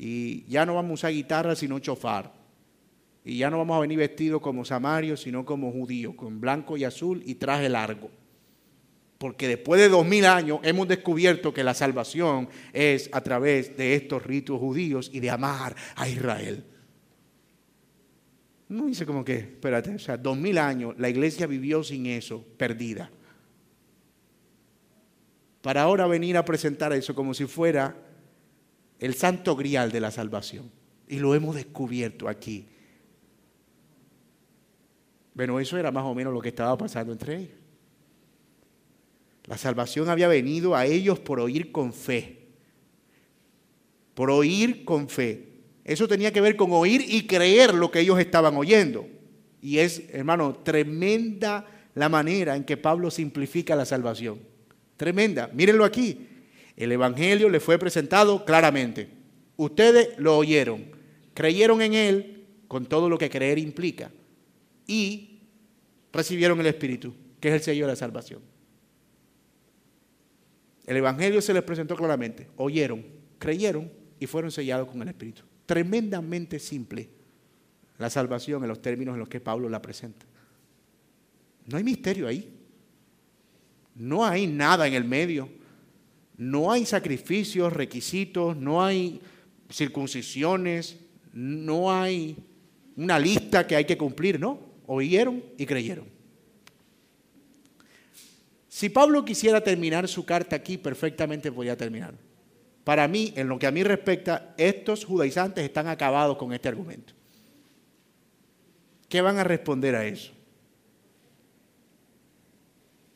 y 0.00 0.44
ya 0.44 0.64
no 0.64 0.76
vamos 0.76 0.92
a 0.92 0.94
usar 0.94 1.12
guitarra 1.12 1.56
sino 1.56 1.80
chofar. 1.80 2.32
Y 3.24 3.38
ya 3.38 3.50
no 3.50 3.58
vamos 3.58 3.76
a 3.76 3.80
venir 3.80 3.98
vestidos 3.98 4.40
como 4.40 4.64
samarios, 4.64 5.20
sino 5.22 5.44
como 5.44 5.72
judíos, 5.72 6.14
con 6.14 6.40
blanco 6.40 6.76
y 6.76 6.84
azul 6.84 7.20
y 7.26 7.34
traje 7.34 7.68
largo. 7.68 8.08
Porque 9.18 9.48
después 9.48 9.80
de 9.80 9.88
dos 9.88 10.06
mil 10.06 10.24
años 10.24 10.60
hemos 10.62 10.86
descubierto 10.86 11.52
que 11.52 11.64
la 11.64 11.74
salvación 11.74 12.48
es 12.72 13.10
a 13.12 13.20
través 13.20 13.76
de 13.76 13.96
estos 13.96 14.22
ritos 14.22 14.60
judíos 14.60 15.10
y 15.12 15.18
de 15.18 15.30
amar 15.30 15.74
a 15.96 16.08
Israel. 16.08 16.64
No 18.68 18.86
dice 18.86 19.04
como 19.04 19.24
que, 19.24 19.34
espérate, 19.34 19.96
o 19.96 19.98
sea, 19.98 20.16
dos 20.16 20.38
mil 20.38 20.58
años 20.58 20.94
la 20.96 21.08
iglesia 21.08 21.48
vivió 21.48 21.82
sin 21.82 22.06
eso, 22.06 22.44
perdida. 22.56 23.10
Para 25.60 25.82
ahora 25.82 26.06
venir 26.06 26.36
a 26.36 26.44
presentar 26.44 26.92
eso 26.92 27.16
como 27.16 27.34
si 27.34 27.46
fuera 27.46 28.07
el 29.00 29.14
santo 29.14 29.56
grial 29.56 29.92
de 29.92 30.00
la 30.00 30.10
salvación. 30.10 30.70
Y 31.06 31.18
lo 31.18 31.34
hemos 31.34 31.54
descubierto 31.54 32.28
aquí. 32.28 32.66
Bueno, 35.34 35.60
eso 35.60 35.78
era 35.78 35.90
más 35.90 36.04
o 36.04 36.14
menos 36.14 36.32
lo 36.32 36.40
que 36.40 36.48
estaba 36.48 36.76
pasando 36.76 37.12
entre 37.12 37.36
ellos. 37.36 37.56
La 39.44 39.56
salvación 39.56 40.08
había 40.08 40.28
venido 40.28 40.76
a 40.76 40.84
ellos 40.84 41.18
por 41.18 41.40
oír 41.40 41.72
con 41.72 41.92
fe. 41.92 42.48
Por 44.14 44.30
oír 44.30 44.84
con 44.84 45.08
fe. 45.08 45.48
Eso 45.84 46.06
tenía 46.06 46.32
que 46.32 46.42
ver 46.42 46.56
con 46.56 46.70
oír 46.72 47.02
y 47.08 47.26
creer 47.26 47.72
lo 47.72 47.90
que 47.90 48.00
ellos 48.00 48.18
estaban 48.20 48.56
oyendo. 48.56 49.08
Y 49.62 49.78
es, 49.78 50.02
hermano, 50.10 50.54
tremenda 50.56 51.64
la 51.94 52.10
manera 52.10 52.56
en 52.56 52.64
que 52.64 52.76
Pablo 52.76 53.10
simplifica 53.10 53.74
la 53.74 53.86
salvación. 53.86 54.40
Tremenda. 54.98 55.48
Mírenlo 55.54 55.84
aquí. 55.84 56.27
El 56.78 56.92
Evangelio 56.92 57.48
le 57.48 57.58
fue 57.58 57.76
presentado 57.76 58.44
claramente. 58.44 59.08
Ustedes 59.56 60.16
lo 60.16 60.38
oyeron, 60.38 60.84
creyeron 61.34 61.82
en 61.82 61.94
Él 61.94 62.46
con 62.68 62.86
todo 62.86 63.08
lo 63.08 63.18
que 63.18 63.28
creer 63.28 63.58
implica 63.58 64.12
y 64.86 65.40
recibieron 66.12 66.60
el 66.60 66.66
Espíritu, 66.66 67.12
que 67.40 67.48
es 67.48 67.54
el 67.54 67.62
sello 67.62 67.86
de 67.86 67.92
la 67.92 67.96
salvación. 67.96 68.40
El 70.86 70.98
Evangelio 70.98 71.42
se 71.42 71.52
les 71.52 71.64
presentó 71.64 71.96
claramente, 71.96 72.46
oyeron, 72.56 73.04
creyeron 73.40 73.90
y 74.20 74.26
fueron 74.26 74.52
sellados 74.52 74.88
con 74.88 75.02
el 75.02 75.08
Espíritu. 75.08 75.42
Tremendamente 75.66 76.60
simple 76.60 77.08
la 77.98 78.08
salvación 78.08 78.62
en 78.62 78.68
los 78.68 78.80
términos 78.80 79.14
en 79.14 79.18
los 79.18 79.28
que 79.28 79.40
Pablo 79.40 79.68
la 79.68 79.82
presenta. 79.82 80.24
No 81.66 81.76
hay 81.76 81.82
misterio 81.82 82.28
ahí. 82.28 82.48
No 83.96 84.24
hay 84.24 84.46
nada 84.46 84.86
en 84.86 84.94
el 84.94 85.02
medio. 85.02 85.57
No 86.38 86.70
hay 86.70 86.86
sacrificios, 86.86 87.72
requisitos, 87.72 88.56
no 88.56 88.82
hay 88.82 89.20
circuncisiones, 89.70 90.96
no 91.32 91.92
hay 91.92 92.36
una 92.96 93.18
lista 93.18 93.66
que 93.66 93.74
hay 93.74 93.84
que 93.84 93.98
cumplir, 93.98 94.38
¿no? 94.38 94.60
Oyeron 94.86 95.42
y 95.58 95.66
creyeron. 95.66 96.06
Si 98.68 98.88
Pablo 98.88 99.24
quisiera 99.24 99.60
terminar 99.60 100.06
su 100.06 100.24
carta 100.24 100.54
aquí, 100.54 100.78
perfectamente 100.78 101.50
podría 101.50 101.76
terminar. 101.76 102.14
Para 102.84 103.08
mí, 103.08 103.32
en 103.34 103.48
lo 103.48 103.58
que 103.58 103.66
a 103.66 103.72
mí 103.72 103.82
respecta, 103.82 104.54
estos 104.56 105.04
judaizantes 105.04 105.64
están 105.64 105.88
acabados 105.88 106.36
con 106.38 106.52
este 106.52 106.68
argumento. 106.68 107.12
¿Qué 109.08 109.20
van 109.20 109.38
a 109.38 109.44
responder 109.44 109.96
a 109.96 110.06
eso? 110.06 110.32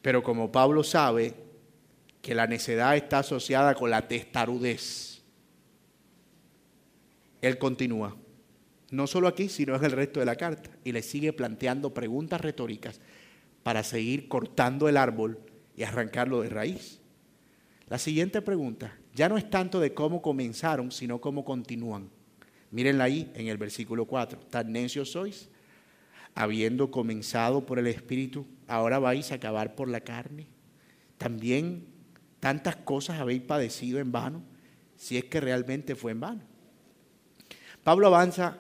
Pero 0.03 0.23
como 0.25 0.51
Pablo 0.51 0.83
sabe 0.83 1.52
que 2.23 2.35
la 2.35 2.47
necedad 2.47 2.97
está 2.97 3.19
asociada 3.19 3.75
con 3.75 3.91
la 3.91 4.07
testarudez. 4.09 5.23
Él 7.43 7.59
continúa. 7.59 8.17
No 8.91 9.07
solo 9.07 9.27
aquí, 9.27 9.49
sino 9.49 9.75
en 9.75 9.85
el 9.85 9.91
resto 9.91 10.21
de 10.21 10.27
la 10.27 10.37
carta. 10.37 10.71
Y 10.85 10.93
le 10.93 11.03
sigue 11.03 11.33
planteando 11.33 11.93
preguntas 11.93 12.41
retóricas 12.41 13.01
para 13.65 13.83
seguir 13.83 14.29
cortando 14.29 14.89
el 14.89 14.97
árbol 14.97 15.41
y 15.77 15.83
arrancarlo 15.83 16.43
de 16.43 16.51
raíz. 16.51 17.01
La 17.89 17.99
siguiente 17.99 18.41
pregunta 18.41 18.97
ya 19.15 19.29
no 19.29 19.37
es 19.37 19.51
tanto 19.51 19.81
de 19.81 19.93
cómo 19.93 20.23
comenzaron, 20.23 20.93
sino 20.93 21.21
cómo 21.21 21.45
continúan. 21.45 22.09
Mírenla 22.71 23.05
ahí 23.05 23.31
en 23.35 23.49
el 23.49 23.59
versículo 23.59 24.07
4. 24.07 24.39
¿Tan 24.49 24.73
necios 24.73 25.11
sois? 25.11 25.51
Habiendo 26.35 26.91
comenzado 26.91 27.67
por 27.67 27.79
el 27.79 27.89
Espíritu, 27.89 28.47
ahora 28.67 28.99
vais 28.99 29.33
a 29.33 29.35
acabar 29.35 29.75
por 29.75 29.89
la 29.89 30.01
carne. 30.01 30.47
También 31.19 31.91
tantas 32.42 32.74
cosas 32.74 33.20
habéis 33.20 33.40
padecido 33.40 34.00
en 34.00 34.11
vano, 34.11 34.42
si 34.96 35.16
es 35.16 35.26
que 35.26 35.40
realmente 35.40 35.94
fue 35.94 36.11
en 36.11 36.18
vano. 36.18 36.40
Pablo 37.85 38.09
avanza 38.09 38.59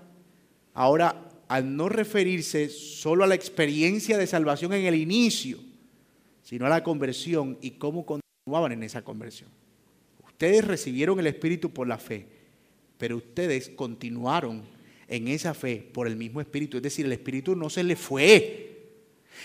ahora 0.72 1.28
al 1.48 1.76
no 1.76 1.88
referirse 1.88 2.68
solo 2.68 3.24
a 3.24 3.26
la 3.26 3.34
experiencia 3.34 4.16
de 4.18 4.28
salvación 4.28 4.72
en 4.72 4.84
el 4.84 4.94
inicio, 4.94 5.58
sino 6.44 6.64
a 6.64 6.68
la 6.68 6.84
conversión 6.84 7.58
y 7.60 7.72
cómo 7.72 8.06
continuaban 8.06 8.70
en 8.70 8.84
esa 8.84 9.02
conversión. 9.02 9.50
Ustedes 10.24 10.64
recibieron 10.64 11.18
el 11.18 11.26
Espíritu 11.26 11.70
por 11.70 11.88
la 11.88 11.98
fe, 11.98 12.28
pero 12.98 13.16
ustedes 13.16 13.68
continuaron 13.70 14.62
en 15.08 15.26
esa 15.26 15.54
fe 15.54 15.90
por 15.92 16.06
el 16.06 16.14
mismo 16.14 16.40
Espíritu. 16.40 16.76
Es 16.76 16.84
decir, 16.84 17.04
el 17.04 17.12
Espíritu 17.12 17.56
no 17.56 17.68
se 17.68 17.82
le 17.82 17.96
fue. 17.96 18.71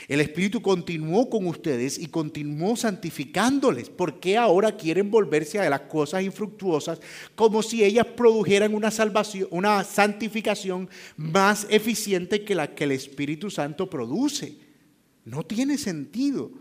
El 0.07 0.21
Espíritu 0.21 0.61
continuó 0.61 1.29
con 1.29 1.47
ustedes 1.47 1.97
y 1.97 2.07
continuó 2.07 2.75
santificándoles. 2.75 3.89
¿Por 3.89 4.19
qué 4.19 4.37
ahora 4.37 4.75
quieren 4.75 5.11
volverse 5.11 5.59
a 5.59 5.69
las 5.69 5.81
cosas 5.81 6.23
infructuosas 6.23 6.99
como 7.35 7.63
si 7.63 7.83
ellas 7.83 8.05
produjeran 8.05 8.73
una 8.73 8.91
salvación, 8.91 9.47
una 9.51 9.83
santificación 9.83 10.89
más 11.15 11.67
eficiente 11.69 12.43
que 12.43 12.55
la 12.55 12.73
que 12.73 12.85
el 12.85 12.91
Espíritu 12.91 13.49
Santo 13.49 13.89
produce? 13.89 14.57
No 15.25 15.43
tiene 15.43 15.77
sentido. 15.77 16.51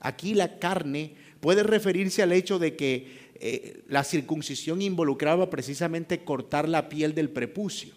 Aquí 0.00 0.34
la 0.34 0.58
carne 0.58 1.14
puede 1.40 1.62
referirse 1.62 2.22
al 2.22 2.32
hecho 2.32 2.58
de 2.58 2.76
que 2.76 3.24
eh, 3.36 3.82
la 3.88 4.04
circuncisión 4.04 4.80
involucraba 4.82 5.50
precisamente 5.50 6.24
cortar 6.24 6.68
la 6.68 6.88
piel 6.88 7.14
del 7.14 7.30
prepucio. 7.30 7.94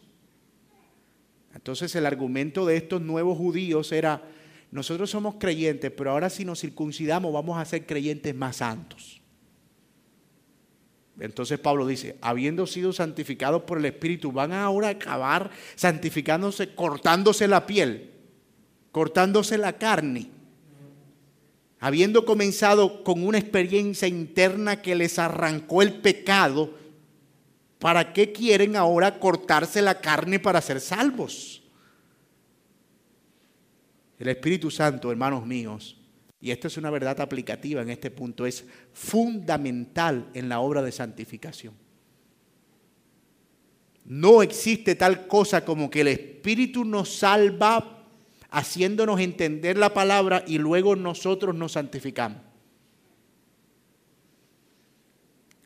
Entonces 1.53 1.95
el 1.95 2.05
argumento 2.05 2.65
de 2.65 2.77
estos 2.77 3.01
nuevos 3.01 3.37
judíos 3.37 3.91
era, 3.91 4.23
nosotros 4.71 5.09
somos 5.09 5.35
creyentes, 5.35 5.91
pero 5.91 6.11
ahora 6.11 6.29
si 6.29 6.45
nos 6.45 6.61
circuncidamos 6.61 7.31
vamos 7.33 7.57
a 7.57 7.65
ser 7.65 7.85
creyentes 7.85 8.35
más 8.35 8.57
santos. 8.57 9.21
Entonces 11.19 11.57
Pablo 11.57 11.87
dice, 11.87 12.17
habiendo 12.21 12.67
sido 12.67 12.93
santificados 12.93 13.63
por 13.63 13.79
el 13.79 13.85
Espíritu, 13.85 14.31
van 14.31 14.53
ahora 14.53 14.89
a 14.89 14.91
acabar 14.91 15.49
santificándose, 15.75 16.75
cortándose 16.75 17.47
la 17.47 17.65
piel, 17.65 18.11
cortándose 18.91 19.57
la 19.57 19.73
carne 19.73 20.29
habiendo 21.79 22.25
comenzado 22.25 23.03
con 23.03 23.25
una 23.25 23.37
experiencia 23.37 24.07
interna 24.07 24.81
que 24.81 24.95
les 24.95 25.19
arrancó 25.19 25.81
el 25.81 25.93
pecado, 25.93 26.73
¿para 27.79 28.13
qué 28.13 28.31
quieren 28.31 28.75
ahora 28.75 29.19
cortarse 29.19 29.81
la 29.81 30.01
carne 30.01 30.39
para 30.39 30.61
ser 30.61 30.81
salvos? 30.81 31.63
El 34.19 34.29
Espíritu 34.29 34.71
Santo, 34.71 35.11
hermanos 35.11 35.45
míos, 35.45 35.97
y 36.39 36.51
esto 36.51 36.67
es 36.67 36.77
una 36.77 36.89
verdad 36.89 37.19
aplicativa 37.21 37.81
en 37.81 37.89
este 37.89 38.11
punto, 38.11 38.45
es 38.45 38.65
fundamental 38.93 40.29
en 40.33 40.49
la 40.49 40.59
obra 40.59 40.81
de 40.81 40.91
santificación. 40.91 41.73
No 44.05 44.41
existe 44.41 44.95
tal 44.95 45.27
cosa 45.27 45.65
como 45.65 45.89
que 45.89 46.01
el 46.01 46.07
Espíritu 46.07 46.85
nos 46.85 47.17
salva 47.17 48.05
haciéndonos 48.49 49.19
entender 49.19 49.77
la 49.77 49.93
palabra 49.93 50.43
y 50.47 50.57
luego 50.57 50.95
nosotros 50.95 51.53
nos 51.53 51.73
santificamos. 51.73 52.41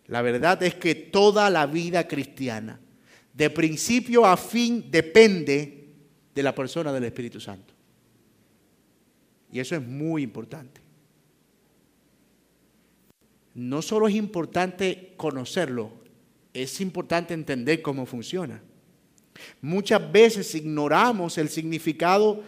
La 0.08 0.22
verdad 0.22 0.62
es 0.64 0.76
que 0.76 0.96
toda 0.96 1.50
la 1.50 1.68
vida 1.68 2.08
cristiana, 2.08 2.80
de 3.34 3.50
principio 3.50 4.26
a 4.26 4.36
fin, 4.36 4.90
depende 4.90 5.88
de 6.34 6.44
la 6.44 6.56
persona 6.56 6.92
del 6.92 7.06
Espíritu 7.06 7.40
Santo. 7.40 7.74
Y 9.52 9.60
eso 9.60 9.76
es 9.76 9.86
muy 9.86 10.24
importante. 10.24 10.82
No 13.54 13.82
solo 13.82 14.08
es 14.08 14.16
importante 14.16 15.14
conocerlo, 15.18 15.92
es 16.54 16.80
importante 16.80 17.34
entender 17.34 17.82
cómo 17.82 18.06
funciona. 18.06 18.62
Muchas 19.62 20.12
veces 20.12 20.56
ignoramos 20.56 21.38
el 21.38 21.50
significado 21.50 22.44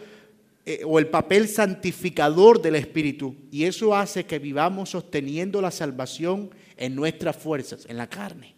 eh, 0.66 0.82
o 0.86 0.98
el 0.98 1.08
papel 1.08 1.50
santificador 1.50 2.62
del 2.62 2.76
Espíritu. 2.76 3.36
Y 3.52 3.66
eso 3.66 3.96
hace 3.96 4.26
que 4.26 4.40
vivamos 4.40 4.92
sosteniendo 4.92 5.62
la 5.62 5.72
salvación 5.72 6.52
en 6.78 6.96
nuestras 6.96 7.36
fuerzas, 7.36 7.86
en 7.90 7.98
la 7.98 8.08
carne, 8.08 8.56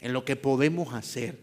en 0.00 0.12
lo 0.14 0.24
que 0.24 0.36
podemos 0.36 0.94
hacer. 0.94 1.38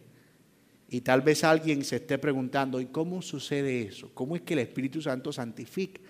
Y 0.89 1.01
tal 1.01 1.21
vez 1.21 1.43
alguien 1.43 1.83
se 1.83 1.97
esté 1.97 2.17
preguntando, 2.17 2.79
¿y 2.79 2.87
cómo 2.87 3.21
sucede 3.21 3.83
eso? 3.83 4.09
¿Cómo 4.13 4.35
es 4.35 4.41
que 4.41 4.53
el 4.53 4.59
Espíritu 4.59 5.01
Santo 5.01 5.31
santifica? 5.31 6.01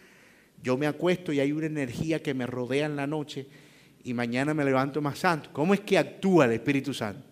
Yo 0.65 0.77
me 0.77 0.87
acuesto 0.87 1.31
y 1.31 1.39
hay 1.39 1.51
una 1.51 1.67
energía 1.67 2.23
que 2.23 2.33
me 2.33 2.47
rodea 2.47 2.87
en 2.87 2.95
la 2.95 3.05
noche 3.05 3.45
y 4.03 4.15
mañana 4.15 4.55
me 4.55 4.65
levanto 4.65 4.99
más 4.99 5.19
santo. 5.19 5.51
¿Cómo 5.53 5.75
es 5.75 5.81
que 5.81 5.95
actúa 5.95 6.45
el 6.45 6.53
Espíritu 6.53 6.91
Santo? 6.91 7.23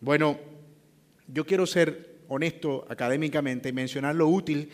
Bueno, 0.00 0.38
yo 1.26 1.44
quiero 1.44 1.66
ser 1.66 2.20
honesto 2.28 2.86
académicamente 2.88 3.70
y 3.70 3.72
mencionar 3.72 4.14
lo 4.14 4.28
útil 4.28 4.68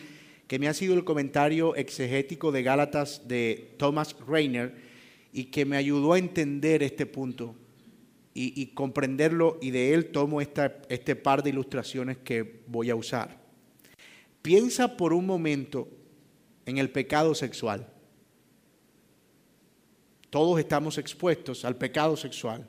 que 0.45 0.59
me 0.59 0.67
ha 0.67 0.75
sido 0.75 0.93
el 0.93 1.03
comentario 1.03 1.75
exegético 1.75 2.51
de 2.51 2.61
Gálatas 2.61 3.27
de 3.27 3.73
Thomas 3.77 4.15
Reiner 4.27 4.75
y 5.33 5.45
que 5.45 5.65
me 5.65 5.75
ayudó 5.75 6.13
a 6.13 6.19
entender 6.19 6.83
este 6.83 7.07
punto 7.07 7.55
y, 8.35 8.67
comprenderlo 8.75 9.57
y 9.59 9.71
de 9.71 9.95
él 9.95 10.11
tomo 10.11 10.39
esta, 10.39 10.81
este 10.87 11.15
par 11.15 11.41
de 11.41 11.49
ilustraciones 11.49 12.17
que 12.17 12.61
voy 12.67 12.91
a 12.91 12.95
usar. 12.95 13.39
Piensa 14.43 14.97
por 14.97 15.13
un 15.13 15.25
momento 15.25 15.89
en 16.65 16.77
el 16.77 16.89
pecado 16.89 17.35
sexual. 17.35 17.87
Todos 20.29 20.59
estamos 20.59 20.97
expuestos 20.97 21.63
al 21.63 21.77
pecado 21.77 22.17
sexual 22.17 22.67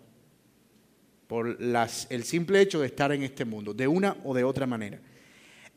por 1.26 1.60
las, 1.60 2.06
el 2.10 2.24
simple 2.24 2.60
hecho 2.60 2.80
de 2.80 2.86
estar 2.86 3.10
en 3.12 3.22
este 3.22 3.44
mundo, 3.44 3.74
de 3.74 3.88
una 3.88 4.16
o 4.24 4.34
de 4.34 4.44
otra 4.44 4.66
manera. 4.66 5.00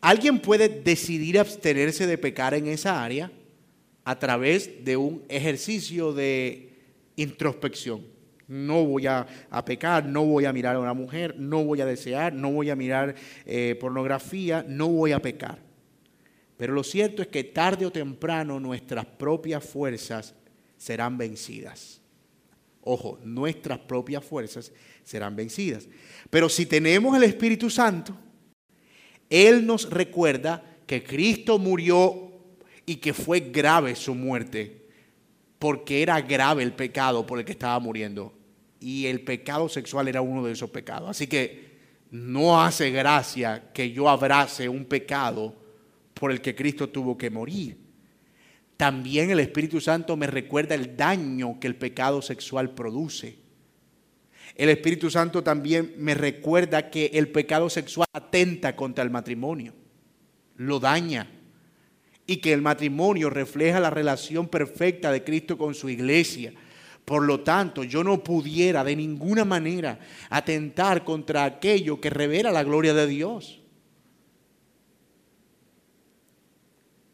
Alguien 0.01 0.39
puede 0.39 0.69
decidir 0.69 1.39
abstenerse 1.39 2.07
de 2.07 2.17
pecar 2.17 2.53
en 2.53 2.67
esa 2.67 3.03
área 3.03 3.31
a 4.05 4.17
través 4.17 4.85
de 4.85 4.97
un 4.97 5.23
ejercicio 5.27 6.13
de 6.13 6.69
introspección. 7.15 8.05
No 8.47 8.83
voy 8.85 9.05
a, 9.05 9.27
pecar, 9.65 10.05
no 10.05 10.25
voy 10.25 10.45
a 10.45 10.53
mirar 10.53 10.75
a 10.75 10.79
una 10.79 10.93
mujer, 10.93 11.35
no 11.37 11.63
voy 11.63 11.81
a 11.81 11.85
desear, 11.85 12.33
no 12.33 12.51
voy 12.51 12.69
a 12.69 12.75
mirar 12.75 13.13
eh, 13.45 13.77
pornografía, 13.79 14.65
no 14.67 14.87
voy 14.87 15.11
a 15.11 15.19
pecar. 15.19 15.68
Pero 16.59 16.73
lo 16.73 16.83
cierto 16.83 17.21
es 17.21 17.29
que 17.29 17.45
tarde 17.45 17.85
o 17.85 17.91
temprano 17.91 18.59
nuestras 18.59 19.05
propias 19.05 19.63
fuerzas 19.63 20.35
serán 20.75 21.17
vencidas. 21.17 22.01
Ojo, 22.81 23.17
nuestras 23.23 23.79
propias 23.79 24.25
fuerzas 24.25 24.73
serán 25.05 25.37
vencidas. 25.37 25.87
Pero 26.29 26.49
si 26.49 26.65
tenemos 26.65 27.15
el 27.15 27.23
Espíritu 27.23 27.69
Santo, 27.69 28.13
él 29.29 29.65
nos 29.65 29.89
recuerda 29.89 30.61
que 30.85 31.01
Cristo 31.01 31.57
murió 31.59 32.33
y 32.85 32.97
que 32.97 33.13
fue 33.13 33.39
grave 33.39 33.95
su 33.95 34.13
muerte, 34.13 34.85
porque 35.59 36.01
era 36.01 36.19
grave 36.19 36.61
el 36.61 36.73
pecado 36.73 37.25
por 37.25 37.39
el 37.39 37.45
que 37.45 37.53
estaba 37.53 37.79
muriendo. 37.79 38.33
Y 38.81 39.05
el 39.05 39.21
pecado 39.21 39.69
sexual 39.69 40.09
era 40.09 40.19
uno 40.19 40.45
de 40.45 40.51
esos 40.51 40.69
pecados. 40.69 41.09
Así 41.09 41.25
que 41.25 41.69
no 42.11 42.61
hace 42.61 42.91
gracia 42.91 43.71
que 43.73 43.93
yo 43.93 44.09
abrace 44.09 44.67
un 44.67 44.83
pecado 44.83 45.68
por 46.19 46.33
el 46.33 46.41
que 46.41 46.53
Cristo 46.53 46.89
tuvo 46.89 47.17
que 47.17 47.29
morir. 47.29 47.77
También 48.75 49.31
el 49.31 49.39
Espíritu 49.39 49.79
Santo 49.79 50.17
me 50.17 50.27
recuerda 50.27 50.75
el 50.75 50.97
daño 50.97 51.59
que 51.61 51.67
el 51.67 51.77
pecado 51.77 52.21
sexual 52.21 52.71
produce. 52.71 53.37
El 54.55 54.67
Espíritu 54.67 55.09
Santo 55.09 55.43
también 55.43 55.93
me 55.97 56.15
recuerda 56.15 56.89
que 56.89 57.11
el 57.13 57.29
pecado 57.29 57.69
sexual 57.69 58.07
atenta 58.11 58.75
contra 58.75 59.01
el 59.03 59.09
matrimonio, 59.09 59.73
lo 60.57 60.81
daña 60.81 61.31
y 62.27 62.37
que 62.37 62.51
el 62.51 62.61
matrimonio 62.61 63.29
refleja 63.29 63.79
la 63.79 63.89
relación 63.89 64.49
perfecta 64.49 65.13
de 65.13 65.23
Cristo 65.23 65.57
con 65.57 65.73
su 65.73 65.87
iglesia. 65.89 66.53
Por 67.05 67.23
lo 67.23 67.39
tanto, 67.39 67.85
yo 67.85 68.03
no 68.03 68.25
pudiera 68.25 68.83
de 68.83 68.97
ninguna 68.97 69.45
manera 69.45 69.99
atentar 70.29 71.05
contra 71.05 71.45
aquello 71.45 72.01
que 72.01 72.09
revela 72.09 72.51
la 72.51 72.63
gloria 72.63 72.93
de 72.93 73.07
Dios. 73.07 73.61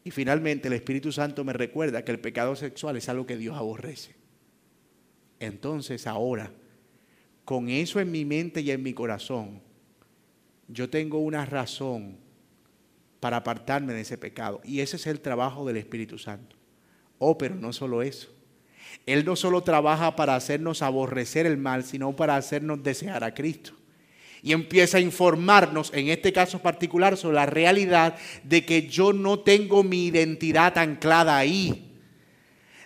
Y 0.06 0.12
finalmente 0.12 0.68
el 0.68 0.74
Espíritu 0.74 1.10
Santo 1.10 1.42
me 1.42 1.52
recuerda 1.52 2.04
que 2.04 2.12
el 2.12 2.20
pecado 2.20 2.54
sexual 2.54 2.96
es 2.96 3.08
algo 3.08 3.26
que 3.26 3.36
Dios 3.36 3.56
aborrece. 3.56 4.14
Entonces 5.40 6.06
ahora 6.06 6.52
con 7.44 7.68
eso 7.68 7.98
en 7.98 8.12
mi 8.12 8.24
mente 8.24 8.60
y 8.60 8.70
en 8.70 8.84
mi 8.84 8.94
corazón, 8.94 9.60
yo 10.68 10.88
tengo 10.88 11.18
una 11.18 11.44
razón 11.44 12.18
para 13.18 13.38
apartarme 13.38 13.94
de 13.94 14.02
ese 14.02 14.16
pecado. 14.16 14.60
Y 14.62 14.78
ese 14.78 14.94
es 14.94 15.08
el 15.08 15.18
trabajo 15.18 15.66
del 15.66 15.76
Espíritu 15.76 16.18
Santo. 16.18 16.54
Oh, 17.18 17.36
pero 17.36 17.56
no 17.56 17.72
solo 17.72 18.00
eso. 18.00 18.32
Él 19.06 19.24
no 19.24 19.34
solo 19.34 19.62
trabaja 19.62 20.14
para 20.14 20.36
hacernos 20.36 20.82
aborrecer 20.82 21.46
el 21.46 21.56
mal, 21.56 21.82
sino 21.82 22.14
para 22.14 22.36
hacernos 22.36 22.80
desear 22.80 23.24
a 23.24 23.34
Cristo. 23.34 23.75
Y 24.46 24.52
empieza 24.52 24.98
a 24.98 25.00
informarnos, 25.00 25.90
en 25.92 26.08
este 26.08 26.32
caso 26.32 26.60
particular, 26.60 27.16
sobre 27.16 27.34
la 27.34 27.46
realidad 27.46 28.14
de 28.44 28.64
que 28.64 28.86
yo 28.86 29.12
no 29.12 29.40
tengo 29.40 29.82
mi 29.82 30.06
identidad 30.06 30.78
anclada 30.78 31.36
ahí. 31.36 31.90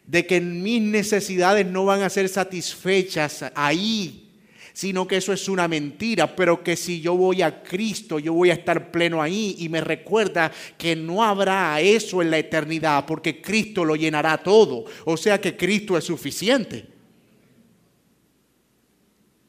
De 0.07 0.25
que 0.25 0.41
mis 0.41 0.81
necesidades 0.81 1.67
no 1.67 1.85
van 1.85 2.01
a 2.01 2.09
ser 2.09 2.31
satisfechas 2.31 3.45
ahí 3.55 4.27
sino 4.73 5.07
que 5.07 5.17
eso 5.17 5.35
es 5.35 5.47
una 5.49 5.69
mentira, 5.69 6.35
pero 6.35 6.63
que 6.63 6.77
si 6.77 7.03
yo 7.03 7.15
voy 7.15 7.43
a 7.43 7.63
Cristo, 7.63 8.19
yo 8.19 8.33
voy 8.33 8.49
a 8.49 8.55
estar 8.55 8.91
pleno 8.91 9.21
ahí 9.21 9.57
y 9.59 9.69
me 9.69 9.83
recuerda 9.83 10.51
que 10.79 10.97
no 10.97 11.23
habrá 11.23 11.79
eso 11.83 12.23
en 12.23 12.31
la 12.31 12.39
eternidad, 12.39 13.05
porque 13.05 13.43
Cristo 13.43 13.85
lo 13.85 13.97
llenará 13.97 14.39
todo, 14.39 14.87
o 15.05 15.17
sea 15.19 15.39
que 15.39 15.55
Cristo 15.55 15.99
es 15.99 16.05
suficiente. 16.05 16.87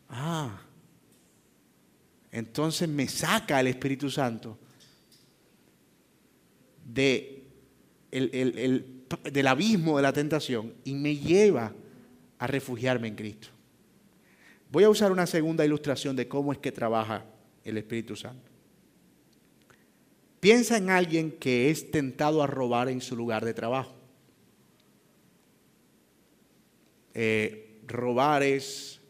Ah, 0.10 0.60
entonces 2.32 2.88
me 2.88 3.08
saca 3.08 3.60
el 3.60 3.68
Espíritu 3.68 4.10
Santo 4.10 4.58
de 6.86 7.42
del 8.12 9.48
abismo 9.48 9.98
de 9.98 10.04
la 10.04 10.14
tentación 10.14 10.74
y 10.84 10.94
me 10.94 11.16
lleva 11.16 11.74
a 12.40 12.48
refugiarme 12.48 13.08
en 13.08 13.16
Cristo. 13.16 13.50
Voy 14.72 14.84
a 14.84 14.90
usar 14.90 15.12
una 15.12 15.28
segunda 15.28 15.66
ilustración 15.66 16.16
de 16.16 16.28
cómo 16.28 16.52
es 16.52 16.60
que 16.60 16.72
trabaja 16.72 17.26
el 17.64 17.78
Espíritu 17.78 18.16
Santo. 18.16 18.50
Piensa 20.40 20.78
en 20.78 20.90
alguien 20.90 21.32
que 21.32 21.70
es 21.70 21.92
tentado 21.92 22.42
a 22.42 22.48
robar 22.48 22.90
en 22.90 23.02
su 23.02 23.16
lugar 23.16 23.46
de 23.46 23.54
trabajo. 23.54 23.94
Eh, 27.14 27.82
robar 27.86 28.42
es 28.42 29.01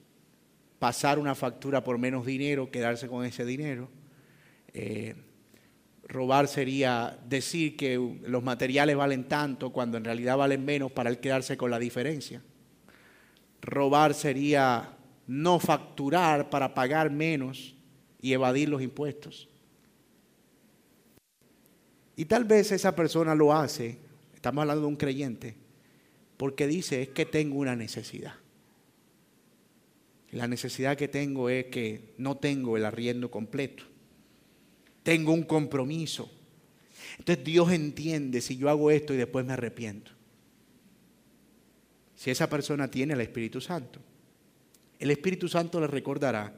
pasar 0.81 1.19
una 1.19 1.35
factura 1.35 1.83
por 1.83 1.99
menos 1.99 2.25
dinero, 2.25 2.71
quedarse 2.71 3.07
con 3.07 3.23
ese 3.23 3.45
dinero. 3.45 3.87
Eh, 4.73 5.13
robar 6.07 6.47
sería 6.47 7.19
decir 7.29 7.77
que 7.77 8.17
los 8.23 8.41
materiales 8.41 8.95
valen 8.95 9.25
tanto 9.27 9.71
cuando 9.71 9.99
en 9.99 10.03
realidad 10.03 10.37
valen 10.37 10.65
menos 10.65 10.91
para 10.91 11.11
él 11.11 11.19
quedarse 11.19 11.55
con 11.55 11.69
la 11.69 11.77
diferencia. 11.77 12.41
Robar 13.61 14.15
sería 14.15 14.97
no 15.27 15.59
facturar 15.59 16.49
para 16.49 16.73
pagar 16.73 17.11
menos 17.11 17.75
y 18.19 18.33
evadir 18.33 18.67
los 18.67 18.81
impuestos. 18.81 19.49
Y 22.15 22.25
tal 22.25 22.43
vez 22.43 22.71
esa 22.71 22.95
persona 22.95 23.35
lo 23.35 23.53
hace, 23.53 23.99
estamos 24.33 24.63
hablando 24.63 24.81
de 24.81 24.87
un 24.87 24.95
creyente, 24.95 25.55
porque 26.37 26.65
dice 26.65 27.03
es 27.03 27.09
que 27.09 27.27
tengo 27.27 27.59
una 27.59 27.75
necesidad. 27.75 28.40
La 30.31 30.47
necesidad 30.47 30.97
que 30.97 31.07
tengo 31.07 31.49
es 31.49 31.65
que 31.65 32.13
no 32.17 32.37
tengo 32.37 32.77
el 32.77 32.85
arriendo 32.85 33.29
completo. 33.29 33.83
Tengo 35.03 35.33
un 35.33 35.43
compromiso. 35.43 36.31
Entonces 37.17 37.43
Dios 37.43 37.71
entiende 37.71 38.41
si 38.41 38.57
yo 38.57 38.69
hago 38.69 38.91
esto 38.91 39.13
y 39.13 39.17
después 39.17 39.45
me 39.45 39.53
arrepiento. 39.53 40.11
Si 42.15 42.29
esa 42.29 42.49
persona 42.49 42.89
tiene 42.89 43.13
el 43.13 43.21
Espíritu 43.21 43.59
Santo 43.59 43.99
el 45.01 45.09
Espíritu 45.09 45.49
Santo 45.49 45.81
le 45.81 45.87
recordará 45.87 46.53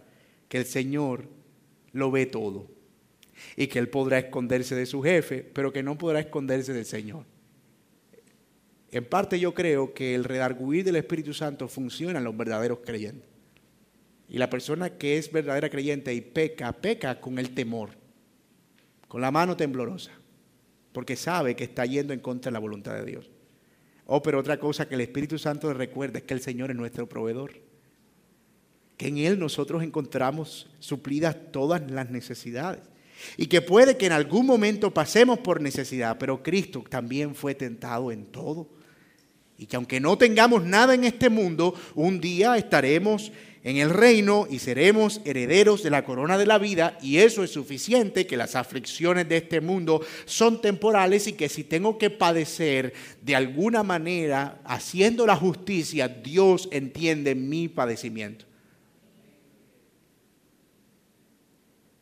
que 0.50 0.58
el 0.58 0.66
Señor 0.66 1.30
lo 1.94 2.12
ve 2.12 2.26
todo 2.26 2.68
y 3.56 3.68
que 3.68 3.80
Él 3.80 3.88
podrá 3.88 4.20
esconderse 4.20 4.76
de 4.76 4.86
su 4.86 5.02
jefe, 5.02 5.50
pero 5.54 5.72
que 5.72 5.82
no 5.82 5.98
podrá 5.98 6.20
esconderse 6.20 6.74
del 6.74 6.84
Señor. 6.84 7.24
En 8.92 9.06
parte 9.06 9.40
yo 9.40 9.54
creo 9.54 9.94
que 9.94 10.14
el 10.14 10.26
redarguir 10.26 10.84
del 10.84 10.98
Espíritu 10.98 11.34
Santo 11.34 11.70
funciona 11.70 12.20
en 12.20 12.26
los 12.26 12.36
verdaderos 12.36 12.80
creyentes. 12.84 13.30
Y 14.30 14.38
la 14.38 14.50
persona 14.50 14.90
que 14.92 15.18
es 15.18 15.32
verdadera 15.32 15.70
creyente 15.70 16.14
y 16.14 16.22
peca, 16.22 16.72
peca 16.74 17.20
con 17.20 17.40
el 17.40 17.54
temor, 17.54 17.92
con 19.08 19.22
la 19.22 19.32
mano 19.32 19.56
temblorosa, 19.56 20.12
porque 20.92 21.16
sabe 21.16 21.56
que 21.56 21.66
está 21.66 21.86
yendo 21.86 22.14
en 22.14 22.20
contra 22.20 22.50
de 22.50 22.54
la 22.54 22.60
voluntad 22.60 22.96
de 22.96 23.06
Dios. 23.06 23.30
Oh, 24.06 24.22
pero 24.22 24.40
otra 24.40 24.60
cosa 24.60 24.88
que 24.88 24.96
el 24.96 25.02
Espíritu 25.02 25.38
Santo 25.38 25.68
le 25.68 25.76
recuerda 25.76 26.20
es 26.20 26.26
que 26.26 26.34
el 26.34 26.42
Señor 26.42 26.72
es 26.72 26.78
nuestro 26.78 27.08
proveedor 27.08 27.54
que 28.98 29.08
en 29.08 29.18
Él 29.18 29.40
nosotros 29.40 29.84
encontramos 29.84 30.70
suplidas 30.80 31.36
todas 31.52 31.90
las 31.90 32.10
necesidades. 32.10 32.82
Y 33.38 33.48
que 33.48 33.62
puede 33.62 33.98
que 33.98 34.08
en 34.08 34.12
algún 34.12 34.46
momento 34.46 34.94
pasemos 34.94 35.40
por 35.40 35.62
necesidad, 35.62 36.18
pero 36.18 36.44
Cristo 36.44 36.84
también 36.90 37.36
fue 37.36 37.56
tentado 37.56 38.12
en 38.12 38.26
todo. 38.26 38.70
Y 39.58 39.66
que 39.66 39.76
aunque 39.76 40.00
no 40.00 40.18
tengamos 40.18 40.64
nada 40.64 40.94
en 40.94 41.04
este 41.04 41.30
mundo, 41.30 41.74
un 41.96 42.20
día 42.20 42.58
estaremos 42.58 43.32
en 43.64 43.78
el 43.78 43.90
reino 43.90 44.46
y 44.50 44.60
seremos 44.60 45.22
herederos 45.24 45.84
de 45.84 45.90
la 45.90 46.04
corona 46.04 46.38
de 46.38 46.46
la 46.46 46.58
vida 46.58 46.98
y 47.02 47.18
eso 47.18 47.44
es 47.44 47.52
suficiente, 47.52 48.28
que 48.28 48.36
las 48.36 48.56
aflicciones 48.56 49.28
de 49.30 49.38
este 49.38 49.62
mundo 49.62 50.02
son 50.26 50.62
temporales 50.62 51.28
y 51.28 51.34
que 51.34 51.48
si 51.48 51.64
tengo 51.64 51.98
que 51.98 52.10
padecer 52.10 52.94
de 53.22 53.36
alguna 53.36 53.82
manera 53.82 54.60
haciendo 54.66 55.26
la 55.26 55.38
justicia, 55.38 56.10
Dios 56.10 56.68
entiende 56.72 57.36
mi 57.36 57.70
padecimiento. 57.70 58.46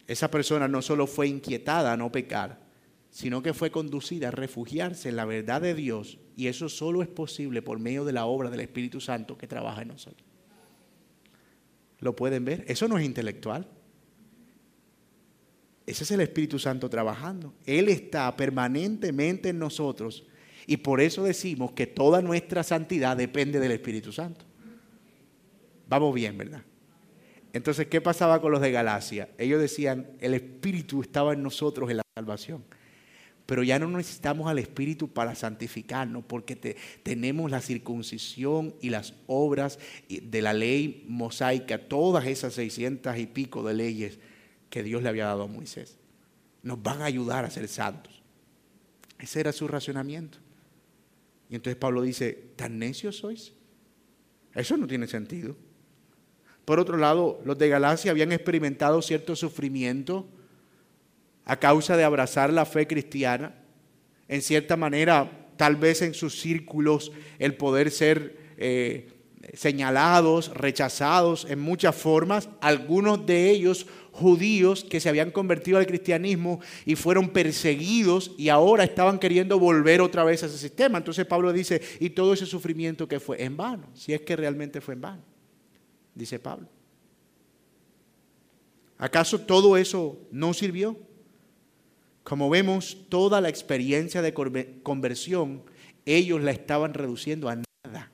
Esa 0.08 0.32
persona 0.32 0.68
no 0.68 0.82
solo 0.82 1.06
fue 1.06 1.28
inquietada 1.28 1.94
a 1.94 1.98
no 1.98 2.12
pecar, 2.12 2.60
sino 3.12 3.44
que 3.44 3.54
fue 3.54 3.70
conducida 3.70 4.30
a 4.30 4.32
refugiarse 4.32 5.10
en 5.10 5.16
la 5.16 5.26
verdad 5.26 5.62
de 5.62 5.76
Dios 5.76 6.18
y 6.36 6.48
eso 6.48 6.70
solo 6.70 7.04
es 7.04 7.08
posible 7.08 7.62
por 7.62 7.78
medio 7.78 8.04
de 8.04 8.14
la 8.14 8.26
obra 8.26 8.50
del 8.50 8.62
Espíritu 8.62 9.00
Santo 9.00 9.38
que 9.38 9.48
trabaja 9.48 9.84
en 9.84 9.90
nosotros. 9.90 10.31
¿Lo 12.02 12.16
pueden 12.16 12.44
ver? 12.44 12.66
Eso 12.68 12.88
no 12.88 12.98
es 12.98 13.06
intelectual. 13.06 13.68
Ese 15.86 16.04
es 16.04 16.12
el 16.12 16.22
Espíritu 16.22 16.60
Santo 16.60 16.90
trabajando. 16.90 17.54
Él 17.66 17.90
está 17.90 18.36
permanentemente 18.36 19.50
en 19.50 19.60
nosotros 19.60 20.26
y 20.68 20.78
por 20.78 21.02
eso 21.02 21.24
decimos 21.24 21.72
que 21.72 21.88
toda 21.88 22.22
nuestra 22.22 22.64
santidad 22.64 23.18
depende 23.18 23.60
del 23.60 23.72
Espíritu 23.72 24.12
Santo. 24.12 24.46
Vamos 25.88 26.14
bien, 26.14 26.38
¿verdad? 26.38 26.64
Entonces, 27.54 27.88
¿qué 27.88 28.00
pasaba 28.00 28.42
con 28.42 28.52
los 28.52 28.62
de 28.62 28.72
Galacia? 28.72 29.30
Ellos 29.38 29.60
decían, 29.60 30.12
el 30.20 30.34
Espíritu 30.34 31.02
estaba 31.02 31.34
en 31.34 31.44
nosotros 31.44 31.90
en 31.92 31.98
la 31.98 32.04
salvación. 32.16 32.64
Pero 33.52 33.64
ya 33.64 33.80
no 33.80 33.90
necesitamos 33.90 34.48
al 34.48 34.60
Espíritu 34.60 35.10
para 35.10 35.36
santificarnos, 35.36 36.24
porque 36.24 36.56
tenemos 37.04 37.52
la 37.52 37.60
circuncisión 37.60 38.74
y 38.80 38.92
las 38.92 39.14
obras 39.28 39.78
de 40.08 40.42
la 40.42 40.54
ley 40.54 41.04
mosaica, 41.10 41.78
todas 41.78 42.28
esas 42.28 42.54
seiscientas 42.54 43.20
y 43.20 43.28
pico 43.28 43.62
de 43.62 43.74
leyes 43.74 44.20
que 44.70 44.84
Dios 44.84 45.04
le 45.04 45.10
había 45.10 45.26
dado 45.26 45.44
a 45.44 45.48
Moisés. 45.48 45.98
Nos 46.64 46.82
van 46.82 47.02
a 47.02 47.06
ayudar 47.08 47.44
a 47.44 47.50
ser 47.50 47.68
santos. 47.68 48.24
Ese 49.20 49.42
era 49.42 49.52
su 49.52 49.68
racionamiento. 49.68 50.38
Y 51.50 51.56
entonces 51.56 51.76
Pablo 51.76 52.04
dice, 52.04 52.54
¿tan 52.56 52.80
necios 52.80 53.18
sois? 53.18 53.52
Eso 54.56 54.78
no 54.78 54.88
tiene 54.88 55.08
sentido. 55.08 55.58
Por 56.64 56.80
otro 56.80 56.96
lado, 56.96 57.42
los 57.44 57.58
de 57.58 57.68
Galacia 57.68 58.12
habían 58.12 58.32
experimentado 58.32 59.02
cierto 59.02 59.36
sufrimiento 59.36 60.26
a 61.46 61.58
causa 61.58 61.98
de 61.98 62.04
abrazar 62.04 62.52
la 62.52 62.66
fe 62.66 62.88
cristiana. 62.88 63.56
En 64.28 64.42
cierta 64.42 64.78
manera, 64.78 65.48
tal 65.58 65.76
vez 65.76 66.02
en 66.02 66.14
sus 66.14 66.40
círculos, 66.40 67.12
el 67.40 67.56
poder 67.56 67.92
ser 67.92 68.38
eh, 68.58 69.10
señalados, 69.54 70.54
rechazados 70.54 71.46
en 71.50 71.60
muchas 71.60 71.96
formas, 71.96 72.50
algunos 72.62 73.26
de 73.26 73.50
ellos 73.50 73.88
judíos 74.12 74.84
que 74.84 75.00
se 75.00 75.10
habían 75.10 75.32
convertido 75.32 75.78
al 75.78 75.88
cristianismo 75.88 76.60
y 76.86 76.96
fueron 76.96 77.30
perseguidos 77.30 78.32
y 78.38 78.50
ahora 78.50 78.84
estaban 78.84 79.20
queriendo 79.20 79.58
volver 79.58 80.02
otra 80.02 80.24
vez 80.24 80.44
a 80.44 80.46
ese 80.46 80.58
sistema. 80.58 80.98
Entonces 80.98 81.26
Pablo 81.26 81.52
dice, 81.52 81.82
y 82.00 82.12
todo 82.12 82.34
ese 82.34 82.46
sufrimiento 82.46 83.08
que 83.08 83.20
fue 83.20 83.44
en 83.44 83.58
vano, 83.58 83.88
si 83.94 84.14
es 84.14 84.22
que 84.22 84.36
realmente 84.36 84.82
fue 84.82 84.94
en 84.94 85.02
vano 85.02 85.32
dice 86.14 86.40
Pablo. 86.40 86.68
¿Acaso 88.98 89.42
todo 89.42 89.78
eso 89.78 90.20
no 90.32 90.54
sirvió? 90.54 90.98
Como 92.24 92.50
vemos, 92.50 92.98
toda 93.10 93.42
la 93.42 93.50
experiencia 93.50 94.22
de 94.22 94.34
conversión, 94.34 95.64
ellos 96.06 96.42
la 96.42 96.52
estaban 96.52 96.94
reduciendo 96.94 97.50
a 97.50 97.56
nada 97.56 98.12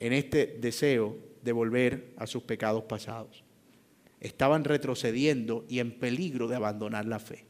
en 0.00 0.12
este 0.12 0.58
deseo 0.60 1.16
de 1.42 1.52
volver 1.52 2.12
a 2.16 2.26
sus 2.26 2.42
pecados 2.42 2.84
pasados. 2.84 3.44
Estaban 4.20 4.64
retrocediendo 4.64 5.64
y 5.68 5.78
en 5.78 5.92
peligro 5.92 6.48
de 6.48 6.56
abandonar 6.56 7.06
la 7.06 7.20
fe. 7.20 7.46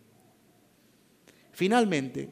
Finalmente, 1.52 2.28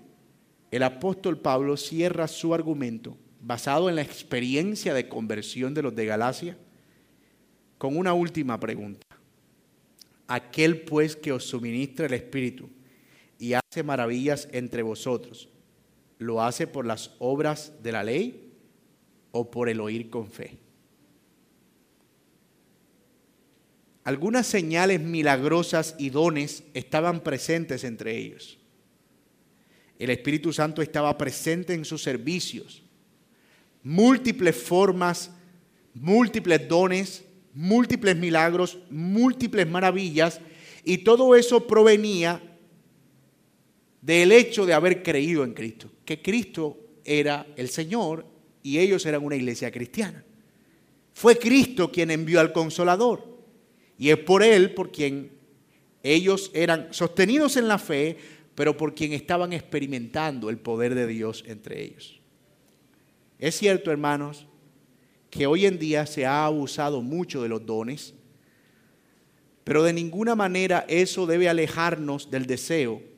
el 0.70 0.82
apóstol 0.82 1.38
Pablo 1.38 1.76
cierra 1.76 2.28
su 2.28 2.52
argumento 2.54 3.16
basado 3.40 3.88
en 3.88 3.96
la 3.96 4.02
experiencia 4.02 4.92
de 4.92 5.08
conversión 5.08 5.72
de 5.72 5.82
los 5.82 5.94
de 5.94 6.06
Galacia 6.06 6.58
con 7.78 7.96
una 7.96 8.12
última 8.12 8.60
pregunta. 8.60 9.06
Aquel 10.26 10.82
pues 10.82 11.16
que 11.16 11.32
os 11.32 11.44
suministra 11.44 12.06
el 12.06 12.14
Espíritu 12.14 12.68
y 13.38 13.54
hace 13.54 13.82
maravillas 13.82 14.48
entre 14.52 14.82
vosotros, 14.82 15.48
¿lo 16.18 16.42
hace 16.42 16.66
por 16.66 16.86
las 16.86 17.14
obras 17.18 17.72
de 17.82 17.92
la 17.92 18.04
ley 18.04 18.52
o 19.32 19.50
por 19.50 19.68
el 19.68 19.80
oír 19.80 20.10
con 20.10 20.30
fe? 20.30 20.58
Algunas 24.04 24.46
señales 24.46 25.00
milagrosas 25.00 25.96
y 25.98 26.10
dones 26.10 26.62
estaban 26.74 27.24
presentes 27.24 27.82
entre 27.82 28.16
ellos. 28.16 28.56
El 29.98 30.10
Espíritu 30.10 30.52
Santo 30.52 30.80
estaba 30.80 31.18
presente 31.18 31.74
en 31.74 31.84
sus 31.84 32.02
servicios. 32.02 32.84
Múltiples 33.82 34.54
formas, 34.54 35.32
múltiples 35.92 36.68
dones, 36.68 37.24
múltiples 37.52 38.16
milagros, 38.16 38.78
múltiples 38.90 39.66
maravillas, 39.66 40.40
y 40.84 40.98
todo 40.98 41.34
eso 41.34 41.66
provenía 41.66 42.40
del 44.06 44.30
hecho 44.30 44.64
de 44.64 44.72
haber 44.72 45.02
creído 45.02 45.42
en 45.42 45.52
Cristo, 45.52 45.90
que 46.04 46.22
Cristo 46.22 46.78
era 47.04 47.44
el 47.56 47.68
Señor 47.68 48.24
y 48.62 48.78
ellos 48.78 49.04
eran 49.04 49.24
una 49.24 49.34
iglesia 49.34 49.72
cristiana. 49.72 50.24
Fue 51.12 51.36
Cristo 51.36 51.90
quien 51.90 52.12
envió 52.12 52.38
al 52.38 52.52
consolador 52.52 53.26
y 53.98 54.10
es 54.10 54.18
por 54.18 54.44
Él 54.44 54.74
por 54.74 54.92
quien 54.92 55.32
ellos 56.04 56.52
eran 56.54 56.86
sostenidos 56.92 57.56
en 57.56 57.66
la 57.66 57.78
fe, 57.78 58.16
pero 58.54 58.76
por 58.76 58.94
quien 58.94 59.12
estaban 59.12 59.52
experimentando 59.52 60.50
el 60.50 60.58
poder 60.58 60.94
de 60.94 61.08
Dios 61.08 61.42
entre 61.44 61.82
ellos. 61.82 62.20
Es 63.40 63.56
cierto, 63.56 63.90
hermanos, 63.90 64.46
que 65.30 65.48
hoy 65.48 65.66
en 65.66 65.80
día 65.80 66.06
se 66.06 66.26
ha 66.26 66.44
abusado 66.44 67.02
mucho 67.02 67.42
de 67.42 67.48
los 67.48 67.66
dones, 67.66 68.14
pero 69.64 69.82
de 69.82 69.92
ninguna 69.92 70.36
manera 70.36 70.84
eso 70.86 71.26
debe 71.26 71.48
alejarnos 71.48 72.30
del 72.30 72.46
deseo 72.46 73.15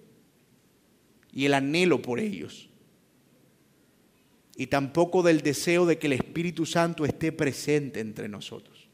y 1.33 1.47
el 1.47 1.55
anhelo 1.55 2.03
por 2.03 2.21
ellos. 2.21 2.69
Y 4.57 4.67
tampoco 4.67 5.23
del 5.23 5.43
deseo 5.43 5.87
de 5.87 5.99
que 5.99 6.09
el 6.09 6.15
Espíritu 6.15 6.67
Santo 6.67 7.05
esté 7.05 7.31
presente 7.31 8.01
entre 8.01 8.29
nosotros. 8.29 8.89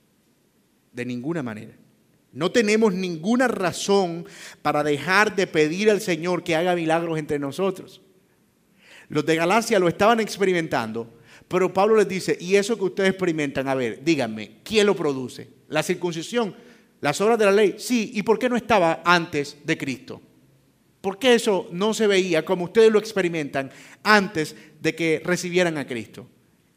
De 0.93 1.05
ninguna 1.05 1.43
manera. 1.43 1.75
No 2.33 2.51
tenemos 2.51 2.93
ninguna 2.93 3.49
razón 3.49 4.27
para 4.61 4.83
dejar 4.83 5.37
de 5.37 5.47
pedir 5.47 5.91
al 5.91 6.01
Señor 6.01 6.43
que 6.43 6.57
haga 6.57 6.75
milagros 6.75 7.19
entre 7.19 7.39
nosotros. 7.39 8.03
Los 9.09 9.25
de 9.25 9.37
Galacia 9.37 9.79
lo 9.79 9.89
estaban 9.89 10.21
experimentando, 10.21 11.09
pero 11.47 11.73
Pablo 11.73 11.97
les 11.97 12.09
dice, 12.09 12.37
y 12.41 12.57
eso 12.57 12.77
que 12.77 12.85
ustedes 12.85 13.11
experimentan, 13.11 13.69
a 13.69 13.75
ver, 13.75 14.03
díganme, 14.03 14.59
¿quién 14.65 14.87
lo 14.87 14.97
produce? 14.97 15.49
¿La 15.69 15.83
circuncisión? 15.83 16.55
¿Las 17.01 17.21
obras 17.21 17.39
de 17.39 17.45
la 17.45 17.53
ley? 17.53 17.77
Sí, 17.79 18.11
¿y 18.15 18.23
por 18.23 18.39
qué 18.39 18.49
no 18.49 18.57
estaba 18.57 19.03
antes 19.05 19.59
de 19.65 19.79
Cristo? 19.79 20.21
¿Por 21.05 21.19
qué 21.19 21.35
eso 21.35 21.69
no 21.71 21.93
se 21.93 22.07
veía 22.07 22.47
como 22.47 22.65
ustedes 22.65 22.91
lo 22.91 22.99
experimentan 22.99 23.71
antes 24.03 24.57
de 24.81 24.95
que 24.95 25.21
recibieran 25.23 25.77
a 25.77 25.87
Cristo? 25.87 26.27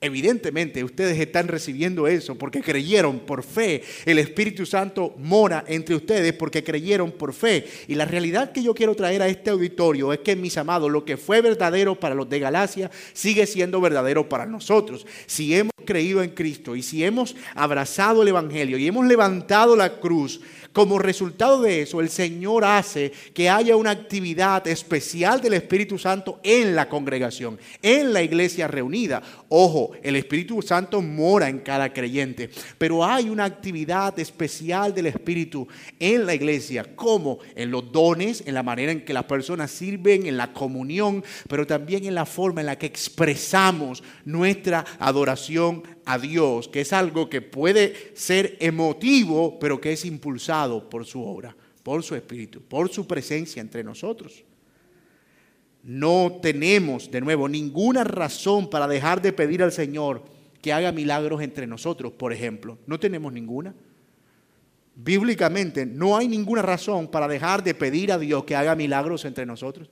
Evidentemente 0.01 0.83
ustedes 0.83 1.17
están 1.17 1.47
recibiendo 1.47 2.07
eso 2.07 2.35
porque 2.35 2.61
creyeron 2.61 3.19
por 3.19 3.41
fe. 3.41 3.81
El 4.05 4.19
Espíritu 4.19 4.65
Santo 4.65 5.15
mora 5.17 5.63
entre 5.65 5.95
ustedes 5.95 6.33
porque 6.33 6.61
creyeron 6.61 7.13
por 7.13 7.31
fe. 7.31 7.65
Y 7.87 7.95
la 7.95 8.03
realidad 8.03 8.51
que 8.51 8.61
yo 8.61 8.75
quiero 8.75 8.95
traer 8.95 9.21
a 9.21 9.29
este 9.29 9.49
auditorio 9.49 10.11
es 10.11 10.19
que, 10.19 10.35
mis 10.35 10.57
amados, 10.57 10.91
lo 10.91 11.05
que 11.05 11.15
fue 11.15 11.39
verdadero 11.39 11.97
para 11.97 12.13
los 12.13 12.29
de 12.29 12.39
Galacia 12.39 12.91
sigue 13.13 13.47
siendo 13.47 13.79
verdadero 13.79 14.27
para 14.27 14.45
nosotros. 14.45 15.07
Si 15.25 15.55
hemos 15.55 15.71
creído 15.85 16.21
en 16.21 16.31
Cristo 16.31 16.75
y 16.75 16.83
si 16.83 17.01
hemos 17.05 17.33
abrazado 17.55 18.23
el 18.23 18.27
Evangelio 18.27 18.77
y 18.77 18.87
hemos 18.87 19.07
levantado 19.07 19.77
la 19.77 20.01
cruz, 20.01 20.41
como 20.73 20.99
resultado 20.99 21.61
de 21.61 21.81
eso, 21.81 22.01
el 22.01 22.09
Señor 22.09 22.65
hace 22.65 23.11
que 23.33 23.49
haya 23.49 23.75
una 23.75 23.91
actividad 23.91 24.67
especial 24.67 25.41
del 25.41 25.53
Espíritu 25.53 25.97
Santo 25.97 26.39
en 26.43 26.75
la 26.75 26.87
congregación, 26.87 27.59
en 27.81 28.13
la 28.13 28.21
iglesia 28.21 28.67
reunida. 28.67 29.21
Ojo, 29.49 29.91
el 30.03 30.15
Espíritu 30.15 30.61
Santo 30.61 31.01
mora 31.01 31.49
en 31.49 31.59
cada 31.59 31.91
creyente, 31.93 32.49
pero 32.77 33.05
hay 33.05 33.29
una 33.29 33.45
actividad 33.45 34.17
especial 34.19 34.93
del 34.93 35.07
Espíritu 35.07 35.67
en 35.99 36.25
la 36.25 36.35
iglesia, 36.35 36.95
como 36.95 37.39
en 37.55 37.71
los 37.71 37.91
dones, 37.91 38.43
en 38.45 38.53
la 38.53 38.63
manera 38.63 38.91
en 38.91 39.03
que 39.03 39.13
las 39.13 39.25
personas 39.25 39.71
sirven, 39.71 40.25
en 40.25 40.37
la 40.37 40.53
comunión, 40.53 41.23
pero 41.47 41.65
también 41.65 42.05
en 42.05 42.15
la 42.15 42.25
forma 42.25 42.61
en 42.61 42.67
la 42.67 42.77
que 42.77 42.85
expresamos 42.85 44.03
nuestra 44.25 44.85
adoración 44.99 45.83
a 46.07 46.17
Dios, 46.17 46.69
que 46.69 46.81
es 46.81 46.93
algo 46.93 47.29
que 47.29 47.41
puede 47.41 48.13
ser 48.15 48.55
emotivo, 48.61 49.59
pero 49.59 49.81
que 49.81 49.91
es 49.91 50.05
impulsado 50.05 50.89
por 50.89 51.05
su 51.05 51.21
obra, 51.21 51.55
por 51.83 52.01
su 52.01 52.15
espíritu, 52.15 52.61
por 52.61 52.89
su 52.89 53.05
presencia 53.05 53.61
entre 53.61 53.83
nosotros. 53.83 54.45
No 55.83 56.39
tenemos, 56.41 57.11
de 57.11 57.19
nuevo, 57.19 57.49
ninguna 57.49 58.05
razón 58.05 58.69
para 58.69 58.87
dejar 58.87 59.21
de 59.21 59.33
pedir 59.33 59.61
al 59.61 59.73
Señor 59.73 60.23
que 60.61 60.71
haga 60.71 60.93
milagros 60.93 61.41
entre 61.41 61.67
nosotros, 61.67 62.13
por 62.13 62.31
ejemplo. 62.31 62.77
No 62.87 62.99
tenemos 62.99 63.33
ninguna. 63.33 63.75
Bíblicamente 64.95 65.85
no 65.85 66.15
hay 66.15 66.29
ninguna 66.29 66.61
razón 66.61 67.09
para 67.09 67.27
dejar 67.27 67.63
de 67.63 67.75
pedir 67.75 68.13
a 68.13 68.17
Dios 68.17 68.45
que 68.45 68.55
haga 68.55 68.75
milagros 68.75 69.25
entre 69.25 69.45
nosotros. 69.45 69.89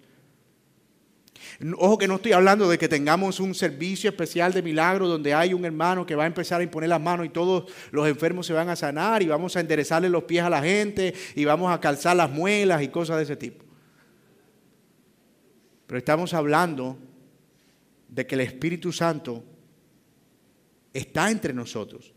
Ojo 1.77 1.97
que 1.97 2.07
no 2.07 2.15
estoy 2.15 2.33
hablando 2.33 2.67
de 2.67 2.77
que 2.77 2.89
tengamos 2.89 3.39
un 3.39 3.55
servicio 3.55 4.09
especial 4.09 4.51
de 4.51 4.61
milagro 4.61 5.07
donde 5.07 5.33
hay 5.33 5.53
un 5.53 5.63
hermano 5.63 6.05
que 6.05 6.15
va 6.15 6.23
a 6.23 6.27
empezar 6.27 6.59
a 6.59 6.63
imponer 6.63 6.89
las 6.89 6.99
manos 6.99 7.25
y 7.25 7.29
todos 7.29 7.71
los 7.91 8.07
enfermos 8.07 8.45
se 8.45 8.53
van 8.53 8.69
a 8.69 8.75
sanar 8.75 9.23
y 9.23 9.27
vamos 9.27 9.55
a 9.55 9.61
enderezarle 9.61 10.09
los 10.09 10.23
pies 10.23 10.43
a 10.43 10.49
la 10.49 10.61
gente 10.61 11.13
y 11.35 11.45
vamos 11.45 11.73
a 11.73 11.79
calzar 11.79 12.15
las 12.15 12.29
muelas 12.29 12.81
y 12.81 12.89
cosas 12.89 13.17
de 13.17 13.23
ese 13.23 13.35
tipo. 13.37 13.63
Pero 15.87 15.97
estamos 15.97 16.33
hablando 16.33 16.97
de 18.09 18.25
que 18.27 18.35
el 18.35 18.41
Espíritu 18.41 18.91
Santo 18.91 19.43
está 20.93 21.29
entre 21.31 21.53
nosotros. 21.53 22.13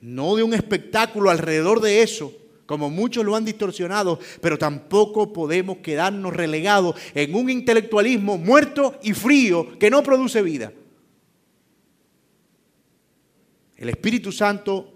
No 0.00 0.36
de 0.36 0.42
un 0.42 0.54
espectáculo 0.54 1.30
alrededor 1.30 1.80
de 1.80 2.02
eso, 2.02 2.32
como 2.66 2.90
muchos 2.90 3.24
lo 3.24 3.36
han 3.36 3.44
distorsionado, 3.44 4.18
pero 4.40 4.58
tampoco 4.58 5.32
podemos 5.32 5.78
quedarnos 5.78 6.34
relegados 6.34 6.96
en 7.14 7.34
un 7.34 7.50
intelectualismo 7.50 8.38
muerto 8.38 8.98
y 9.02 9.12
frío 9.12 9.78
que 9.78 9.90
no 9.90 10.02
produce 10.02 10.42
vida. 10.42 10.72
El 13.76 13.88
Espíritu 13.88 14.32
Santo 14.32 14.92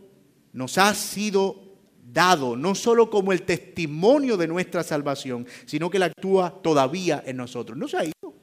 nos 0.53 0.79
ha 0.79 0.95
sido 0.95 1.69
dado 2.11 2.57
no 2.57 2.75
solo 2.75 3.11
como 3.11 3.33
el 3.33 3.43
testimonio 3.43 4.37
de 4.37 4.49
nuestra 4.49 4.83
salvación, 4.83 5.47
sino 5.67 5.91
que 5.91 5.99
Él 5.99 6.05
actúa 6.05 6.63
todavía 6.63 7.23
en 7.27 7.37
nosotros. 7.37 7.77
No 7.77 7.87
se 7.87 7.97
ha 7.99 8.05
ido. 8.05 8.35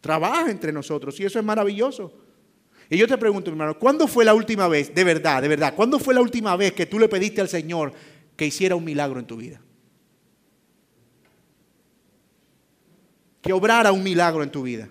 Trabaja 0.00 0.50
entre 0.50 0.72
nosotros 0.72 1.18
y 1.20 1.24
eso 1.24 1.38
es 1.38 1.44
maravilloso. 1.44 2.23
Y 2.90 2.98
yo 2.98 3.06
te 3.06 3.16
pregunto, 3.16 3.50
hermano, 3.50 3.78
¿cuándo 3.78 4.06
fue 4.06 4.24
la 4.24 4.34
última 4.34 4.68
vez, 4.68 4.94
de 4.94 5.04
verdad, 5.04 5.42
de 5.42 5.48
verdad, 5.48 5.74
cuándo 5.74 5.98
fue 5.98 6.14
la 6.14 6.20
última 6.20 6.54
vez 6.56 6.72
que 6.72 6.86
tú 6.86 6.98
le 6.98 7.08
pediste 7.08 7.40
al 7.40 7.48
Señor 7.48 7.92
que 8.36 8.46
hiciera 8.46 8.76
un 8.76 8.84
milagro 8.84 9.18
en 9.18 9.26
tu 9.26 9.36
vida? 9.36 9.60
Que 13.40 13.52
obrara 13.52 13.92
un 13.92 14.02
milagro 14.02 14.42
en 14.42 14.50
tu 14.50 14.62
vida. 14.62 14.88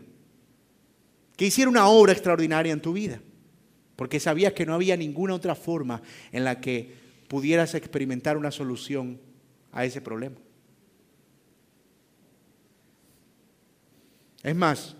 Que 1.35 1.45
hiciera 1.45 1.69
una 1.69 1.87
obra 1.87 2.13
extraordinaria 2.13 2.71
en 2.71 2.81
tu 2.81 2.93
vida. 2.93 3.19
Porque 3.95 4.19
sabías 4.19 4.53
que 4.53 4.65
no 4.65 4.73
había 4.73 4.97
ninguna 4.97 5.33
otra 5.33 5.55
forma 5.55 6.01
en 6.31 6.43
la 6.43 6.59
que 6.59 6.93
pudieras 7.27 7.73
experimentar 7.73 8.37
una 8.37 8.51
solución 8.51 9.19
a 9.71 9.85
ese 9.85 10.01
problema. 10.01 10.35
Es 14.43 14.55
más, 14.55 14.95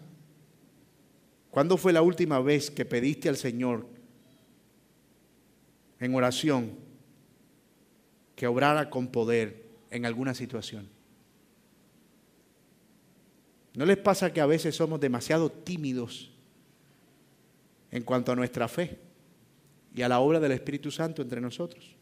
¿Cuándo 1.54 1.78
fue 1.78 1.94
la 1.94 2.02
última 2.02 2.40
vez 2.40 2.72
que 2.72 2.84
pediste 2.84 3.30
al 3.30 3.38
Señor 3.38 3.86
en 6.00 6.16
oración 6.16 6.72
que 8.36 8.48
obrara 8.48 8.90
con 8.90 9.06
poder 9.06 9.64
en 9.92 10.08
alguna 10.08 10.34
situación? 10.34 10.90
¿No 13.76 13.86
les 13.86 13.98
pasa 13.98 14.34
que 14.34 14.42
a 14.42 14.48
veces 14.48 14.76
somos 14.76 15.00
demasiado 15.00 15.52
tímidos 15.52 16.32
en 17.92 18.02
cuanto 18.02 18.32
a 18.32 18.36
nuestra 18.36 18.68
fe 18.68 18.98
y 19.94 20.02
a 20.02 20.10
la 20.10 20.22
obra 20.22 20.40
del 20.40 20.54
Espíritu 20.54 20.90
Santo 20.90 21.22
entre 21.22 21.40
nosotros? 21.40 21.96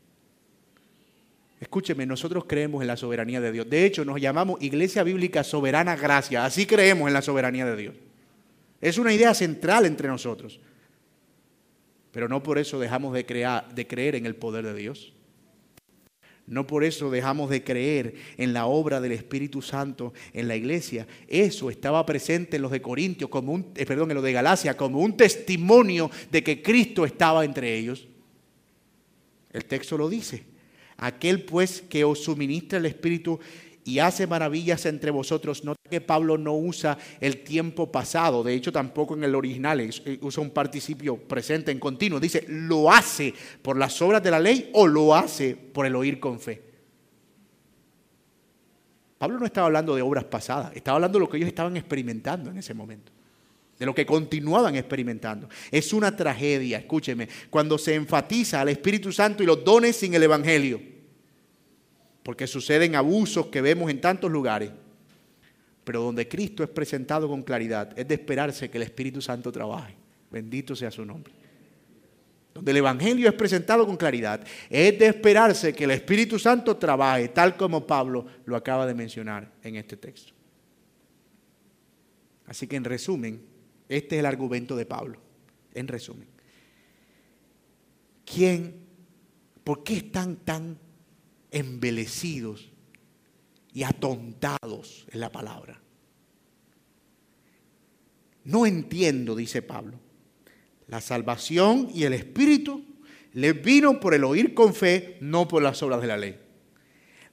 Escúcheme, 1.59 2.05
nosotros 2.05 2.45
creemos 2.47 2.81
en 2.81 2.87
la 2.87 2.95
soberanía 2.95 3.41
de 3.41 3.51
Dios. 3.51 3.69
De 3.69 3.85
hecho, 3.85 4.05
nos 4.05 4.21
llamamos 4.21 4.61
Iglesia 4.61 5.03
Bíblica 5.03 5.43
Soberana 5.43 5.97
Gracia. 5.97 6.45
Así 6.45 6.65
creemos 6.65 7.09
en 7.09 7.13
la 7.13 7.21
soberanía 7.21 7.65
de 7.65 7.75
Dios. 7.75 7.95
Es 8.81 8.97
una 8.97 9.13
idea 9.13 9.33
central 9.33 9.85
entre 9.85 10.07
nosotros. 10.07 10.59
Pero 12.11 12.27
no 12.27 12.43
por 12.43 12.57
eso 12.57 12.79
dejamos 12.79 13.13
de, 13.13 13.25
creer 13.25 14.15
en 14.15 14.25
el 14.25 14.35
poder 14.35 14.65
de 14.65 14.73
Dios. 14.73 15.13
No 16.47 16.67
por 16.67 16.83
eso 16.83 17.09
dejamos 17.09 17.49
de 17.49 17.63
creer 17.63 18.15
en 18.35 18.51
la 18.51 18.65
obra 18.65 18.99
del 18.99 19.13
Espíritu 19.13 19.61
Santo 19.61 20.13
en 20.33 20.47
la 20.47 20.55
iglesia. 20.55 21.07
Eso 21.27 21.69
estaba 21.69 22.05
presente 22.05 22.57
en 22.57 22.63
los 22.63 22.71
de 22.71 22.81
Corintios, 22.81 23.29
eh, 23.75 23.85
perdón, 23.85 24.11
en 24.11 24.15
los 24.15 24.23
de 24.23 24.33
Galacia, 24.33 24.75
como 24.75 24.99
un 24.99 25.15
testimonio 25.15 26.11
de 26.29 26.43
que 26.43 26.61
Cristo 26.61 27.05
estaba 27.05 27.45
entre 27.45 27.77
ellos. 27.77 28.07
El 29.53 29.63
texto 29.65 29.97
lo 29.97 30.09
dice. 30.09 30.43
Aquel 30.97 31.45
pues 31.45 31.81
que 31.81 32.03
os 32.03 32.23
suministra 32.23 32.79
el 32.79 32.85
Espíritu 32.85 33.39
y 33.83 33.99
hace 33.99 34.27
maravillas 34.27 34.85
entre 34.85 35.11
vosotros. 35.11 35.63
Nota 35.63 35.81
que 35.89 36.01
Pablo 36.01 36.37
no 36.37 36.53
usa 36.55 36.97
el 37.19 37.43
tiempo 37.43 37.91
pasado, 37.91 38.43
de 38.43 38.53
hecho 38.53 38.71
tampoco 38.71 39.15
en 39.15 39.23
el 39.23 39.35
original 39.35 39.79
eh, 39.81 40.19
usa 40.21 40.43
un 40.43 40.51
participio 40.51 41.17
presente 41.17 41.71
en 41.71 41.79
continuo. 41.79 42.19
Dice, 42.19 42.45
lo 42.47 42.91
hace 42.91 43.33
por 43.61 43.77
las 43.77 44.01
obras 44.01 44.23
de 44.23 44.31
la 44.31 44.39
ley 44.39 44.69
o 44.73 44.87
lo 44.87 45.15
hace 45.15 45.55
por 45.55 45.85
el 45.85 45.95
oír 45.95 46.19
con 46.19 46.39
fe. 46.39 46.61
Pablo 49.17 49.37
no 49.37 49.45
estaba 49.45 49.67
hablando 49.67 49.95
de 49.95 50.01
obras 50.01 50.23
pasadas, 50.23 50.71
estaba 50.75 50.95
hablando 50.95 51.19
de 51.19 51.25
lo 51.25 51.29
que 51.29 51.37
ellos 51.37 51.49
estaban 51.49 51.77
experimentando 51.77 52.49
en 52.49 52.57
ese 52.57 52.73
momento, 52.73 53.11
de 53.77 53.85
lo 53.85 53.93
que 53.93 54.03
continuaban 54.03 54.75
experimentando. 54.75 55.47
Es 55.69 55.93
una 55.93 56.15
tragedia, 56.15 56.79
escúcheme, 56.79 57.29
cuando 57.51 57.77
se 57.77 57.93
enfatiza 57.93 58.61
al 58.61 58.69
Espíritu 58.69 59.11
Santo 59.11 59.43
y 59.43 59.45
los 59.45 59.63
dones 59.63 59.95
sin 59.95 60.15
el 60.15 60.23
Evangelio, 60.23 60.81
porque 62.23 62.47
suceden 62.47 62.95
abusos 62.95 63.47
que 63.47 63.61
vemos 63.61 63.89
en 63.89 64.01
tantos 64.01 64.31
lugares, 64.31 64.71
pero 65.83 66.01
donde 66.01 66.27
Cristo 66.27 66.63
es 66.63 66.69
presentado 66.69 67.27
con 67.27 67.41
claridad, 67.41 67.97
es 67.97 68.07
de 68.07 68.15
esperarse 68.15 68.69
que 68.69 68.77
el 68.77 68.83
Espíritu 68.83 69.21
Santo 69.21 69.51
trabaje. 69.51 69.95
Bendito 70.29 70.75
sea 70.75 70.91
su 70.91 71.05
nombre 71.05 71.33
donde 72.53 72.71
el 72.71 72.77
Evangelio 72.77 73.29
es 73.29 73.35
presentado 73.35 73.85
con 73.85 73.97
claridad, 73.97 74.45
es 74.69 74.99
de 74.99 75.07
esperarse 75.07 75.73
que 75.73 75.85
el 75.85 75.91
Espíritu 75.91 76.37
Santo 76.37 76.75
trabaje, 76.77 77.29
tal 77.29 77.55
como 77.55 77.87
Pablo 77.87 78.25
lo 78.45 78.55
acaba 78.55 78.85
de 78.85 78.93
mencionar 78.93 79.51
en 79.63 79.75
este 79.77 79.97
texto. 79.97 80.33
Así 82.45 82.67
que 82.67 82.75
en 82.75 82.83
resumen, 82.83 83.41
este 83.87 84.15
es 84.15 84.19
el 84.19 84.25
argumento 84.25 84.75
de 84.75 84.85
Pablo. 84.85 85.17
En 85.73 85.87
resumen, 85.87 86.27
¿quién, 88.25 88.75
por 89.63 89.83
qué 89.83 89.97
están 89.97 90.35
tan 90.37 90.77
embelecidos 91.51 92.71
y 93.73 93.83
atontados 93.83 95.05
en 95.11 95.19
la 95.19 95.31
palabra? 95.31 95.79
No 98.43 98.65
entiendo, 98.65 99.35
dice 99.35 99.61
Pablo 99.61 99.99
la 100.91 100.99
salvación 100.99 101.89
y 101.93 102.03
el 102.03 102.13
Espíritu 102.13 102.83
les 103.31 103.63
vino 103.63 104.01
por 104.01 104.13
el 104.13 104.25
oír 104.25 104.53
con 104.53 104.75
fe, 104.75 105.15
no 105.21 105.47
por 105.47 105.63
las 105.63 105.81
obras 105.81 106.01
de 106.01 106.07
la 106.07 106.17
ley. 106.17 106.37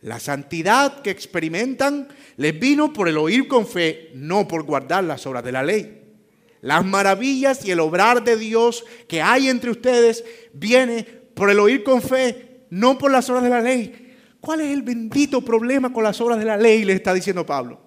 La 0.00 0.20
santidad 0.20 1.02
que 1.02 1.10
experimentan 1.10 2.06
les 2.36 2.58
vino 2.58 2.92
por 2.92 3.08
el 3.08 3.18
oír 3.18 3.48
con 3.48 3.66
fe, 3.66 4.12
no 4.14 4.46
por 4.46 4.62
guardar 4.62 5.02
las 5.02 5.26
obras 5.26 5.42
de 5.42 5.50
la 5.50 5.64
ley. 5.64 6.02
Las 6.60 6.84
maravillas 6.84 7.64
y 7.64 7.72
el 7.72 7.80
obrar 7.80 8.22
de 8.22 8.36
Dios 8.36 8.84
que 9.08 9.22
hay 9.22 9.48
entre 9.48 9.72
ustedes 9.72 10.24
viene 10.52 11.02
por 11.02 11.50
el 11.50 11.58
oír 11.58 11.82
con 11.82 12.00
fe, 12.00 12.60
no 12.70 12.96
por 12.96 13.10
las 13.10 13.28
obras 13.28 13.42
de 13.42 13.50
la 13.50 13.60
ley. 13.60 14.07
¿Cuál 14.40 14.60
es 14.60 14.72
el 14.72 14.82
bendito 14.82 15.40
problema 15.40 15.92
con 15.92 16.04
las 16.04 16.20
obras 16.20 16.38
de 16.38 16.44
la 16.44 16.56
ley? 16.56 16.84
Le 16.84 16.92
está 16.92 17.12
diciendo 17.12 17.44
Pablo. 17.44 17.80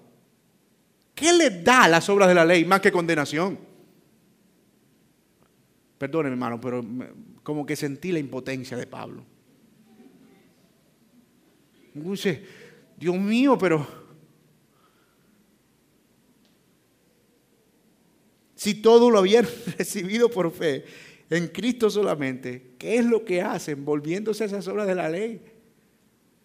¿Qué 1.16 1.32
les 1.34 1.64
da 1.64 1.88
las 1.88 2.10
obras 2.10 2.28
de 2.28 2.36
la 2.36 2.46
ley 2.46 2.66
más 2.66 2.82
que 2.82 2.92
condenación? 2.92 3.60
Perdóneme, 5.98 6.34
hermano, 6.34 6.60
pero 6.60 6.84
como 7.44 7.66
que 7.66 7.76
sentí 7.76 8.12
la 8.12 8.20
impotencia 8.20 8.76
de 8.76 8.88
Pablo. 8.88 9.24
Dice, 11.94 12.44
Dios 12.98 13.18
mío, 13.18 13.58
pero 13.58 13.86
si 18.56 18.76
todo 18.76 19.10
lo 19.10 19.20
habían 19.20 19.46
recibido 19.78 20.30
por 20.30 20.52
fe 20.52 20.86
en 21.30 21.48
Cristo 21.50 21.90
solamente, 21.90 22.76
¿qué 22.78 22.98
es 22.98 23.06
lo 23.06 23.24
que 23.24 23.42
hacen 23.42 23.86
volviéndose 23.86 24.44
a 24.44 24.48
esas 24.48 24.68
obras 24.68 24.88
de 24.88 24.96
la 24.96 25.10
ley? 25.10 25.42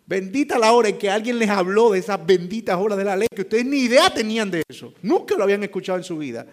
Bendita 0.07 0.59
la 0.59 0.73
hora 0.73 0.89
en 0.89 0.99
que 0.99 1.11
alguien 1.11 1.39
les 1.39 1.51
habló 1.51 1.91
de 1.91 1.99
esas 1.99 2.25
benditas 2.25 2.77
obras 2.77 2.97
de 2.97 3.05
la 3.05 3.17
ley, 3.17 3.27
que 3.35 3.43
ustedes 3.43 3.67
ni 3.67 3.81
idea 3.81 4.09
tenían 4.09 4.51
de 4.51 4.63
eso, 4.69 4.95
nunca 5.03 5.37
lo 5.37 5.43
habían 5.43 5.65
escuchado 5.65 5.99
en 5.99 6.05
su 6.05 6.17
vida 6.17 6.47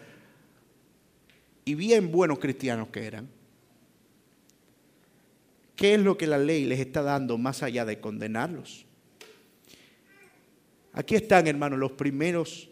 y 1.65 1.75
bien 1.75 2.11
buenos 2.11 2.39
cristianos 2.39 2.89
que 2.89 3.05
eran. 3.05 3.29
¿Qué 5.75 5.95
es 5.95 5.99
lo 5.99 6.17
que 6.17 6.27
la 6.27 6.37
ley 6.37 6.65
les 6.65 6.79
está 6.79 7.01
dando 7.01 7.37
más 7.37 7.63
allá 7.63 7.85
de 7.85 7.99
condenarlos? 7.99 8.85
Aquí 10.93 11.15
están, 11.15 11.47
hermanos, 11.47 11.79
los 11.79 11.93
primeros 11.93 12.69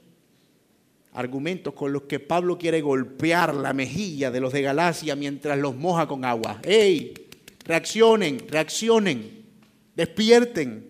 argumentos 1.13 1.73
con 1.73 1.91
los 1.91 2.03
que 2.03 2.19
Pablo 2.19 2.57
quiere 2.57 2.81
golpear 2.81 3.53
la 3.53 3.73
mejilla 3.73 4.31
de 4.31 4.39
los 4.39 4.53
de 4.53 4.61
Galacia 4.61 5.15
mientras 5.15 5.57
los 5.57 5.75
moja 5.75 6.07
con 6.07 6.23
agua. 6.23 6.59
¡Ey! 6.63 7.13
Reaccionen, 7.65 8.47
reaccionen, 8.47 9.40
despierten. 9.95 10.89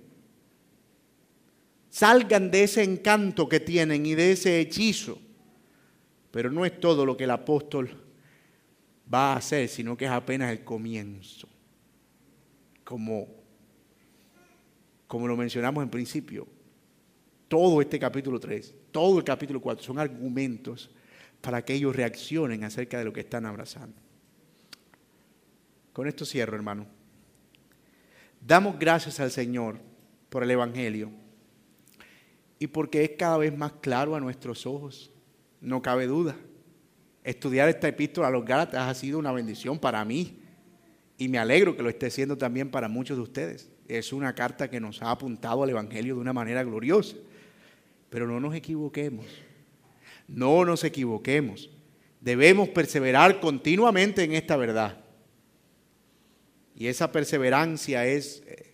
Salgan 1.89 2.51
de 2.51 2.63
ese 2.63 2.83
encanto 2.83 3.49
que 3.49 3.59
tienen 3.59 4.05
y 4.05 4.15
de 4.15 4.31
ese 4.31 4.59
hechizo 4.59 5.19
pero 6.31 6.49
no 6.49 6.65
es 6.65 6.79
todo 6.79 7.05
lo 7.05 7.15
que 7.15 7.25
el 7.25 7.31
apóstol 7.31 7.91
va 9.13 9.33
a 9.33 9.37
hacer, 9.37 9.67
sino 9.67 9.97
que 9.97 10.05
es 10.05 10.11
apenas 10.11 10.51
el 10.51 10.63
comienzo. 10.63 11.47
Como, 12.85 13.27
como 15.07 15.27
lo 15.27 15.35
mencionamos 15.35 15.83
en 15.83 15.89
principio, 15.89 16.47
todo 17.49 17.81
este 17.81 17.99
capítulo 17.99 18.39
3, 18.39 18.73
todo 18.91 19.17
el 19.17 19.25
capítulo 19.25 19.61
4 19.61 19.83
son 19.83 19.99
argumentos 19.99 20.89
para 21.41 21.63
que 21.63 21.73
ellos 21.73 21.95
reaccionen 21.95 22.63
acerca 22.63 22.97
de 22.97 23.05
lo 23.05 23.11
que 23.13 23.19
están 23.21 23.45
abrazando. 23.45 23.97
Con 25.91 26.07
esto 26.07 26.23
cierro, 26.23 26.55
hermano. 26.55 27.00
Damos 28.41 28.77
gracias 28.79 29.19
al 29.19 29.31
Señor 29.31 29.77
por 30.29 30.43
el 30.43 30.51
Evangelio 30.51 31.11
y 32.57 32.67
porque 32.67 33.03
es 33.03 33.11
cada 33.17 33.37
vez 33.37 33.55
más 33.55 33.73
claro 33.81 34.15
a 34.15 34.19
nuestros 34.19 34.65
ojos 34.65 35.11
no 35.61 35.81
cabe 35.81 36.07
duda. 36.07 36.35
Estudiar 37.23 37.69
esta 37.69 37.87
epístola 37.87 38.27
a 38.27 38.31
los 38.31 38.43
Gálatas 38.43 38.89
ha 38.89 38.93
sido 38.95 39.19
una 39.19 39.31
bendición 39.31 39.77
para 39.77 40.03
mí 40.03 40.39
y 41.17 41.27
me 41.27 41.37
alegro 41.37 41.77
que 41.77 41.83
lo 41.83 41.89
esté 41.89 42.09
siendo 42.09 42.35
también 42.35 42.71
para 42.71 42.87
muchos 42.87 43.15
de 43.15 43.23
ustedes. 43.23 43.69
Es 43.87 44.11
una 44.11 44.33
carta 44.33 44.69
que 44.69 44.79
nos 44.79 45.03
ha 45.03 45.11
apuntado 45.11 45.61
al 45.61 45.69
Evangelio 45.69 46.15
de 46.15 46.21
una 46.21 46.33
manera 46.33 46.63
gloriosa. 46.63 47.15
Pero 48.09 48.27
no 48.27 48.39
nos 48.39 48.55
equivoquemos. 48.55 49.27
No 50.27 50.65
nos 50.65 50.83
equivoquemos. 50.83 51.69
Debemos 52.19 52.69
perseverar 52.69 53.39
continuamente 53.39 54.23
en 54.23 54.33
esta 54.33 54.57
verdad. 54.57 54.97
Y 56.81 56.87
esa 56.87 57.11
perseverancia 57.11 58.05
es 58.05 58.41
eh, 58.47 58.73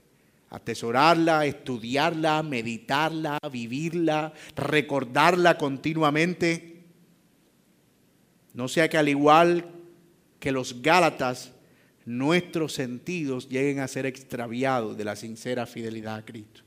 atesorarla, 0.50 1.46
estudiarla, 1.46 2.42
meditarla, 2.42 3.38
vivirla, 3.52 4.34
recordarla 4.56 5.58
continuamente 5.58 6.78
no 8.58 8.68
sea 8.68 8.90
que 8.90 8.98
al 8.98 9.08
igual 9.08 9.66
que 10.40 10.52
los 10.52 10.82
Gálatas, 10.82 11.52
nuestros 12.06 12.74
sentidos 12.74 13.50
lleguen 13.50 13.80
a 13.82 13.88
ser 13.88 14.08
extraviados 14.08 14.98
de 14.98 15.06
la 15.06 15.16
sincera 15.16 15.68
fidelidad 15.68 16.16
a 16.16 16.26
Cristo. 16.26 16.62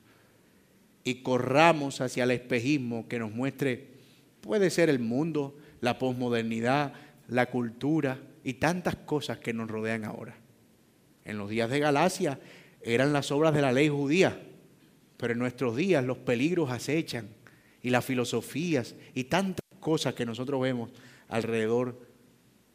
Y 1.02 1.16
corramos 1.22 2.00
hacia 2.00 2.22
el 2.22 2.30
espejismo 2.30 3.08
que 3.08 3.18
nos 3.18 3.32
muestre, 3.32 3.88
puede 4.40 4.70
ser 4.70 4.88
el 4.88 5.00
mundo, 5.00 5.58
la 5.80 5.98
posmodernidad, 5.98 6.92
la 7.26 7.46
cultura 7.46 8.20
y 8.44 8.54
tantas 8.54 8.94
cosas 8.94 9.38
que 9.38 9.52
nos 9.52 9.68
rodean 9.68 10.04
ahora. 10.04 10.39
En 11.24 11.38
los 11.38 11.50
días 11.50 11.70
de 11.70 11.78
Galacia 11.78 12.38
eran 12.82 13.12
las 13.12 13.30
obras 13.30 13.54
de 13.54 13.62
la 13.62 13.72
ley 13.72 13.88
judía, 13.88 14.40
pero 15.16 15.32
en 15.32 15.38
nuestros 15.38 15.76
días 15.76 16.04
los 16.04 16.18
peligros 16.18 16.70
acechan 16.70 17.28
y 17.82 17.90
las 17.90 18.04
filosofías 18.04 18.94
y 19.14 19.24
tantas 19.24 19.64
cosas 19.80 20.14
que 20.14 20.26
nosotros 20.26 20.60
vemos 20.60 20.90
alrededor 21.28 21.98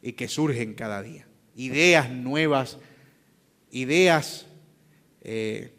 y 0.02 0.14
que 0.14 0.28
surgen 0.28 0.74
cada 0.74 1.02
día. 1.02 1.28
Ideas 1.56 2.12
nuevas, 2.12 2.78
ideas, 3.72 4.46
eh, 5.22 5.74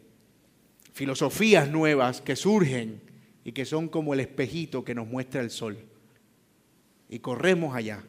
filosofías 0.93 1.69
nuevas 1.69 2.21
que 2.21 2.35
surgen 2.35 3.01
y 3.43 3.53
que 3.53 3.65
son 3.65 3.87
como 3.87 4.13
el 4.13 4.19
espejito 4.19 4.83
que 4.83 4.95
nos 4.95 5.07
muestra 5.07 5.41
el 5.41 5.49
sol. 5.49 5.77
Y 7.09 7.19
corremos 7.19 7.75
allá. 7.75 8.03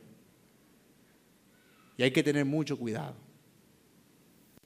Y 1.97 2.03
hay 2.03 2.11
que 2.11 2.23
tener 2.23 2.45
mucho 2.45 2.77
cuidado. 2.77 3.28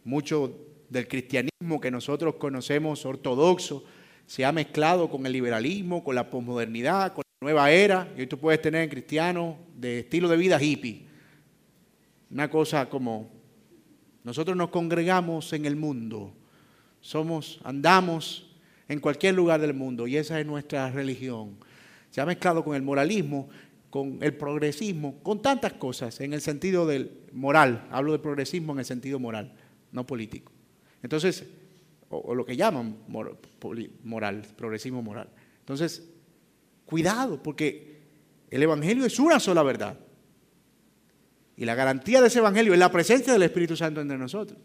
Mucho 0.04 0.56
del 0.88 1.08
cristianismo 1.08 1.80
que 1.80 1.90
nosotros 1.90 2.34
conocemos 2.36 3.06
ortodoxo 3.06 3.84
se 4.26 4.44
ha 4.44 4.52
mezclado 4.52 5.10
con 5.10 5.26
el 5.26 5.32
liberalismo, 5.32 6.02
con 6.02 6.14
la 6.14 6.30
posmodernidad, 6.30 7.12
con 7.12 7.22
nueva 7.40 7.70
era, 7.70 8.12
y 8.16 8.26
tú 8.26 8.38
puedes 8.38 8.62
tener 8.62 8.88
cristianos 8.88 9.56
de 9.76 10.00
estilo 10.00 10.28
de 10.28 10.36
vida 10.36 10.62
hippie. 10.62 11.06
Una 12.30 12.48
cosa 12.48 12.88
como, 12.88 13.30
nosotros 14.24 14.56
nos 14.56 14.70
congregamos 14.70 15.52
en 15.52 15.66
el 15.66 15.76
mundo, 15.76 16.32
somos, 17.00 17.60
andamos 17.64 18.56
en 18.88 19.00
cualquier 19.00 19.34
lugar 19.34 19.60
del 19.60 19.74
mundo, 19.74 20.06
y 20.06 20.16
esa 20.16 20.38
es 20.38 20.46
nuestra 20.46 20.90
religión. 20.90 21.56
Se 22.10 22.20
ha 22.20 22.26
mezclado 22.26 22.62
con 22.64 22.76
el 22.76 22.82
moralismo, 22.82 23.48
con 23.90 24.18
el 24.22 24.34
progresismo, 24.34 25.18
con 25.22 25.42
tantas 25.42 25.74
cosas, 25.74 26.20
en 26.20 26.32
el 26.32 26.40
sentido 26.40 26.86
del 26.86 27.10
moral, 27.32 27.86
hablo 27.90 28.12
de 28.12 28.18
progresismo 28.18 28.72
en 28.72 28.78
el 28.78 28.84
sentido 28.84 29.18
moral, 29.18 29.52
no 29.92 30.06
político. 30.06 30.52
Entonces, 31.02 31.44
o, 32.08 32.34
lo 32.34 32.44
que 32.44 32.56
llaman 32.56 32.98
moral, 33.08 34.46
progresismo 34.56 35.02
moral. 35.02 35.28
Entonces, 35.60 36.08
cuidado, 36.84 37.42
porque 37.42 38.00
el 38.50 38.62
Evangelio 38.62 39.04
es 39.04 39.18
una 39.18 39.40
sola 39.40 39.62
verdad. 39.62 39.98
Y 41.56 41.64
la 41.64 41.74
garantía 41.74 42.20
de 42.20 42.26
ese 42.26 42.40
Evangelio 42.40 42.72
es 42.72 42.78
la 42.78 42.90
presencia 42.90 43.32
del 43.32 43.42
Espíritu 43.42 43.76
Santo 43.76 44.00
entre 44.00 44.18
nosotros. 44.18 44.58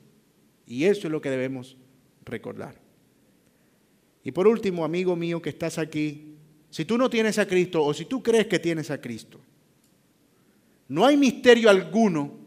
Y 0.66 0.86
eso 0.86 1.08
es 1.08 1.12
lo 1.12 1.22
que 1.22 1.30
debemos 1.30 1.78
recordar. 2.26 2.76
Y 4.24 4.32
por 4.32 4.48
último, 4.48 4.84
amigo 4.84 5.16
mío 5.16 5.42
que 5.42 5.50
estás 5.50 5.78
aquí, 5.78 6.36
si 6.70 6.86
tú 6.86 6.98
no 6.98 7.10
tienes 7.10 7.40
a 7.40 7.48
Cristo 7.48 7.84
o 7.84 7.94
si 7.94 8.06
tú 8.06 8.22
crees 8.22 8.48
que 8.48 8.60
tienes 8.60 8.92
a 8.92 9.00
Cristo, 9.00 9.40
no 10.90 11.06
hay 11.06 11.16
misterio 11.16 11.70
alguno 11.70 12.47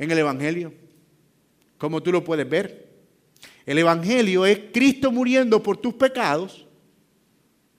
en 0.00 0.10
el 0.10 0.18
Evangelio, 0.18 0.72
como 1.76 2.02
tú 2.02 2.10
lo 2.10 2.24
puedes 2.24 2.48
ver. 2.48 2.88
El 3.66 3.76
Evangelio 3.76 4.46
es 4.46 4.58
Cristo 4.72 5.12
muriendo 5.12 5.62
por 5.62 5.76
tus 5.76 5.92
pecados 5.92 6.66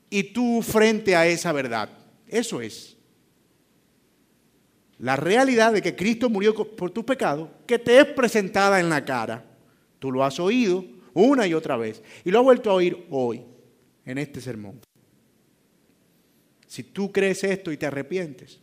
y 0.07 0.25
tú 0.25 0.61
frente 0.61 1.15
a 1.15 1.25
esa 1.25 1.51
verdad. 1.51 1.89
Eso 2.27 2.61
es. 2.61 2.95
La 4.99 5.15
realidad 5.15 5.73
de 5.73 5.81
que 5.81 5.95
Cristo 5.95 6.29
murió 6.29 6.53
por 6.53 6.91
tus 6.91 7.03
pecados, 7.03 7.49
que 7.65 7.79
te 7.79 7.99
es 7.99 8.05
presentada 8.05 8.79
en 8.79 8.89
la 8.89 9.03
cara. 9.03 9.43
Tú 9.97 10.11
lo 10.11 10.23
has 10.23 10.39
oído 10.39 10.85
una 11.13 11.47
y 11.47 11.55
otra 11.55 11.75
vez 11.75 12.03
y 12.23 12.29
lo 12.29 12.37
has 12.37 12.45
vuelto 12.45 12.69
a 12.69 12.75
oír 12.75 13.07
hoy 13.09 13.43
en 14.05 14.19
este 14.19 14.41
sermón. 14.41 14.79
Si 16.67 16.83
tú 16.83 17.11
crees 17.11 17.43
esto 17.43 17.71
y 17.71 17.77
te 17.77 17.87
arrepientes, 17.87 18.59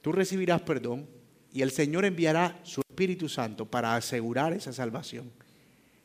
tú 0.00 0.12
recibirás 0.12 0.62
perdón 0.62 1.21
y 1.52 1.62
el 1.62 1.70
Señor 1.70 2.04
enviará 2.04 2.58
su 2.62 2.80
Espíritu 2.80 3.28
Santo 3.28 3.66
para 3.66 3.94
asegurar 3.94 4.52
esa 4.54 4.72
salvación 4.72 5.30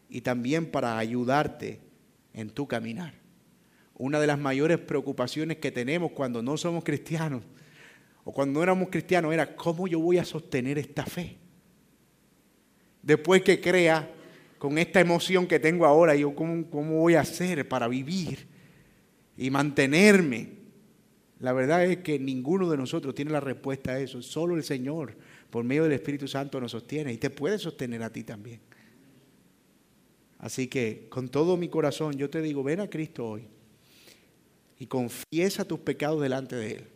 y 0.09 0.21
también 0.21 0.69
para 0.69 0.97
ayudarte 0.97 1.79
en 2.33 2.49
tu 2.49 2.67
caminar. 2.67 3.13
Una 3.95 4.19
de 4.19 4.27
las 4.27 4.37
mayores 4.37 4.77
preocupaciones 4.77 5.57
que 5.57 5.71
tenemos 5.71 6.11
cuando 6.11 6.43
no 6.43 6.57
somos 6.57 6.83
cristianos 6.83 7.43
o 8.25 8.33
cuando 8.33 8.59
no 8.59 8.63
éramos 8.63 8.89
cristianos 8.89 9.33
era 9.33 9.55
cómo 9.55 9.87
yo 9.87 9.99
voy 9.99 10.17
a 10.17 10.25
sostener 10.25 10.77
esta 10.77 11.05
fe. 11.05 11.37
Después 13.01 13.41
que 13.41 13.61
crea 13.61 14.11
con 14.57 14.77
esta 14.77 14.99
emoción 14.99 15.47
que 15.47 15.59
tengo 15.59 15.85
ahora, 15.85 16.13
yo 16.13 16.35
cómo, 16.35 16.69
cómo 16.69 16.99
voy 16.99 17.15
a 17.15 17.21
hacer 17.21 17.67
para 17.69 17.87
vivir 17.87 18.47
y 19.37 19.49
mantenerme. 19.49 20.57
La 21.39 21.53
verdad 21.53 21.85
es 21.85 21.97
que 21.97 22.19
ninguno 22.19 22.69
de 22.69 22.77
nosotros 22.77 23.15
tiene 23.15 23.31
la 23.31 23.39
respuesta 23.39 23.91
a 23.91 23.99
eso, 23.99 24.21
solo 24.21 24.55
el 24.55 24.63
Señor 24.63 25.15
por 25.49 25.63
medio 25.63 25.83
del 25.83 25.93
Espíritu 25.93 26.27
Santo 26.27 26.59
nos 26.59 26.71
sostiene 26.71 27.13
y 27.13 27.17
te 27.17 27.29
puede 27.29 27.57
sostener 27.57 28.03
a 28.03 28.11
ti 28.11 28.23
también. 28.23 28.59
Así 30.39 30.67
que 30.67 31.07
con 31.09 31.29
todo 31.29 31.57
mi 31.57 31.67
corazón 31.67 32.13
yo 32.15 32.29
te 32.29 32.41
digo, 32.41 32.63
ven 32.63 32.79
a 32.79 32.89
Cristo 32.89 33.27
hoy 33.27 33.47
y 34.79 34.85
confiesa 34.85 35.65
tus 35.65 35.79
pecados 35.79 36.21
delante 36.21 36.55
de 36.55 36.71
Él. 36.73 36.87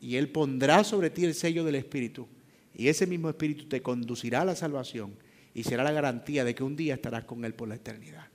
Y 0.00 0.16
Él 0.16 0.30
pondrá 0.30 0.84
sobre 0.84 1.10
ti 1.10 1.24
el 1.24 1.34
sello 1.34 1.64
del 1.64 1.74
Espíritu. 1.74 2.26
Y 2.74 2.88
ese 2.88 3.06
mismo 3.06 3.28
Espíritu 3.28 3.66
te 3.66 3.82
conducirá 3.82 4.42
a 4.42 4.44
la 4.44 4.56
salvación 4.56 5.14
y 5.52 5.64
será 5.64 5.82
la 5.84 5.92
garantía 5.92 6.44
de 6.44 6.54
que 6.54 6.62
un 6.62 6.76
día 6.76 6.94
estarás 6.94 7.24
con 7.24 7.44
Él 7.44 7.54
por 7.54 7.68
la 7.68 7.76
eternidad. 7.76 8.28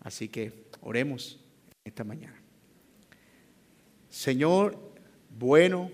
Así 0.00 0.28
que 0.28 0.66
oremos 0.80 1.40
esta 1.84 2.04
mañana. 2.04 2.40
Señor, 4.08 4.78
bueno, 5.36 5.90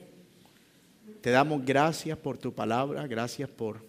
te 1.23 1.31
damos 1.31 1.65
gracias 1.65 2.19
por 2.19 2.37
tu 2.37 2.53
palabra, 2.53 3.07
gracias 3.07 3.49
por 3.49 3.81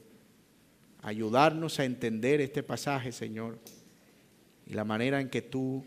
ayudarnos 1.01 1.79
a 1.79 1.83
entender 1.83 2.39
este 2.39 2.61
pasaje, 2.61 3.11
Señor, 3.11 3.57
y 4.67 4.73
la 4.73 4.85
manera 4.85 5.19
en 5.19 5.29
que 5.29 5.41
tú 5.41 5.83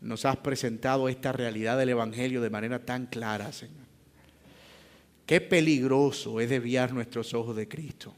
nos 0.00 0.24
has 0.24 0.36
presentado 0.36 1.08
esta 1.08 1.32
realidad 1.32 1.76
del 1.76 1.88
Evangelio 1.88 2.40
de 2.40 2.50
manera 2.50 2.86
tan 2.86 3.06
clara, 3.06 3.50
Señor. 3.50 3.84
Qué 5.26 5.40
peligroso 5.40 6.40
es 6.40 6.48
desviar 6.48 6.92
nuestros 6.92 7.34
ojos 7.34 7.56
de 7.56 7.66
Cristo. 7.66 8.14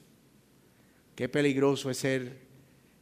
Qué 1.14 1.26
peligroso 1.30 1.90
es 1.90 1.96
ser 1.96 2.36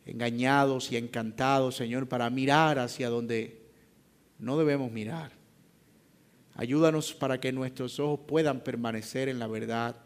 engañados 0.07 0.93
y 0.93 0.97
encantados, 0.97 1.75
Señor, 1.75 2.07
para 2.07 2.31
mirar 2.31 2.79
hacia 2.79 3.09
donde 3.11 3.67
no 4.39 4.57
debemos 4.57 4.93
mirar. 4.93 5.33
Ayúdanos 6.57 7.13
para 7.13 7.39
que 7.39 7.53
nuestros 7.53 8.01
ojos 8.01 8.21
puedan 8.27 8.61
permanecer 8.61 9.29
en 9.29 9.39
la 9.39 9.47
verdad, 9.47 9.97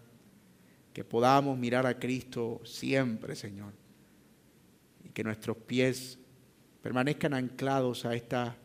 que 0.92 1.05
podamos 1.05 1.57
mirar 1.57 1.86
a 1.86 1.98
Cristo 1.98 2.61
siempre, 2.64 3.36
Señor, 3.36 3.72
y 5.05 5.11
que 5.11 5.22
nuestros 5.22 5.57
pies 5.57 6.18
permanezcan 6.82 7.34
anclados 7.34 8.05
a 8.05 8.14
esta 8.14 8.57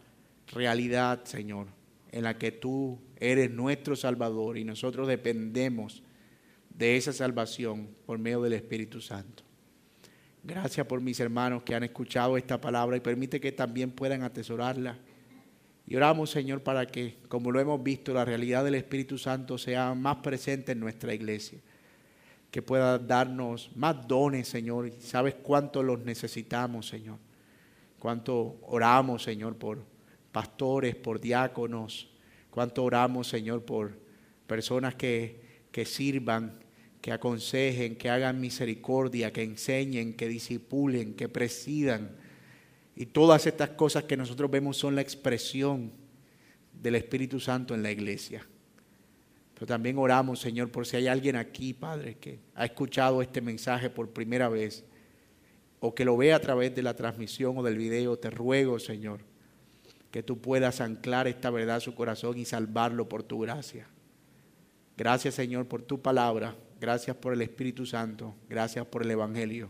realidad, 0.47 1.23
Señor, 1.25 1.67
en 2.11 2.23
la 2.23 2.37
que 2.37 2.51
tú 2.51 2.99
eres 3.17 3.51
nuestro 3.51 3.95
Salvador 3.95 4.57
y 4.57 4.63
nosotros 4.63 5.07
dependemos 5.07 6.01
de 6.69 6.97
esa 6.97 7.13
salvación 7.13 7.89
por 8.05 8.17
medio 8.17 8.41
del 8.41 8.53
Espíritu 8.53 8.99
Santo. 8.99 9.43
Gracias 10.43 10.85
por 10.85 11.01
mis 11.01 11.19
hermanos 11.19 11.63
que 11.63 11.75
han 11.75 11.83
escuchado 11.83 12.37
esta 12.37 12.59
palabra 12.59 12.97
y 12.97 12.99
permite 12.99 13.39
que 13.39 13.51
también 13.51 13.91
puedan 13.91 14.23
atesorarla. 14.23 14.97
Y 15.87 15.95
oramos, 15.95 16.31
Señor, 16.31 16.61
para 16.61 16.87
que, 16.87 17.17
como 17.27 17.51
lo 17.51 17.59
hemos 17.59 17.81
visto, 17.83 18.13
la 18.13 18.25
realidad 18.25 18.63
del 18.63 18.75
Espíritu 18.75 19.17
Santo 19.17 19.57
sea 19.57 19.93
más 19.93 20.17
presente 20.17 20.71
en 20.71 20.79
nuestra 20.79 21.13
iglesia. 21.13 21.59
Que 22.49 22.61
pueda 22.61 22.97
darnos 22.97 23.69
más 23.75 24.07
dones, 24.07 24.47
Señor. 24.47 24.91
Sabes 24.99 25.35
cuánto 25.35 25.83
los 25.83 25.99
necesitamos, 26.03 26.87
Señor. 26.87 27.17
Cuánto 27.99 28.57
oramos, 28.63 29.23
Señor, 29.23 29.57
por 29.57 29.83
pastores, 30.31 30.95
por 30.95 31.21
diáconos, 31.21 32.09
cuánto 32.49 32.83
oramos, 32.83 33.27
Señor, 33.27 33.63
por 33.63 33.97
personas 34.47 34.95
que, 34.95 35.67
que 35.71 35.85
sirvan, 35.85 36.59
que 36.99 37.11
aconsejen, 37.11 37.95
que 37.95 38.09
hagan 38.09 38.41
misericordia, 38.41 39.31
que 39.31 39.43
enseñen, 39.43 40.13
que 40.13 40.27
disipulen, 40.27 41.13
que 41.13 41.29
presidan. 41.29 42.15
Y 42.95 43.07
todas 43.07 43.45
estas 43.45 43.71
cosas 43.71 44.05
que 44.05 44.15
nosotros 44.15 44.49
vemos 44.49 44.77
son 44.77 44.95
la 44.95 45.01
expresión 45.01 45.91
del 46.71 46.95
Espíritu 46.95 47.39
Santo 47.39 47.75
en 47.75 47.83
la 47.83 47.91
iglesia. 47.91 48.45
Pero 49.53 49.65
también 49.65 49.97
oramos, 49.97 50.39
Señor, 50.39 50.71
por 50.71 50.85
si 50.85 50.97
hay 50.97 51.07
alguien 51.07 51.35
aquí, 51.35 51.73
Padre, 51.73 52.15
que 52.15 52.39
ha 52.55 52.65
escuchado 52.65 53.21
este 53.21 53.41
mensaje 53.41 53.89
por 53.89 54.09
primera 54.09 54.49
vez 54.49 54.83
o 55.79 55.93
que 55.93 56.05
lo 56.05 56.17
ve 56.17 56.33
a 56.33 56.39
través 56.39 56.73
de 56.75 56.83
la 56.83 56.95
transmisión 56.95 57.57
o 57.57 57.63
del 57.63 57.77
video. 57.77 58.17
Te 58.17 58.29
ruego, 58.29 58.79
Señor, 58.79 59.21
que 60.11 60.23
tú 60.23 60.39
puedas 60.39 60.81
anclar 60.81 61.27
esta 61.27 61.49
verdad 61.49 61.77
a 61.77 61.81
su 61.81 61.95
corazón 61.95 62.37
y 62.37 62.45
salvarlo 62.45 63.07
por 63.07 63.23
tu 63.23 63.39
gracia. 63.39 63.87
Gracias 64.97 65.35
Señor 65.35 65.67
por 65.67 65.81
tu 65.81 66.01
palabra, 66.01 66.55
gracias 66.79 67.17
por 67.17 67.33
el 67.33 67.41
Espíritu 67.41 67.85
Santo, 67.85 68.33
gracias 68.47 68.85
por 68.85 69.03
el 69.03 69.11
Evangelio. 69.11 69.69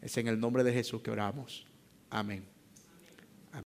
Es 0.00 0.16
en 0.18 0.28
el 0.28 0.38
nombre 0.38 0.62
de 0.62 0.72
Jesús 0.72 1.02
que 1.02 1.10
oramos. 1.10 1.66
Amén. 2.10 2.55